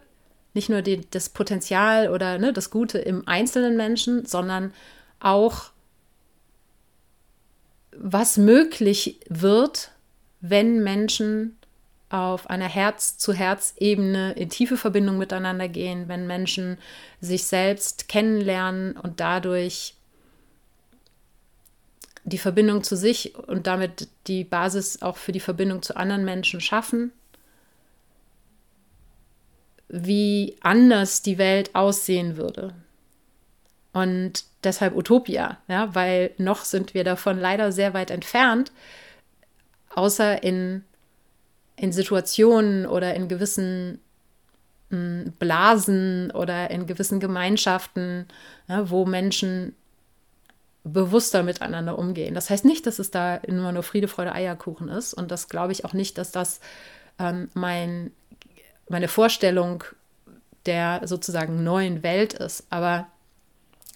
nicht 0.59 0.67
nur 0.67 0.81
die, 0.81 1.09
das 1.09 1.29
Potenzial 1.29 2.09
oder 2.09 2.37
ne, 2.37 2.51
das 2.51 2.69
Gute 2.69 2.97
im 2.97 3.25
einzelnen 3.29 3.77
Menschen, 3.77 4.25
sondern 4.25 4.73
auch, 5.21 5.71
was 7.95 8.35
möglich 8.35 9.21
wird, 9.29 9.91
wenn 10.41 10.83
Menschen 10.83 11.57
auf 12.09 12.49
einer 12.49 12.67
Herz-zu-Herz-Ebene 12.67 14.33
in 14.33 14.49
tiefe 14.49 14.75
Verbindung 14.75 15.17
miteinander 15.17 15.69
gehen, 15.69 16.09
wenn 16.09 16.27
Menschen 16.27 16.77
sich 17.21 17.45
selbst 17.45 18.09
kennenlernen 18.09 18.97
und 18.97 19.21
dadurch 19.21 19.95
die 22.25 22.37
Verbindung 22.37 22.83
zu 22.83 22.97
sich 22.97 23.33
und 23.35 23.65
damit 23.65 24.09
die 24.27 24.43
Basis 24.43 25.01
auch 25.01 25.15
für 25.15 25.31
die 25.31 25.39
Verbindung 25.39 25.81
zu 25.83 25.95
anderen 25.95 26.25
Menschen 26.25 26.59
schaffen 26.59 27.13
wie 29.89 30.55
anders 30.61 31.21
die 31.21 31.37
Welt 31.37 31.75
aussehen 31.75 32.37
würde. 32.37 32.73
Und 33.91 34.43
deshalb 34.63 34.95
Utopia, 34.95 35.57
ja, 35.67 35.93
weil 35.95 36.31
noch 36.37 36.63
sind 36.63 36.93
wir 36.93 37.03
davon 37.03 37.39
leider 37.39 37.71
sehr 37.71 37.93
weit 37.93 38.11
entfernt, 38.11 38.71
außer 39.95 40.43
in, 40.43 40.83
in 41.75 41.91
Situationen 41.91 42.85
oder 42.85 43.15
in 43.15 43.27
gewissen 43.27 43.99
hm, 44.91 45.33
Blasen 45.39 46.29
oder 46.31 46.69
in 46.69 46.85
gewissen 46.85 47.19
Gemeinschaften, 47.19 48.27
ja, 48.67 48.89
wo 48.91 49.05
Menschen 49.05 49.75
bewusster 50.83 51.43
miteinander 51.43 51.97
umgehen. 51.97 52.35
Das 52.35 52.49
heißt 52.49 52.65
nicht, 52.65 52.85
dass 52.85 52.99
es 52.99 53.11
da 53.11 53.35
immer 53.35 53.71
nur 53.71 53.83
Friede, 53.83 54.07
Freude, 54.07 54.33
Eierkuchen 54.33 54.87
ist. 54.87 55.13
Und 55.13 55.31
das 55.31 55.49
glaube 55.49 55.71
ich 55.71 55.83
auch 55.83 55.93
nicht, 55.93 56.17
dass 56.17 56.31
das 56.31 56.59
ähm, 57.17 57.49
mein 57.53 58.11
meine 58.89 59.07
Vorstellung 59.07 59.83
der 60.65 61.01
sozusagen 61.05 61.63
neuen 61.63 62.03
Welt 62.03 62.33
ist. 62.33 62.65
Aber 62.69 63.07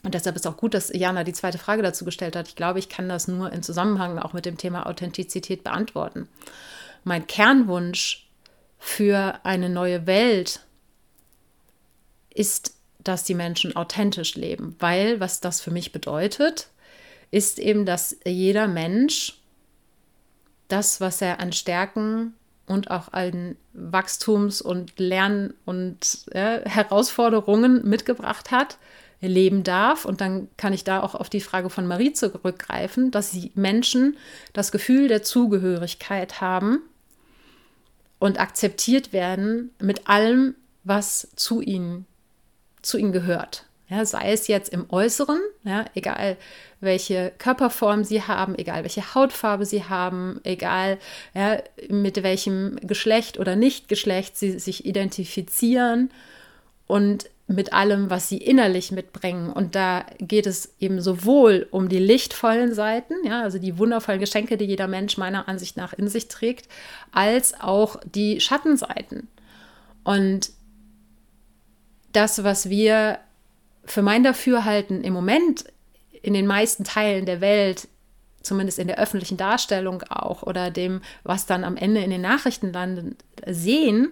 und 0.03 0.13
deshalb 0.15 0.35
ist 0.35 0.47
auch 0.47 0.57
gut, 0.57 0.73
dass 0.73 0.91
Jana 0.93 1.23
die 1.23 1.33
zweite 1.33 1.57
Frage 1.57 1.81
dazu 1.81 2.03
gestellt 2.03 2.35
hat. 2.35 2.47
Ich 2.47 2.55
glaube, 2.55 2.79
ich 2.79 2.89
kann 2.89 3.07
das 3.07 3.27
nur 3.27 3.51
in 3.53 3.63
Zusammenhang 3.63 4.19
auch 4.19 4.33
mit 4.33 4.45
dem 4.45 4.57
Thema 4.57 4.85
Authentizität 4.85 5.63
beantworten. 5.63 6.27
Mein 7.03 7.27
Kernwunsch 7.27 8.27
für 8.79 9.39
eine 9.43 9.69
neue 9.69 10.05
Welt 10.07 10.61
ist 12.33 12.73
dass 13.03 13.23
die 13.23 13.35
Menschen 13.35 13.75
authentisch 13.75 14.35
leben, 14.35 14.75
weil 14.79 15.19
was 15.19 15.41
das 15.41 15.61
für 15.61 15.71
mich 15.71 15.91
bedeutet, 15.91 16.67
ist 17.31 17.59
eben, 17.59 17.85
dass 17.85 18.17
jeder 18.25 18.67
Mensch 18.67 19.39
das, 20.67 21.01
was 21.01 21.21
er 21.21 21.39
an 21.39 21.51
Stärken 21.51 22.33
und 22.65 22.91
auch 22.91 23.11
an 23.11 23.55
Wachstums- 23.73 24.61
und 24.61 24.97
Lern- 24.97 25.53
und 25.65 26.25
äh, 26.31 26.67
Herausforderungen 26.67 27.87
mitgebracht 27.87 28.51
hat, 28.51 28.77
leben 29.19 29.63
darf. 29.63 30.05
Und 30.05 30.21
dann 30.21 30.47
kann 30.57 30.73
ich 30.73 30.83
da 30.83 31.01
auch 31.01 31.15
auf 31.15 31.29
die 31.29 31.41
Frage 31.41 31.69
von 31.69 31.87
Marie 31.87 32.13
zurückgreifen, 32.13 33.11
dass 33.11 33.31
die 33.31 33.51
Menschen 33.55 34.17
das 34.53 34.71
Gefühl 34.71 35.07
der 35.07 35.23
Zugehörigkeit 35.23 36.41
haben 36.41 36.79
und 38.19 38.39
akzeptiert 38.39 39.13
werden 39.13 39.71
mit 39.79 40.07
allem, 40.07 40.55
was 40.83 41.29
zu 41.35 41.61
ihnen, 41.61 42.05
zu 42.81 42.97
ihnen 42.97 43.11
gehört. 43.11 43.65
Ja, 43.89 44.05
sei 44.05 44.31
es 44.31 44.47
jetzt 44.47 44.69
im 44.69 44.85
Äußeren, 44.89 45.39
ja, 45.65 45.85
egal 45.93 46.37
welche 46.79 47.31
Körperform 47.37 48.03
sie 48.03 48.21
haben, 48.21 48.57
egal 48.57 48.83
welche 48.83 49.13
Hautfarbe 49.13 49.65
sie 49.65 49.83
haben, 49.83 50.39
egal 50.43 50.97
ja, 51.33 51.61
mit 51.89 52.23
welchem 52.23 52.77
Geschlecht 52.81 53.37
oder 53.37 53.55
Nicht-Geschlecht 53.55 54.37
sie 54.37 54.57
sich 54.57 54.85
identifizieren 54.85 56.11
und 56.87 57.29
mit 57.47 57.73
allem, 57.73 58.09
was 58.09 58.29
sie 58.29 58.37
innerlich 58.37 58.91
mitbringen. 58.91 59.51
Und 59.51 59.75
da 59.75 60.05
geht 60.17 60.47
es 60.47 60.73
eben 60.79 61.01
sowohl 61.01 61.67
um 61.71 61.89
die 61.89 61.99
lichtvollen 61.99 62.73
Seiten, 62.73 63.13
ja, 63.25 63.41
also 63.41 63.59
die 63.59 63.77
wundervollen 63.77 64.19
Geschenke, 64.19 64.57
die 64.57 64.65
jeder 64.65 64.87
Mensch 64.87 65.17
meiner 65.17 65.47
Ansicht 65.47 65.75
nach 65.75 65.93
in 65.93 66.07
sich 66.07 66.29
trägt, 66.29 66.69
als 67.11 67.59
auch 67.59 67.97
die 68.05 68.39
Schattenseiten. 68.39 69.27
Und 70.03 70.51
das, 72.13 72.43
was 72.43 72.69
wir 72.69 73.19
für 73.85 74.01
mein 74.01 74.23
Dafürhalten 74.23 75.03
im 75.03 75.13
Moment 75.13 75.65
in 76.21 76.33
den 76.33 76.47
meisten 76.47 76.83
Teilen 76.83 77.25
der 77.25 77.41
Welt, 77.41 77.87
zumindest 78.41 78.79
in 78.79 78.87
der 78.87 78.99
öffentlichen 78.99 79.37
Darstellung 79.37 80.03
auch, 80.09 80.43
oder 80.43 80.71
dem, 80.71 81.01
was 81.23 81.45
dann 81.45 81.63
am 81.63 81.77
Ende 81.77 82.01
in 82.01 82.09
den 82.09 82.21
Nachrichten 82.21 82.71
landet, 82.71 83.23
sehen, 83.45 84.11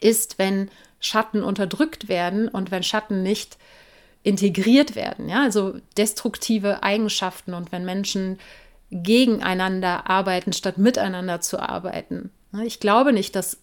ist, 0.00 0.38
wenn 0.38 0.70
Schatten 0.98 1.42
unterdrückt 1.42 2.08
werden 2.08 2.48
und 2.48 2.70
wenn 2.70 2.82
Schatten 2.82 3.22
nicht 3.22 3.56
integriert 4.22 4.96
werden, 4.96 5.28
ja, 5.28 5.42
also 5.42 5.78
destruktive 5.96 6.82
Eigenschaften 6.82 7.54
und 7.54 7.72
wenn 7.72 7.84
Menschen 7.84 8.38
gegeneinander 8.90 10.10
arbeiten, 10.10 10.52
statt 10.52 10.76
miteinander 10.76 11.40
zu 11.40 11.58
arbeiten. 11.60 12.30
Ich 12.64 12.80
glaube 12.80 13.12
nicht, 13.12 13.34
dass 13.36 13.58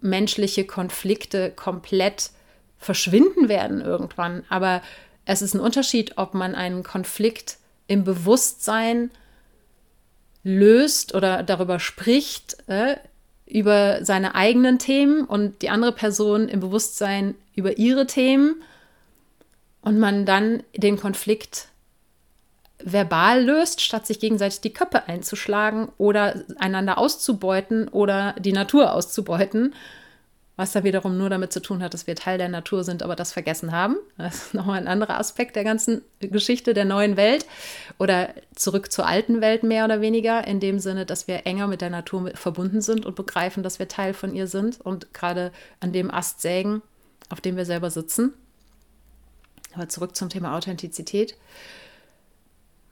menschliche 0.00 0.64
Konflikte 0.64 1.50
komplett 1.50 2.30
verschwinden 2.78 3.48
werden 3.48 3.80
irgendwann, 3.80 4.44
aber 4.48 4.82
es 5.24 5.42
ist 5.42 5.54
ein 5.54 5.60
Unterschied, 5.60 6.16
ob 6.16 6.34
man 6.34 6.54
einen 6.54 6.82
Konflikt 6.82 7.58
im 7.86 8.04
Bewusstsein 8.04 9.10
löst 10.42 11.14
oder 11.14 11.42
darüber 11.42 11.80
spricht, 11.80 12.56
äh, 12.68 12.96
über 13.46 14.04
seine 14.04 14.34
eigenen 14.34 14.78
Themen 14.78 15.24
und 15.24 15.62
die 15.62 15.70
andere 15.70 15.92
Person 15.92 16.48
im 16.48 16.60
Bewusstsein 16.60 17.34
über 17.54 17.78
ihre 17.78 18.06
Themen 18.06 18.62
und 19.80 19.98
man 19.98 20.26
dann 20.26 20.62
den 20.76 20.98
Konflikt 20.98 21.68
verbal 22.78 23.44
löst, 23.44 23.80
statt 23.80 24.06
sich 24.06 24.20
gegenseitig 24.20 24.60
die 24.60 24.72
Köpfe 24.72 25.08
einzuschlagen 25.08 25.88
oder 25.98 26.42
einander 26.58 26.98
auszubeuten 26.98 27.88
oder 27.88 28.34
die 28.38 28.52
Natur 28.52 28.92
auszubeuten 28.92 29.74
was 30.58 30.72
da 30.72 30.82
wiederum 30.82 31.16
nur 31.16 31.30
damit 31.30 31.52
zu 31.52 31.62
tun 31.62 31.84
hat, 31.84 31.94
dass 31.94 32.08
wir 32.08 32.16
Teil 32.16 32.36
der 32.36 32.48
Natur 32.48 32.82
sind, 32.82 33.04
aber 33.04 33.14
das 33.14 33.32
vergessen 33.32 33.70
haben. 33.70 33.96
Das 34.18 34.46
ist 34.46 34.54
nochmal 34.54 34.80
ein 34.80 34.88
anderer 34.88 35.16
Aspekt 35.20 35.54
der 35.54 35.62
ganzen 35.62 36.02
Geschichte 36.18 36.74
der 36.74 36.84
neuen 36.84 37.16
Welt 37.16 37.46
oder 37.96 38.30
zurück 38.56 38.90
zur 38.90 39.06
alten 39.06 39.40
Welt 39.40 39.62
mehr 39.62 39.84
oder 39.84 40.00
weniger, 40.00 40.44
in 40.48 40.58
dem 40.58 40.80
Sinne, 40.80 41.06
dass 41.06 41.28
wir 41.28 41.46
enger 41.46 41.68
mit 41.68 41.80
der 41.80 41.90
Natur 41.90 42.32
verbunden 42.34 42.80
sind 42.80 43.06
und 43.06 43.14
begreifen, 43.14 43.62
dass 43.62 43.78
wir 43.78 43.86
Teil 43.86 44.14
von 44.14 44.34
ihr 44.34 44.48
sind 44.48 44.80
und 44.80 45.14
gerade 45.14 45.52
an 45.78 45.92
dem 45.92 46.10
Ast 46.10 46.42
sägen, 46.42 46.82
auf 47.28 47.40
dem 47.40 47.56
wir 47.56 47.64
selber 47.64 47.92
sitzen. 47.92 48.32
Aber 49.74 49.88
zurück 49.88 50.16
zum 50.16 50.28
Thema 50.28 50.56
Authentizität. 50.56 51.36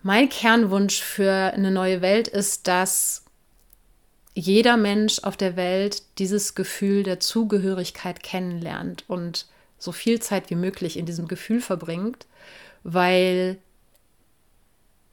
Mein 0.04 0.28
Kernwunsch 0.28 1.02
für 1.02 1.32
eine 1.32 1.72
neue 1.72 2.00
Welt 2.00 2.28
ist, 2.28 2.68
dass 2.68 3.25
jeder 4.38 4.76
Mensch 4.76 5.20
auf 5.20 5.38
der 5.38 5.56
Welt 5.56 6.02
dieses 6.18 6.54
Gefühl 6.54 7.02
der 7.02 7.20
Zugehörigkeit 7.20 8.22
kennenlernt 8.22 9.04
und 9.08 9.46
so 9.78 9.92
viel 9.92 10.20
Zeit 10.20 10.50
wie 10.50 10.56
möglich 10.56 10.98
in 10.98 11.06
diesem 11.06 11.26
Gefühl 11.26 11.62
verbringt, 11.62 12.26
weil 12.82 13.56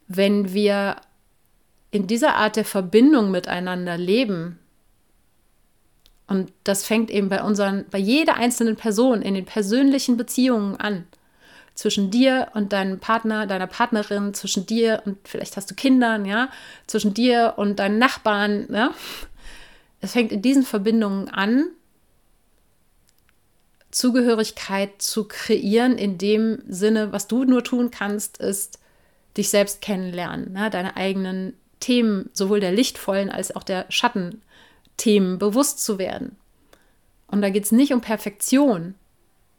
wenn 0.10 0.54
wir 0.54 0.98
in 1.92 2.06
dieser 2.06 2.36
Art 2.36 2.58
der 2.58 2.66
Verbindung 2.66 3.32
miteinander 3.32 3.98
leben, 3.98 4.60
und 6.28 6.52
das 6.66 6.86
fängt 6.86 7.10
eben 7.10 7.30
bei 7.30 7.44
unseren, 7.44 7.86
bei 7.90 8.00
jeder 8.00 8.36
einzelnen 8.36 8.76
Person 8.76 9.22
in 9.22 9.36
den 9.36 9.46
persönlichen 9.46 10.18
Beziehungen 10.18 10.76
an, 10.76 11.06
zwischen 11.76 12.12
dir 12.12 12.50
und 12.54 12.74
deinem 12.74 13.00
Partner, 13.00 13.48
deiner 13.48 13.68
Partnerin, 13.68 14.34
zwischen 14.34 14.66
dir 14.66 15.02
und 15.06 15.18
vielleicht 15.28 15.58
hast 15.58 15.72
du 15.72 15.76
Kindern, 15.76 16.26
ja, 16.26 16.50
zwischen 16.88 17.14
dir 17.14 17.54
und 17.58 17.80
deinen 17.80 18.00
Nachbarn, 18.00 18.68
ja. 18.72 18.92
Es 20.02 20.12
fängt 20.12 20.34
in 20.34 20.42
diesen 20.42 20.64
Verbindungen 20.64 21.30
an, 21.30 21.68
Zugehörigkeit 23.94 25.02
zu 25.02 25.28
kreieren, 25.28 25.98
in 25.98 26.18
dem 26.18 26.62
Sinne, 26.68 27.12
was 27.12 27.28
du 27.28 27.46
nur 27.46 27.64
tun 27.64 27.92
kannst, 27.92 28.38
ist 28.38 28.80
dich 29.38 29.50
selbst 29.50 29.82
kennenlernen, 29.82 30.52
ne? 30.52 30.70
deine 30.70 30.98
eigenen 30.98 31.54
Themen, 31.80 32.30
sowohl 32.34 32.60
der 32.60 32.72
lichtvollen 32.72 33.30
als 33.30 33.56
auch 33.56 33.64
der 33.64 33.86
Schattenthemen 33.90 35.38
bewusst 35.38 35.84
zu 35.84 36.00
werden. 36.00 36.38
Und 37.28 37.42
da 37.42 37.50
geht 37.50 37.66
es 37.66 37.72
nicht 37.72 37.94
um 37.94 38.02
Perfektion, 38.02 38.96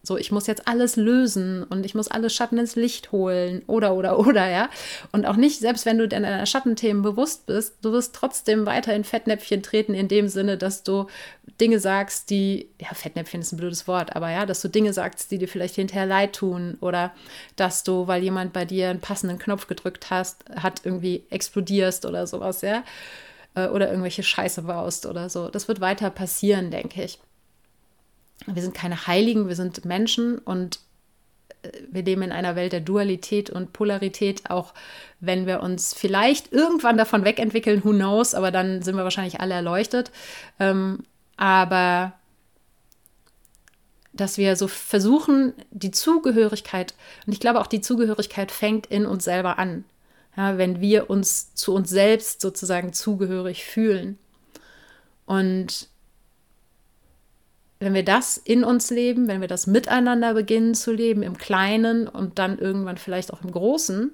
so, 0.04 0.18
ich 0.18 0.30
muss 0.30 0.46
jetzt 0.46 0.68
alles 0.68 0.96
lösen 0.96 1.64
und 1.64 1.86
ich 1.86 1.94
muss 1.94 2.08
alle 2.08 2.28
Schatten 2.28 2.58
ins 2.58 2.76
Licht 2.76 3.10
holen 3.10 3.62
oder, 3.66 3.94
oder, 3.94 4.18
oder, 4.18 4.48
ja. 4.50 4.68
Und 5.12 5.24
auch 5.24 5.36
nicht, 5.36 5.60
selbst 5.60 5.86
wenn 5.86 5.96
du 5.96 6.06
deiner 6.06 6.44
Schattenthemen 6.44 7.02
bewusst 7.02 7.46
bist, 7.46 7.76
du 7.80 7.92
wirst 7.92 8.14
trotzdem 8.14 8.66
weiter 8.66 8.94
in 8.94 9.02
Fettnäpfchen 9.02 9.62
treten, 9.62 9.94
in 9.94 10.08
dem 10.08 10.28
Sinne, 10.28 10.58
dass 10.58 10.82
du 10.82 11.06
Dinge 11.58 11.80
sagst, 11.80 12.28
die, 12.28 12.68
ja, 12.78 12.88
Fettnäpfchen 12.92 13.40
ist 13.40 13.52
ein 13.52 13.56
blödes 13.56 13.88
Wort, 13.88 14.14
aber 14.14 14.30
ja, 14.30 14.44
dass 14.44 14.60
du 14.60 14.68
Dinge 14.68 14.92
sagst, 14.92 15.30
die 15.30 15.38
dir 15.38 15.48
vielleicht 15.48 15.76
hinterher 15.76 16.06
leid 16.06 16.34
tun 16.34 16.76
oder 16.80 17.14
dass 17.56 17.82
du, 17.82 18.06
weil 18.06 18.22
jemand 18.22 18.52
bei 18.52 18.66
dir 18.66 18.90
einen 18.90 19.00
passenden 19.00 19.38
Knopf 19.38 19.66
gedrückt 19.68 20.10
hast, 20.10 20.44
hat, 20.54 20.82
irgendwie 20.84 21.24
explodierst 21.30 22.04
oder 22.04 22.26
sowas, 22.26 22.60
ja. 22.60 22.84
Äh, 23.54 23.68
oder 23.68 23.88
irgendwelche 23.88 24.22
Scheiße 24.22 24.62
baust 24.62 25.06
oder 25.06 25.30
so. 25.30 25.48
Das 25.48 25.66
wird 25.66 25.80
weiter 25.80 26.10
passieren, 26.10 26.70
denke 26.70 27.02
ich 27.02 27.18
wir 28.46 28.62
sind 28.62 28.74
keine 28.74 29.06
Heiligen, 29.06 29.48
wir 29.48 29.56
sind 29.56 29.84
Menschen 29.84 30.38
und 30.38 30.80
äh, 31.62 31.70
wir 31.90 32.02
leben 32.02 32.22
in 32.22 32.32
einer 32.32 32.56
Welt 32.56 32.72
der 32.72 32.80
Dualität 32.80 33.50
und 33.50 33.72
Polarität, 33.72 34.50
auch 34.50 34.74
wenn 35.20 35.46
wir 35.46 35.60
uns 35.60 35.94
vielleicht 35.94 36.52
irgendwann 36.52 36.96
davon 36.96 37.24
wegentwickeln, 37.24 37.84
who 37.84 37.90
knows, 37.90 38.34
aber 38.34 38.50
dann 38.50 38.82
sind 38.82 38.96
wir 38.96 39.04
wahrscheinlich 39.04 39.40
alle 39.40 39.54
erleuchtet. 39.54 40.10
Ähm, 40.60 41.04
aber 41.36 42.14
dass 44.12 44.38
wir 44.38 44.54
so 44.54 44.68
versuchen, 44.68 45.54
die 45.70 45.90
Zugehörigkeit, 45.90 46.94
und 47.26 47.32
ich 47.32 47.40
glaube 47.40 47.60
auch 47.60 47.66
die 47.66 47.80
Zugehörigkeit 47.80 48.52
fängt 48.52 48.86
in 48.86 49.06
uns 49.06 49.24
selber 49.24 49.58
an, 49.58 49.84
ja, 50.36 50.56
wenn 50.58 50.80
wir 50.80 51.10
uns 51.10 51.54
zu 51.54 51.74
uns 51.74 51.90
selbst 51.90 52.40
sozusagen 52.40 52.92
zugehörig 52.92 53.64
fühlen. 53.64 54.18
Und 55.26 55.88
wenn 57.80 57.94
wir 57.94 58.04
das 58.04 58.36
in 58.36 58.64
uns 58.64 58.90
leben, 58.90 59.28
wenn 59.28 59.40
wir 59.40 59.48
das 59.48 59.66
miteinander 59.66 60.34
beginnen 60.34 60.74
zu 60.74 60.92
leben, 60.92 61.22
im 61.22 61.36
Kleinen 61.36 62.08
und 62.08 62.38
dann 62.38 62.58
irgendwann 62.58 62.98
vielleicht 62.98 63.32
auch 63.32 63.42
im 63.42 63.50
Großen, 63.50 64.10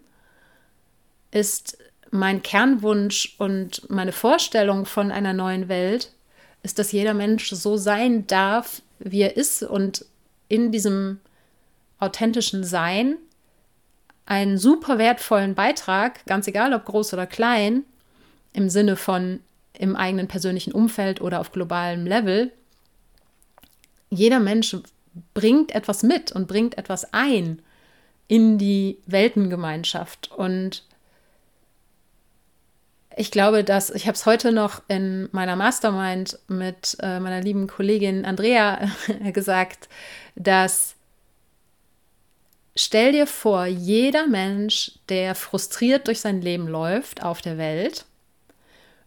ist 1.30 1.78
mein 2.11 2.42
Kernwunsch 2.42 3.36
und 3.38 3.88
meine 3.88 4.12
Vorstellung 4.12 4.86
von 4.86 5.12
einer 5.12 5.32
neuen 5.32 5.68
Welt, 5.68 6.12
ist, 6.62 6.78
dass 6.78 6.92
jeder 6.92 7.14
Mensch 7.14 7.50
so 7.50 7.76
sein 7.76 8.26
darf, 8.26 8.82
wie 8.98 9.22
er 9.22 9.36
ist 9.36 9.62
und 9.62 10.04
in 10.48 10.72
diesem 10.72 11.20
authentischen 11.98 12.64
Sein 12.64 13.16
einen 14.26 14.58
super 14.58 14.98
wertvollen 14.98 15.54
Beitrag, 15.54 16.24
ganz 16.26 16.46
egal 16.46 16.74
ob 16.74 16.84
groß 16.84 17.14
oder 17.14 17.26
klein, 17.26 17.84
im 18.52 18.68
Sinne 18.68 18.96
von 18.96 19.40
im 19.72 19.96
eigenen 19.96 20.28
persönlichen 20.28 20.72
Umfeld 20.72 21.20
oder 21.20 21.40
auf 21.40 21.52
globalem 21.52 22.06
Level, 22.06 22.52
jeder 24.11 24.40
Mensch 24.40 24.76
bringt 25.34 25.74
etwas 25.74 26.02
mit 26.02 26.32
und 26.32 26.48
bringt 26.48 26.78
etwas 26.78 27.12
ein 27.12 27.62
in 28.28 28.58
die 28.58 28.98
Weltengemeinschaft. 29.06 30.30
Und 30.30 30.84
ich 33.16 33.30
glaube, 33.30 33.64
dass 33.64 33.90
ich 33.90 34.06
habe 34.06 34.14
es 34.14 34.26
heute 34.26 34.52
noch 34.52 34.82
in 34.88 35.28
meiner 35.32 35.56
Mastermind 35.56 36.38
mit 36.48 36.96
äh, 37.00 37.18
meiner 37.18 37.40
lieben 37.40 37.66
Kollegin 37.66 38.24
Andrea 38.24 38.90
gesagt, 39.32 39.88
dass 40.36 40.94
stell 42.76 43.12
dir 43.12 43.26
vor, 43.26 43.66
jeder 43.66 44.26
Mensch, 44.26 44.92
der 45.08 45.34
frustriert 45.34 46.06
durch 46.06 46.20
sein 46.20 46.40
Leben 46.40 46.68
läuft 46.68 47.22
auf 47.22 47.42
der 47.42 47.58
Welt, 47.58 48.06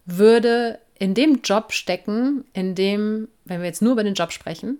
würde 0.04 0.78
in 0.98 1.14
dem 1.14 1.40
Job 1.42 1.72
stecken, 1.72 2.44
in 2.52 2.74
dem, 2.74 3.28
wenn 3.44 3.60
wir 3.60 3.66
jetzt 3.66 3.82
nur 3.82 3.92
über 3.92 4.04
den 4.04 4.14
Job 4.14 4.32
sprechen, 4.32 4.78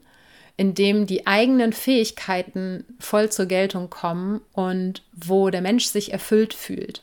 in 0.57 0.75
dem 0.75 1.07
die 1.07 1.27
eigenen 1.27 1.73
Fähigkeiten 1.73 2.85
voll 3.01 3.31
zur 3.31 3.47
Geltung 3.47 3.91
kommen 3.91 4.41
und 4.53 5.03
wo 5.13 5.51
der 5.51 5.63
Mensch 5.63 5.87
sich 5.87 6.13
erfüllt 6.13 6.55
fühlt. 6.55 7.03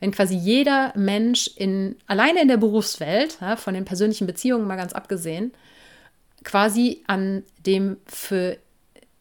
Wenn 0.00 0.12
quasi 0.12 0.36
jeder 0.36 0.92
Mensch 0.96 1.50
in, 1.56 1.96
alleine 2.06 2.42
in 2.42 2.48
der 2.48 2.56
Berufswelt, 2.56 3.38
ja, 3.40 3.56
von 3.56 3.74
den 3.74 3.84
persönlichen 3.84 4.26
Beziehungen 4.26 4.66
mal 4.66 4.76
ganz 4.76 4.92
abgesehen, 4.92 5.52
quasi 6.44 7.02
an 7.06 7.42
dem 7.66 7.96
für 8.06 8.58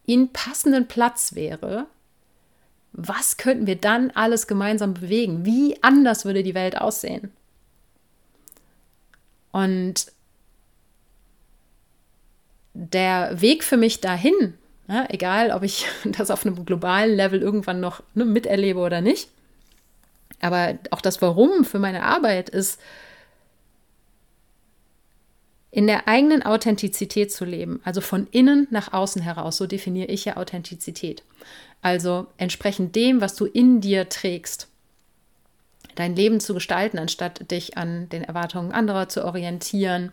ihn 0.05 0.29
passenden 0.29 0.87
Platz 0.87 1.33
wäre, 1.33 1.87
was 2.91 3.37
könnten 3.37 3.65
wir 3.65 3.77
dann 3.77 4.11
alles 4.11 4.45
gemeinsam 4.45 4.93
bewegen? 4.93 5.45
Wie 5.45 5.81
anders 5.81 6.25
würde 6.25 6.43
die 6.43 6.53
Welt 6.53 6.77
aussehen? 6.77 7.31
Und 9.51 10.12
der 12.73 13.41
Weg 13.41 13.63
für 13.63 13.77
mich 13.77 14.01
dahin, 14.01 14.53
ja, 14.87 15.05
egal 15.09 15.51
ob 15.51 15.63
ich 15.63 15.85
das 16.05 16.31
auf 16.31 16.45
einem 16.45 16.65
globalen 16.65 17.15
Level 17.15 17.41
irgendwann 17.41 17.79
noch 17.79 18.03
ne, 18.13 18.25
miterlebe 18.25 18.79
oder 18.79 19.01
nicht, 19.01 19.29
aber 20.41 20.77
auch 20.91 21.01
das 21.01 21.21
Warum 21.21 21.63
für 21.65 21.79
meine 21.79 22.03
Arbeit 22.03 22.49
ist, 22.49 22.79
in 25.71 25.87
der 25.87 26.07
eigenen 26.07 26.43
Authentizität 26.43 27.31
zu 27.31 27.45
leben, 27.45 27.81
also 27.83 27.99
von 27.99 28.27
innen 28.29 28.67
nach 28.69 28.93
außen 28.93 29.23
heraus, 29.23 29.57
so 29.57 29.65
definiere 29.65 30.07
ich 30.07 30.25
ja 30.25 30.37
Authentizität. 30.37 31.23
Also 31.81 32.27
entsprechend 32.37 32.95
dem, 32.95 33.21
was 33.21 33.35
du 33.35 33.45
in 33.45 33.81
dir 33.81 34.07
trägst, 34.07 34.67
dein 35.95 36.15
Leben 36.15 36.39
zu 36.39 36.53
gestalten, 36.53 36.99
anstatt 36.99 37.51
dich 37.51 37.77
an 37.77 38.09
den 38.09 38.23
Erwartungen 38.23 38.71
anderer 38.71 39.09
zu 39.09 39.23
orientieren 39.25 40.11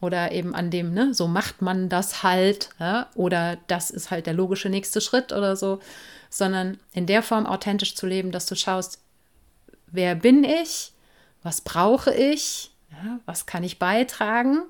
oder 0.00 0.32
eben 0.32 0.54
an 0.54 0.70
dem, 0.70 0.92
ne, 0.92 1.14
so 1.14 1.26
macht 1.26 1.62
man 1.62 1.88
das 1.88 2.22
halt, 2.22 2.70
ja, 2.78 3.08
oder 3.14 3.58
das 3.66 3.90
ist 3.90 4.10
halt 4.10 4.26
der 4.26 4.34
logische 4.34 4.68
nächste 4.68 5.00
Schritt 5.00 5.32
oder 5.32 5.56
so, 5.56 5.80
sondern 6.30 6.78
in 6.92 7.06
der 7.06 7.22
Form 7.22 7.46
authentisch 7.46 7.94
zu 7.94 8.06
leben, 8.06 8.32
dass 8.32 8.46
du 8.46 8.54
schaust, 8.54 9.00
wer 9.86 10.14
bin 10.14 10.44
ich, 10.44 10.92
was 11.42 11.60
brauche 11.60 12.12
ich, 12.12 12.72
ja, 12.90 13.20
was 13.26 13.46
kann 13.46 13.64
ich 13.64 13.78
beitragen. 13.78 14.62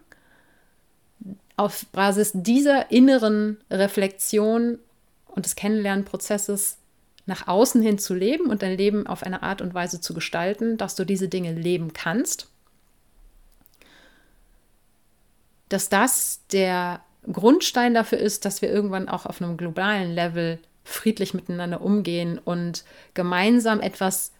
Auf 1.56 1.86
Basis 1.92 2.32
dieser 2.34 2.90
inneren 2.90 3.58
Reflexion 3.70 4.78
und 5.26 5.46
des 5.46 5.56
Kennenlernprozesses 5.56 6.78
nach 7.26 7.48
außen 7.48 7.80
hin 7.80 7.98
zu 7.98 8.14
leben 8.14 8.50
und 8.50 8.62
dein 8.62 8.76
Leben 8.76 9.06
auf 9.06 9.22
eine 9.22 9.42
Art 9.42 9.62
und 9.62 9.74
Weise 9.74 10.00
zu 10.00 10.14
gestalten, 10.14 10.76
dass 10.76 10.94
du 10.94 11.04
diese 11.04 11.28
Dinge 11.28 11.52
leben 11.52 11.92
kannst 11.92 12.48
dass 15.68 15.88
das 15.88 16.40
der 16.52 17.00
Grundstein 17.30 17.94
dafür 17.94 18.18
ist, 18.18 18.44
dass 18.44 18.62
wir 18.62 18.70
irgendwann 18.70 19.08
auch 19.08 19.26
auf 19.26 19.40
einem 19.42 19.56
globalen 19.56 20.14
Level 20.14 20.58
friedlich 20.84 21.34
miteinander 21.34 21.80
umgehen 21.80 22.38
und 22.38 22.84
gemeinsam 23.14 23.80
etwas 23.80 24.32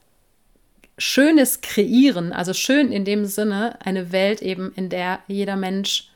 Schönes 0.96 1.60
kreieren. 1.60 2.32
Also 2.32 2.52
schön 2.52 2.92
in 2.92 3.04
dem 3.04 3.24
Sinne 3.24 3.78
eine 3.84 4.12
Welt 4.12 4.42
eben, 4.42 4.72
in 4.76 4.90
der 4.90 5.20
jeder 5.26 5.56
Mensch 5.56 6.10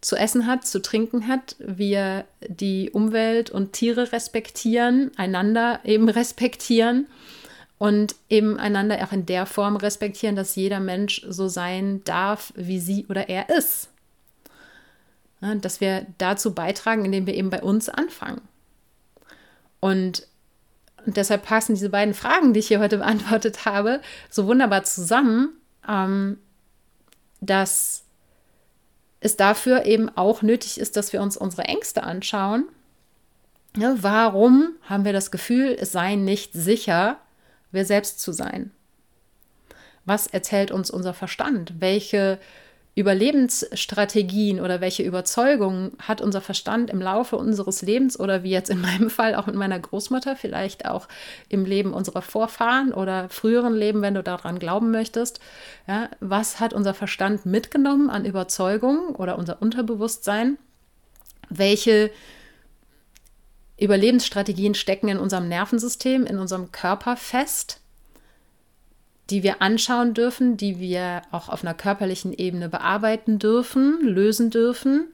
zu 0.00 0.16
essen 0.16 0.46
hat, 0.46 0.66
zu 0.66 0.80
trinken 0.80 1.28
hat, 1.28 1.56
wir 1.58 2.24
die 2.40 2.90
Umwelt 2.90 3.50
und 3.50 3.72
Tiere 3.72 4.12
respektieren, 4.12 5.10
einander 5.16 5.80
eben 5.84 6.08
respektieren 6.08 7.06
und 7.78 8.14
eben 8.28 8.58
einander 8.58 9.02
auch 9.04 9.12
in 9.12 9.26
der 9.26 9.46
Form 9.46 9.76
respektieren, 9.76 10.36
dass 10.36 10.56
jeder 10.56 10.80
Mensch 10.80 11.24
so 11.28 11.48
sein 11.48 12.02
darf, 12.04 12.52
wie 12.56 12.80
sie 12.80 13.06
oder 13.08 13.28
er 13.28 13.48
ist. 13.50 13.88
Dass 15.40 15.80
wir 15.80 16.06
dazu 16.18 16.54
beitragen, 16.54 17.06
indem 17.06 17.26
wir 17.26 17.34
eben 17.34 17.48
bei 17.48 17.62
uns 17.62 17.88
anfangen. 17.88 18.42
Und, 19.80 20.26
und 21.06 21.16
deshalb 21.16 21.44
passen 21.44 21.74
diese 21.74 21.88
beiden 21.88 22.12
Fragen, 22.12 22.52
die 22.52 22.60
ich 22.60 22.68
hier 22.68 22.80
heute 22.80 22.98
beantwortet 22.98 23.64
habe, 23.64 24.02
so 24.28 24.46
wunderbar 24.46 24.84
zusammen, 24.84 25.48
ähm, 25.88 26.36
dass 27.40 28.04
es 29.20 29.36
dafür 29.36 29.84
eben 29.84 30.08
auch 30.16 30.42
nötig 30.42 30.80
ist, 30.80 30.96
dass 30.96 31.12
wir 31.12 31.22
uns 31.22 31.36
unsere 31.36 31.64
Ängste 31.64 32.02
anschauen. 32.02 32.66
Ja, 33.76 33.94
warum 34.00 34.74
haben 34.82 35.04
wir 35.04 35.12
das 35.12 35.30
Gefühl, 35.30 35.76
es 35.78 35.92
sei 35.92 36.16
nicht 36.16 36.52
sicher, 36.54 37.18
wir 37.70 37.84
selbst 37.84 38.20
zu 38.20 38.32
sein? 38.32 38.72
Was 40.04 40.26
erzählt 40.26 40.70
uns 40.70 40.90
unser 40.90 41.14
Verstand? 41.14 41.74
Welche 41.78 42.40
Überlebensstrategien 42.96 44.60
oder 44.60 44.80
welche 44.80 45.04
Überzeugungen 45.04 45.92
hat 46.00 46.20
unser 46.20 46.40
Verstand 46.40 46.90
im 46.90 47.00
Laufe 47.00 47.36
unseres 47.36 47.82
Lebens 47.82 48.18
oder 48.18 48.42
wie 48.42 48.50
jetzt 48.50 48.68
in 48.68 48.80
meinem 48.82 49.10
Fall 49.10 49.34
auch 49.34 49.46
mit 49.46 49.54
meiner 49.54 49.78
Großmutter, 49.78 50.36
vielleicht 50.36 50.86
auch 50.86 51.06
im 51.48 51.64
Leben 51.64 51.92
unserer 51.92 52.22
Vorfahren 52.22 52.92
oder 52.92 53.28
früheren 53.28 53.74
Leben, 53.74 54.02
wenn 54.02 54.14
du 54.14 54.22
daran 54.22 54.58
glauben 54.58 54.90
möchtest. 54.90 55.40
Ja, 55.86 56.10
was 56.20 56.58
hat 56.58 56.72
unser 56.72 56.94
Verstand 56.94 57.46
mitgenommen 57.46 58.10
an 58.10 58.24
Überzeugungen 58.24 59.14
oder 59.14 59.38
unser 59.38 59.62
Unterbewusstsein? 59.62 60.58
Welche 61.48 62.10
Überlebensstrategien 63.78 64.74
stecken 64.74 65.08
in 65.08 65.18
unserem 65.18 65.48
Nervensystem, 65.48 66.26
in 66.26 66.38
unserem 66.38 66.70
Körper 66.70 67.16
fest, 67.16 67.79
die 69.30 69.42
wir 69.42 69.62
anschauen 69.62 70.12
dürfen, 70.12 70.56
die 70.56 70.80
wir 70.80 71.22
auch 71.30 71.48
auf 71.48 71.62
einer 71.62 71.74
körperlichen 71.74 72.32
Ebene 72.32 72.68
bearbeiten 72.68 73.38
dürfen, 73.38 74.00
lösen 74.02 74.50
dürfen, 74.50 75.08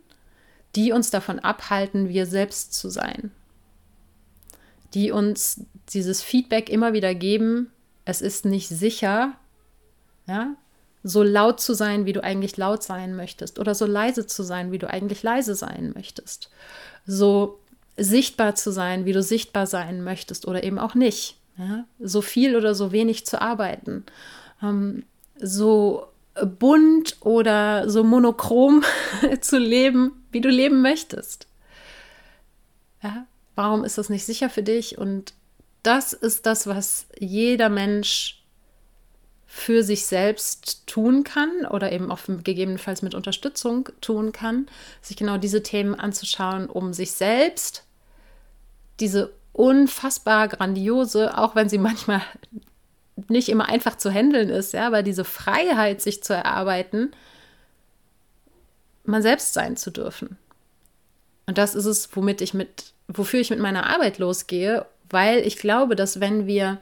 die 0.74 0.92
uns 0.92 1.10
davon 1.10 1.38
abhalten, 1.38 2.08
wir 2.08 2.26
selbst 2.26 2.74
zu 2.74 2.88
sein, 2.88 3.30
die 4.94 5.10
uns 5.10 5.60
dieses 5.90 6.22
Feedback 6.22 6.70
immer 6.70 6.92
wieder 6.92 7.14
geben, 7.14 7.70
es 8.04 8.22
ist 8.22 8.44
nicht 8.44 8.68
sicher, 8.68 9.32
ja, 10.26 10.54
so 11.02 11.22
laut 11.22 11.60
zu 11.60 11.74
sein, 11.74 12.04
wie 12.04 12.12
du 12.12 12.22
eigentlich 12.22 12.56
laut 12.56 12.82
sein 12.82 13.14
möchtest, 13.14 13.58
oder 13.58 13.74
so 13.74 13.86
leise 13.86 14.26
zu 14.26 14.42
sein, 14.42 14.72
wie 14.72 14.78
du 14.78 14.90
eigentlich 14.90 15.22
leise 15.22 15.54
sein 15.54 15.92
möchtest, 15.94 16.50
so 17.06 17.60
sichtbar 17.96 18.54
zu 18.54 18.72
sein, 18.72 19.04
wie 19.04 19.12
du 19.12 19.22
sichtbar 19.22 19.66
sein 19.66 20.02
möchtest 20.02 20.48
oder 20.48 20.64
eben 20.64 20.78
auch 20.78 20.94
nicht. 20.94 21.36
Ja? 21.58 21.86
So 21.98 22.20
viel 22.20 22.56
oder 22.56 22.74
so 22.74 22.92
wenig 22.92 23.26
zu 23.26 23.40
arbeiten. 23.40 24.04
Ähm, 24.62 25.04
so 25.38 26.06
bunt 26.58 27.16
oder 27.20 27.88
so 27.88 28.04
monochrom 28.04 28.84
zu 29.40 29.58
leben, 29.58 30.24
wie 30.32 30.40
du 30.40 30.48
leben 30.48 30.82
möchtest. 30.82 31.46
Ja? 33.02 33.26
Warum 33.54 33.84
ist 33.84 33.98
das 33.98 34.10
nicht 34.10 34.24
sicher 34.24 34.50
für 34.50 34.62
dich? 34.62 34.98
Und 34.98 35.32
das 35.82 36.12
ist 36.12 36.46
das, 36.46 36.66
was 36.66 37.06
jeder 37.18 37.68
Mensch 37.68 38.42
für 39.46 39.82
sich 39.82 40.04
selbst 40.04 40.86
tun 40.86 41.24
kann 41.24 41.64
oder 41.70 41.90
eben 41.90 42.10
auch 42.10 42.20
gegebenenfalls 42.26 43.00
mit 43.00 43.14
Unterstützung 43.14 43.88
tun 44.02 44.32
kann, 44.32 44.66
sich 45.00 45.16
genau 45.16 45.38
diese 45.38 45.62
Themen 45.62 45.94
anzuschauen, 45.94 46.66
um 46.68 46.92
sich 46.92 47.12
selbst 47.12 47.84
diese 49.00 49.32
unfassbar 49.56 50.48
grandiose, 50.48 51.36
auch 51.36 51.54
wenn 51.54 51.68
sie 51.68 51.78
manchmal 51.88 52.22
nicht 53.28 53.48
immer 53.48 53.68
einfach 53.68 53.96
zu 53.96 54.10
handeln 54.10 54.50
ist, 54.50 54.74
ja, 54.74 54.86
aber 54.86 55.02
diese 55.02 55.24
Freiheit, 55.24 56.02
sich 56.02 56.22
zu 56.22 56.34
erarbeiten, 56.34 57.12
man 59.04 59.22
selbst 59.22 59.54
sein 59.54 59.76
zu 59.76 59.90
dürfen. 59.90 60.36
Und 61.46 61.56
das 61.58 61.74
ist 61.74 61.86
es, 61.86 62.14
womit 62.14 62.42
ich 62.42 62.52
mit, 62.52 62.92
wofür 63.08 63.40
ich 63.40 63.50
mit 63.50 63.58
meiner 63.58 63.86
Arbeit 63.86 64.18
losgehe, 64.18 64.84
weil 65.08 65.38
ich 65.38 65.56
glaube, 65.56 65.96
dass 65.96 66.20
wenn 66.20 66.46
wir 66.46 66.78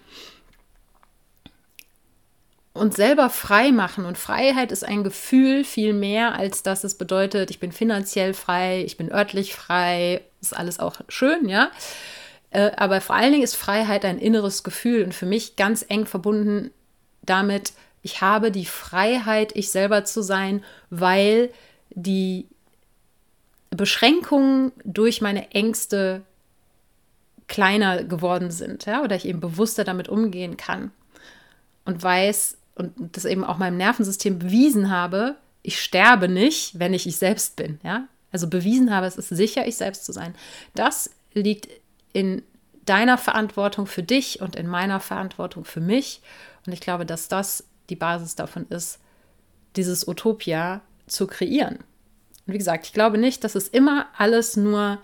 uns 2.72 2.96
selber 2.96 3.30
frei 3.30 3.70
machen 3.70 4.04
und 4.04 4.18
Freiheit 4.18 4.72
ist 4.72 4.84
ein 4.84 5.04
Gefühl 5.04 5.62
viel 5.62 5.92
mehr, 5.92 6.34
als 6.34 6.64
dass 6.64 6.82
es 6.82 6.96
bedeutet, 6.96 7.50
ich 7.50 7.60
bin 7.60 7.70
finanziell 7.70 8.34
frei, 8.34 8.82
ich 8.84 8.96
bin 8.96 9.12
örtlich 9.12 9.54
frei, 9.54 10.22
ist 10.40 10.56
alles 10.56 10.80
auch 10.80 10.96
schön, 11.08 11.48
ja. 11.48 11.70
Äh, 12.54 12.70
aber 12.76 13.00
vor 13.00 13.16
allen 13.16 13.32
Dingen 13.32 13.44
ist 13.44 13.56
Freiheit 13.56 14.04
ein 14.04 14.18
inneres 14.18 14.62
Gefühl 14.62 15.02
und 15.02 15.12
für 15.12 15.26
mich 15.26 15.56
ganz 15.56 15.84
eng 15.88 16.06
verbunden 16.06 16.70
damit, 17.22 17.72
ich 18.02 18.20
habe 18.20 18.52
die 18.52 18.66
Freiheit, 18.66 19.52
ich 19.56 19.70
selber 19.70 20.04
zu 20.04 20.22
sein, 20.22 20.62
weil 20.88 21.50
die 21.90 22.46
Beschränkungen 23.70 24.70
durch 24.84 25.20
meine 25.20 25.50
Ängste 25.50 26.22
kleiner 27.48 28.04
geworden 28.04 28.52
sind, 28.52 28.86
ja, 28.86 29.02
oder 29.02 29.16
ich 29.16 29.26
eben 29.26 29.40
bewusster 29.40 29.82
damit 29.82 30.08
umgehen 30.08 30.56
kann 30.56 30.92
und 31.84 32.02
weiß 32.02 32.56
und 32.76 32.92
das 33.16 33.24
eben 33.24 33.42
auch 33.42 33.58
meinem 33.58 33.76
Nervensystem 33.76 34.38
bewiesen 34.38 34.90
habe, 34.90 35.34
ich 35.62 35.80
sterbe 35.80 36.28
nicht, 36.28 36.78
wenn 36.78 36.94
ich 36.94 37.06
ich 37.06 37.16
selbst 37.16 37.56
bin, 37.56 37.80
ja. 37.82 38.06
Also 38.30 38.48
bewiesen 38.48 38.94
habe, 38.94 39.06
es 39.06 39.16
ist 39.16 39.28
sicher, 39.28 39.66
ich 39.66 39.76
selbst 39.76 40.04
zu 40.04 40.12
sein. 40.12 40.34
Das 40.74 41.10
liegt 41.34 41.68
in 42.14 42.42
deiner 42.86 43.18
Verantwortung 43.18 43.86
für 43.86 44.02
dich 44.02 44.40
und 44.40 44.56
in 44.56 44.66
meiner 44.66 45.00
Verantwortung 45.00 45.66
für 45.66 45.80
mich. 45.80 46.22
Und 46.64 46.72
ich 46.72 46.80
glaube, 46.80 47.04
dass 47.04 47.28
das 47.28 47.64
die 47.90 47.96
Basis 47.96 48.36
davon 48.36 48.66
ist, 48.70 49.00
dieses 49.76 50.08
Utopia 50.08 50.80
zu 51.06 51.26
kreieren. 51.26 51.76
Und 52.46 52.54
wie 52.54 52.58
gesagt, 52.58 52.86
ich 52.86 52.92
glaube 52.92 53.18
nicht, 53.18 53.44
dass 53.44 53.54
es 53.54 53.68
immer 53.68 54.06
alles 54.16 54.56
nur 54.56 54.98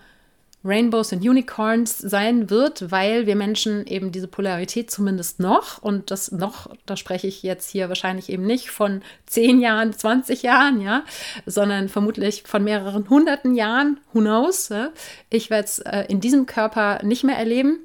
Rainbows 0.63 1.13
und 1.13 1.27
Unicorns 1.27 1.97
sein 1.97 2.51
wird, 2.51 2.91
weil 2.91 3.27
wir 3.27 3.35
Menschen 3.35 3.87
eben 3.87 4.13
diese 4.13 4.29
Polarität 4.29 4.91
zumindest 4.91 5.41
noch, 5.41 5.83
und 5.83 6.11
das 6.11 6.33
noch, 6.33 6.71
da 6.85 6.97
spreche 6.97 7.27
ich 7.27 7.43
jetzt 7.43 7.71
hier 7.71 7.89
wahrscheinlich 7.89 8.29
eben 8.29 8.45
nicht 8.45 8.71
von 8.71 9.03
zehn 9.25 9.61
Jahren, 9.61 9.93
20 9.93 10.43
Jahren, 10.43 10.83
ja, 10.83 11.05
sondern 11.47 11.89
vermutlich 11.89 12.43
von 12.47 12.63
mehreren 12.63 13.09
hunderten 13.09 13.55
Jahren, 13.55 14.01
who 14.13 14.21
knows. 14.21 14.69
Ja? 14.69 14.91
Ich 15.31 15.49
werde 15.49 15.65
es 15.65 15.79
äh, 15.79 16.05
in 16.09 16.21
diesem 16.21 16.45
Körper 16.45 17.03
nicht 17.03 17.25
mehr 17.25 17.39
erleben, 17.39 17.79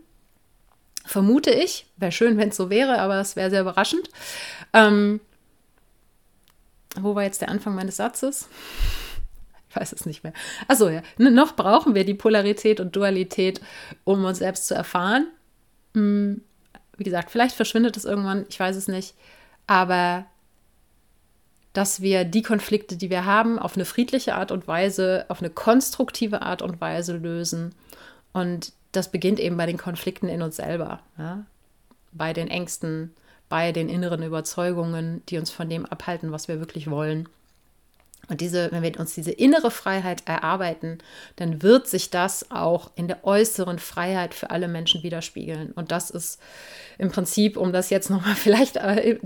vermute 1.05 1.51
ich. 1.51 1.85
Wäre 1.95 2.11
schön, 2.11 2.37
wenn 2.37 2.49
es 2.49 2.57
so 2.57 2.69
wäre, 2.69 2.99
aber 2.99 3.21
es 3.21 3.37
wäre 3.37 3.49
sehr 3.49 3.61
überraschend. 3.61 4.09
Ähm, 4.73 5.21
wo 6.99 7.15
war 7.15 7.23
jetzt 7.23 7.41
der 7.41 7.49
Anfang 7.49 7.75
meines 7.75 7.97
Satzes? 7.97 8.49
Ich 9.75 9.81
weiß 9.81 9.93
es 9.93 10.05
nicht 10.05 10.23
mehr. 10.23 10.33
Achso, 10.67 10.89
ja. 10.89 11.01
Noch 11.17 11.55
brauchen 11.55 11.95
wir 11.95 12.05
die 12.05 12.13
Polarität 12.13 12.79
und 12.79 12.95
Dualität, 12.95 13.61
um 14.03 14.23
uns 14.25 14.39
selbst 14.39 14.67
zu 14.67 14.73
erfahren. 14.73 15.27
Hm, 15.93 16.41
wie 16.97 17.03
gesagt, 17.03 17.31
vielleicht 17.31 17.55
verschwindet 17.55 17.97
es 17.97 18.05
irgendwann, 18.05 18.45
ich 18.49 18.59
weiß 18.59 18.75
es 18.75 18.87
nicht. 18.87 19.15
Aber 19.67 20.25
dass 21.73 22.01
wir 22.01 22.23
die 22.23 22.41
Konflikte, 22.41 22.95
die 22.95 23.09
wir 23.09 23.25
haben, 23.25 23.59
auf 23.59 23.75
eine 23.75 23.83
friedliche 23.83 24.35
Art 24.35 24.51
und 24.51 24.65
Weise, 24.67 25.25
auf 25.27 25.39
eine 25.39 25.49
konstruktive 25.49 26.41
Art 26.41 26.61
und 26.61 26.79
Weise 26.79 27.17
lösen. 27.17 27.75
Und 28.31 28.71
das 28.93 29.11
beginnt 29.11 29.41
eben 29.41 29.57
bei 29.57 29.65
den 29.65 29.77
Konflikten 29.77 30.29
in 30.29 30.41
uns 30.41 30.55
selber, 30.55 31.01
ja? 31.17 31.45
bei 32.13 32.31
den 32.31 32.47
Ängsten, 32.47 33.13
bei 33.49 33.73
den 33.73 33.89
inneren 33.89 34.23
Überzeugungen, 34.23 35.21
die 35.27 35.37
uns 35.37 35.51
von 35.51 35.69
dem 35.69 35.85
abhalten, 35.85 36.31
was 36.31 36.47
wir 36.47 36.59
wirklich 36.59 36.89
wollen. 36.89 37.27
Und 38.27 38.41
diese, 38.41 38.71
wenn 38.71 38.81
wir 38.81 38.99
uns 38.99 39.13
diese 39.13 39.31
innere 39.31 39.69
Freiheit 39.69 40.23
erarbeiten, 40.25 40.97
dann 41.35 41.61
wird 41.61 41.87
sich 41.87 42.09
das 42.09 42.49
auch 42.51 42.91
in 42.95 43.07
der 43.07 43.23
äußeren 43.23 43.79
Freiheit 43.79 44.33
für 44.33 44.49
alle 44.49 44.67
Menschen 44.67 45.03
widerspiegeln. 45.03 45.71
Und 45.73 45.91
das 45.91 46.09
ist 46.09 46.41
im 46.97 47.11
Prinzip, 47.11 47.57
um 47.57 47.71
das 47.71 47.89
jetzt 47.89 48.09
nochmal 48.09 48.35
vielleicht 48.35 48.77
äh, 48.77 49.19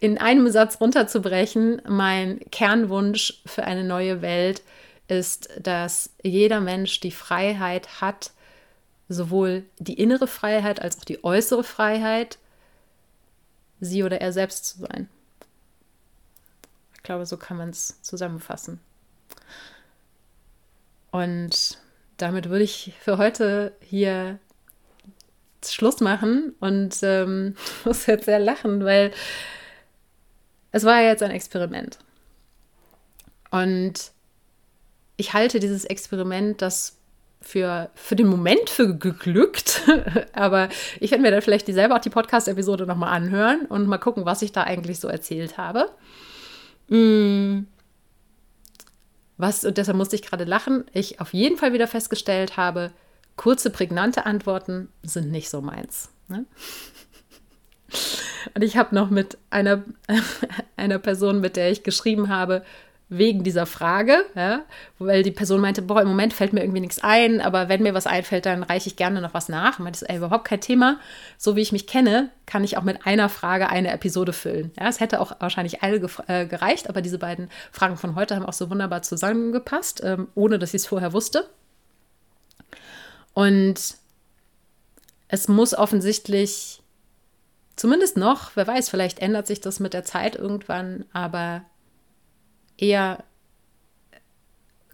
in 0.00 0.18
einem 0.18 0.50
Satz 0.50 0.80
runterzubrechen, 0.80 1.80
mein 1.88 2.40
Kernwunsch 2.50 3.42
für 3.46 3.64
eine 3.64 3.84
neue 3.84 4.20
Welt 4.20 4.62
ist, 5.08 5.48
dass 5.60 6.10
jeder 6.22 6.60
Mensch 6.60 7.00
die 7.00 7.10
Freiheit 7.10 8.00
hat, 8.00 8.32
sowohl 9.08 9.64
die 9.78 9.94
innere 9.94 10.26
Freiheit 10.26 10.80
als 10.80 10.98
auch 10.98 11.04
die 11.04 11.22
äußere 11.24 11.64
Freiheit, 11.64 12.38
sie 13.80 14.04
oder 14.04 14.20
er 14.20 14.32
selbst 14.32 14.64
zu 14.66 14.78
sein. 14.80 15.08
Ich 17.02 17.04
glaube, 17.04 17.26
so 17.26 17.36
kann 17.36 17.56
man 17.56 17.70
es 17.70 18.00
zusammenfassen. 18.02 18.78
Und 21.10 21.78
damit 22.16 22.48
würde 22.48 22.62
ich 22.62 22.94
für 23.00 23.18
heute 23.18 23.72
hier 23.80 24.38
Schluss 25.64 25.98
machen 25.98 26.54
und 26.60 26.96
ähm, 27.02 27.56
muss 27.84 28.06
jetzt 28.06 28.26
sehr 28.26 28.38
lachen, 28.38 28.84
weil 28.84 29.10
es 30.70 30.84
war 30.84 31.00
ja 31.00 31.08
jetzt 31.08 31.24
ein 31.24 31.32
Experiment. 31.32 31.98
Und 33.50 34.12
ich 35.16 35.32
halte 35.32 35.58
dieses 35.58 35.84
Experiment, 35.84 36.62
das 36.62 36.98
für, 37.40 37.90
für 37.96 38.14
den 38.14 38.28
Moment 38.28 38.70
für 38.70 38.96
geglückt. 38.96 39.82
Aber 40.34 40.68
ich 41.00 41.10
werde 41.10 41.22
mir 41.22 41.32
dann 41.32 41.42
vielleicht 41.42 41.66
dieselbe 41.66 41.96
auch 41.96 42.00
die 42.00 42.10
Podcast-Episode 42.10 42.86
nochmal 42.86 43.12
anhören 43.12 43.66
und 43.66 43.88
mal 43.88 43.98
gucken, 43.98 44.24
was 44.24 44.42
ich 44.42 44.52
da 44.52 44.62
eigentlich 44.62 45.00
so 45.00 45.08
erzählt 45.08 45.58
habe. 45.58 45.90
Mm. 46.92 47.66
Was, 49.38 49.64
und 49.64 49.78
deshalb 49.78 49.96
musste 49.96 50.14
ich 50.14 50.22
gerade 50.22 50.44
lachen, 50.44 50.84
ich 50.92 51.20
auf 51.20 51.32
jeden 51.32 51.56
Fall 51.56 51.72
wieder 51.72 51.88
festgestellt 51.88 52.56
habe, 52.56 52.92
kurze, 53.36 53.70
prägnante 53.70 54.26
Antworten 54.26 54.88
sind 55.02 55.30
nicht 55.30 55.48
so 55.48 55.62
meins. 55.62 56.10
Ne? 56.28 56.44
Und 58.54 58.62
ich 58.62 58.76
habe 58.76 58.94
noch 58.94 59.10
mit 59.10 59.38
einer, 59.50 59.84
einer 60.76 60.98
Person, 60.98 61.40
mit 61.40 61.56
der 61.56 61.70
ich 61.70 61.82
geschrieben 61.82 62.28
habe, 62.28 62.62
wegen 63.12 63.44
dieser 63.44 63.66
Frage, 63.66 64.24
ja, 64.34 64.62
weil 64.98 65.22
die 65.22 65.30
Person 65.30 65.60
meinte, 65.60 65.82
boah, 65.82 66.00
im 66.00 66.08
Moment 66.08 66.32
fällt 66.32 66.54
mir 66.54 66.62
irgendwie 66.62 66.80
nichts 66.80 66.98
ein, 67.02 67.42
aber 67.42 67.68
wenn 67.68 67.82
mir 67.82 67.92
was 67.92 68.06
einfällt, 68.06 68.46
dann 68.46 68.62
reiche 68.62 68.86
ich 68.88 68.96
gerne 68.96 69.20
noch 69.20 69.34
was 69.34 69.50
nach. 69.50 69.78
Und 69.78 69.84
meinte, 69.84 70.00
das 70.00 70.08
ist 70.08 70.16
überhaupt 70.16 70.46
kein 70.46 70.62
Thema. 70.62 70.98
So 71.36 71.54
wie 71.54 71.60
ich 71.60 71.72
mich 71.72 71.86
kenne, 71.86 72.30
kann 72.46 72.64
ich 72.64 72.78
auch 72.78 72.82
mit 72.82 73.06
einer 73.06 73.28
Frage 73.28 73.68
eine 73.68 73.92
Episode 73.92 74.32
füllen. 74.32 74.72
Ja, 74.80 74.88
es 74.88 74.98
hätte 74.98 75.20
auch 75.20 75.32
wahrscheinlich 75.40 75.82
eine 75.82 75.96
äh, 76.26 76.46
gereicht, 76.46 76.88
aber 76.88 77.02
diese 77.02 77.18
beiden 77.18 77.50
Fragen 77.70 77.98
von 77.98 78.14
heute 78.14 78.34
haben 78.34 78.46
auch 78.46 78.54
so 78.54 78.70
wunderbar 78.70 79.02
zusammengepasst, 79.02 80.02
ähm, 80.02 80.28
ohne 80.34 80.58
dass 80.58 80.70
ich 80.70 80.82
es 80.82 80.86
vorher 80.86 81.12
wusste. 81.12 81.50
Und 83.34 83.96
es 85.28 85.48
muss 85.48 85.74
offensichtlich, 85.74 86.82
zumindest 87.76 88.16
noch, 88.16 88.52
wer 88.54 88.66
weiß, 88.66 88.88
vielleicht 88.88 89.18
ändert 89.18 89.46
sich 89.46 89.60
das 89.60 89.80
mit 89.80 89.92
der 89.92 90.04
Zeit 90.04 90.34
irgendwann, 90.34 91.04
aber 91.12 91.62
eher 92.82 93.24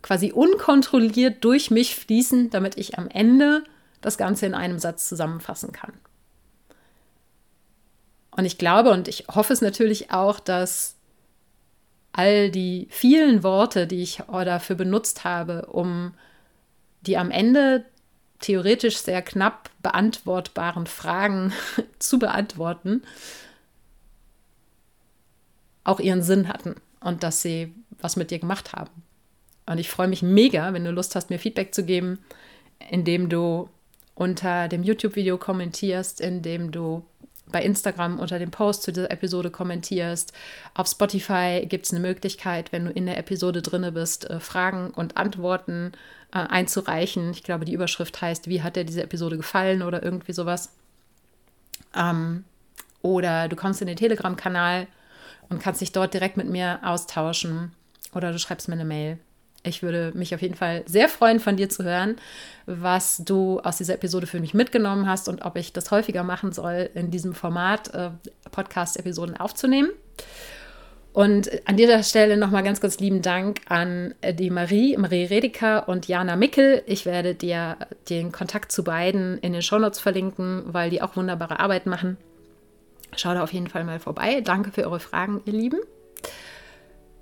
quasi 0.03 0.31
unkontrolliert 0.31 1.43
durch 1.43 1.71
mich 1.71 1.97
fließen, 1.97 2.51
damit 2.51 2.77
ich 2.77 2.99
am 2.99 3.09
Ende 3.09 3.65
das 4.01 4.17
Ganze 4.17 4.47
in 4.47 4.55
einem 4.55 4.79
Satz 4.79 5.09
zusammenfassen 5.09 5.73
kann. 5.73 5.93
Und 8.31 8.45
ich 8.45 8.59
glaube 8.59 8.91
und 8.91 9.09
ich 9.09 9.27
hoffe 9.29 9.53
es 9.53 9.61
natürlich 9.61 10.13
auch, 10.13 10.39
dass 10.39 10.95
all 12.13 12.51
die 12.51 12.87
vielen 12.91 13.43
Worte, 13.43 13.87
die 13.87 14.03
ich 14.03 14.23
dafür 14.29 14.77
benutzt 14.77 15.25
habe, 15.25 15.67
um 15.67 16.15
die 17.01 17.17
am 17.17 17.31
Ende 17.31 17.85
theoretisch 18.39 18.99
sehr 18.99 19.23
knapp 19.23 19.71
beantwortbaren 19.83 20.87
Fragen 20.87 21.53
zu 21.99 22.21
beantworten, 22.21 23.03
auch 25.83 25.99
ihren 25.99 26.23
Sinn 26.23 26.49
hatten 26.49 26.77
und 27.01 27.23
dass 27.23 27.43
sie 27.43 27.75
was 28.01 28.17
mit 28.17 28.31
dir 28.31 28.39
gemacht 28.39 28.73
haben. 28.73 28.91
Und 29.67 29.79
ich 29.79 29.91
freue 29.91 30.09
mich 30.09 30.23
mega, 30.23 30.73
wenn 30.73 30.85
du 30.85 30.91
Lust 30.91 31.15
hast, 31.15 31.31
mir 31.31 31.39
Feedback 31.39 31.75
zu 31.75 31.85
geben, 31.85 32.19
indem 32.91 33.29
du 33.29 33.69
unter 34.15 34.69
dem 34.69 34.83
YouTube-Video 34.83 35.39
kommentierst, 35.39 36.21
indem 36.21 36.73
du 36.73 37.05
bei 37.51 37.63
Instagram 37.63 38.19
unter 38.19 38.39
dem 38.39 38.51
Post 38.51 38.83
zu 38.83 38.93
dieser 38.93 39.11
Episode 39.11 39.51
kommentierst. 39.51 40.33
Auf 40.75 40.89
Spotify 40.89 41.65
gibt 41.67 41.87
es 41.87 41.93
eine 41.93 42.01
Möglichkeit, 42.01 42.73
wenn 42.73 42.85
du 42.85 42.91
in 42.91 43.07
der 43.07 43.19
Episode 43.19 43.63
drinne 43.63 43.93
bist, 43.93 44.29
äh, 44.29 44.41
Fragen 44.41 44.91
und 44.91 45.17
Antworten 45.17 45.93
äh, 46.33 46.39
einzureichen. 46.39 47.31
Ich 47.31 47.43
glaube, 47.43 47.65
die 47.65 47.73
Überschrift 47.73 48.21
heißt, 48.21 48.49
wie 48.49 48.63
hat 48.63 48.77
dir 48.77 48.85
diese 48.85 49.03
Episode 49.03 49.37
gefallen 49.37 49.83
oder 49.83 50.03
irgendwie 50.03 50.33
sowas. 50.33 50.73
Ähm, 51.95 52.45
oder 53.03 53.49
du 53.49 53.57
kommst 53.57 53.81
in 53.81 53.87
den 53.87 53.97
Telegram-Kanal 53.97 54.89
und 55.49 55.61
kannst 55.61 55.81
dich 55.81 55.93
dort 55.93 56.15
direkt 56.15 56.37
mit 56.37 56.49
mir 56.49 56.81
austauschen 56.83 57.73
oder 58.15 58.33
du 58.33 58.39
schreibst 58.39 58.69
mir 58.69 58.75
eine 58.75 58.85
Mail. 58.85 59.19
Ich 59.65 59.83
würde 59.83 60.13
mich 60.15 60.35
auf 60.35 60.41
jeden 60.41 60.55
Fall 60.55 60.85
sehr 60.87 61.09
freuen, 61.09 61.41
von 61.41 61.57
dir 61.57 61.69
zu 61.69 61.85
hören, 61.85 62.17
was 62.67 63.23
du 63.25 63.61
aus 63.61 63.77
dieser 63.77 63.95
Episode 63.95 64.27
für 64.27 64.41
mich 64.41 64.55
mitgenommen 64.55 65.09
hast 65.09 65.29
und 65.29 65.45
ob 65.45 65.57
ich 65.57 65.73
das 65.73 65.91
häufiger 65.91 66.23
machen 66.23 66.53
soll, 66.53 66.91
in 66.95 67.11
diesem 67.11 67.35
Format 67.35 67.93
äh, 67.93 68.11
Podcast-Episoden 68.51 69.37
aufzunehmen. 69.37 69.91
Und 71.13 71.51
an 71.67 71.77
dieser 71.77 72.05
Stelle 72.05 72.37
nochmal 72.37 72.63
ganz, 72.63 72.81
ganz 72.81 73.01
lieben 73.01 73.23
Dank 73.23 73.63
an 73.69 74.15
die 74.39 74.51
Marie, 74.51 74.97
Marie 74.97 75.25
Redeker 75.25 75.89
und 75.89 76.07
Jana 76.07 76.37
Mickel. 76.37 76.83
Ich 76.87 77.07
werde 77.07 77.35
dir 77.35 77.77
den 78.09 78.31
Kontakt 78.31 78.71
zu 78.71 78.85
beiden 78.85 79.39
in 79.39 79.53
den 79.53 79.63
Shownotes 79.63 79.99
verlinken, 79.99 80.63
weil 80.67 80.91
die 80.91 81.03
auch 81.03 81.17
wunderbare 81.17 81.59
Arbeit 81.59 81.87
machen. 81.87 82.19
Schau 83.17 83.35
da 83.35 83.43
auf 83.43 83.53
jeden 83.53 83.69
Fall 83.69 83.85
mal 83.85 83.99
vorbei. 83.99 84.41
Danke 84.41 84.71
für 84.71 84.85
eure 84.85 85.01
Fragen, 85.01 85.43
ihr 85.45 85.53
Lieben. 85.53 85.81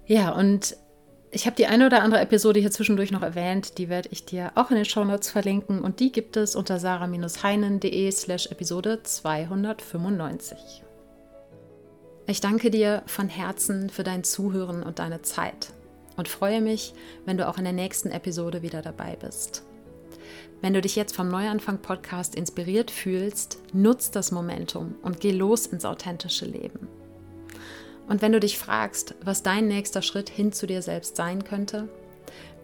Ja, 0.07 0.31
und 0.31 0.77
ich 1.31 1.47
habe 1.47 1.57
die 1.57 1.67
eine 1.67 1.87
oder 1.87 2.03
andere 2.03 2.21
Episode 2.21 2.61
hier 2.61 2.71
zwischendurch 2.71 3.11
noch 3.11 3.23
erwähnt. 3.23 3.79
Die 3.79 3.89
werde 3.89 4.09
ich 4.13 4.25
dir 4.25 4.53
auch 4.55 4.71
in 4.71 4.77
den 4.77 4.85
Shownotes 4.85 5.31
verlinken. 5.31 5.83
Und 5.83 6.01
die 6.01 6.13
gibt 6.13 6.37
es 6.37 6.57
unter 6.57 6.79
sarah-heinen.de 6.79 8.11
slash 8.11 8.47
Episode 8.47 9.03
295. 9.03 10.83
Ich 12.29 12.41
danke 12.41 12.71
dir 12.71 13.03
von 13.07 13.29
Herzen 13.29 13.91
für 13.91 14.03
dein 14.03 14.25
Zuhören 14.25 14.83
und 14.83 14.99
deine 14.99 15.23
Zeit 15.23 15.73
und 16.17 16.29
freue 16.29 16.61
mich, 16.61 16.95
wenn 17.25 17.37
du 17.37 17.47
auch 17.47 17.59
in 17.59 17.65
der 17.65 17.73
nächsten 17.73 18.11
Episode 18.11 18.63
wieder 18.63 18.83
dabei 18.83 19.17
bist. 19.17 19.63
Wenn 20.63 20.75
du 20.75 20.81
dich 20.81 20.97
jetzt 20.97 21.15
vom 21.15 21.29
Neuanfang 21.29 21.79
Podcast 21.79 22.35
inspiriert 22.35 22.91
fühlst, 22.91 23.59
nutz 23.73 24.11
das 24.11 24.33
Momentum 24.33 24.95
und 25.03 25.21
geh 25.21 25.33
los 25.33 25.67
ins 25.67 25.85
authentische 25.85 26.47
Leben. 26.47 26.89
Und 28.09 28.23
wenn 28.23 28.33
du 28.33 28.41
dich 28.41 28.59
fragst, 28.59 29.15
was 29.23 29.43
dein 29.43 29.69
nächster 29.69 30.03
Schritt 30.03 30.29
hin 30.29 30.53
zu 30.53 30.67
dir 30.67 30.83
selbst 30.83 31.17
sein 31.17 31.45
könnte, 31.45 31.89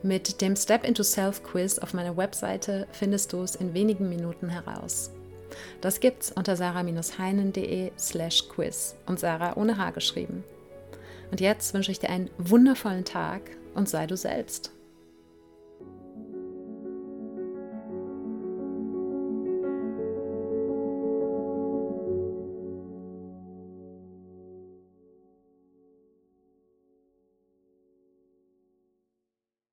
Mit 0.05 0.40
dem 0.40 0.57
Step 0.57 0.84
into 0.84 1.05
Self 1.05 1.45
Quiz 1.45 1.78
auf 1.78 1.95
meiner 1.95 2.16
Webseite 2.16 2.88
findest 2.90 3.32
du 3.32 3.43
es 3.43 3.55
in 3.55 3.72
wenigen 3.72 4.09
Minuten 4.09 4.49
heraus. 4.49 5.12
Das 5.80 6.01
gibt's 6.01 6.32
unter 6.32 6.57
sarah-heinen.de 6.57 7.93
slash 7.97 8.49
quiz 8.49 8.97
und 9.07 9.20
Sarah 9.20 9.57
ohne 9.57 9.78
H 9.78 9.90
geschrieben. 9.90 10.43
Und 11.30 11.40
jetzt 11.40 11.72
wünsche 11.72 11.93
ich 11.93 12.01
dir 12.01 12.11
einen 12.11 12.30
wundervollen 12.36 13.05
Tag 13.05 13.43
und 13.74 13.88
sei 13.88 14.09
du 14.09 14.16
selbst. 14.16 14.72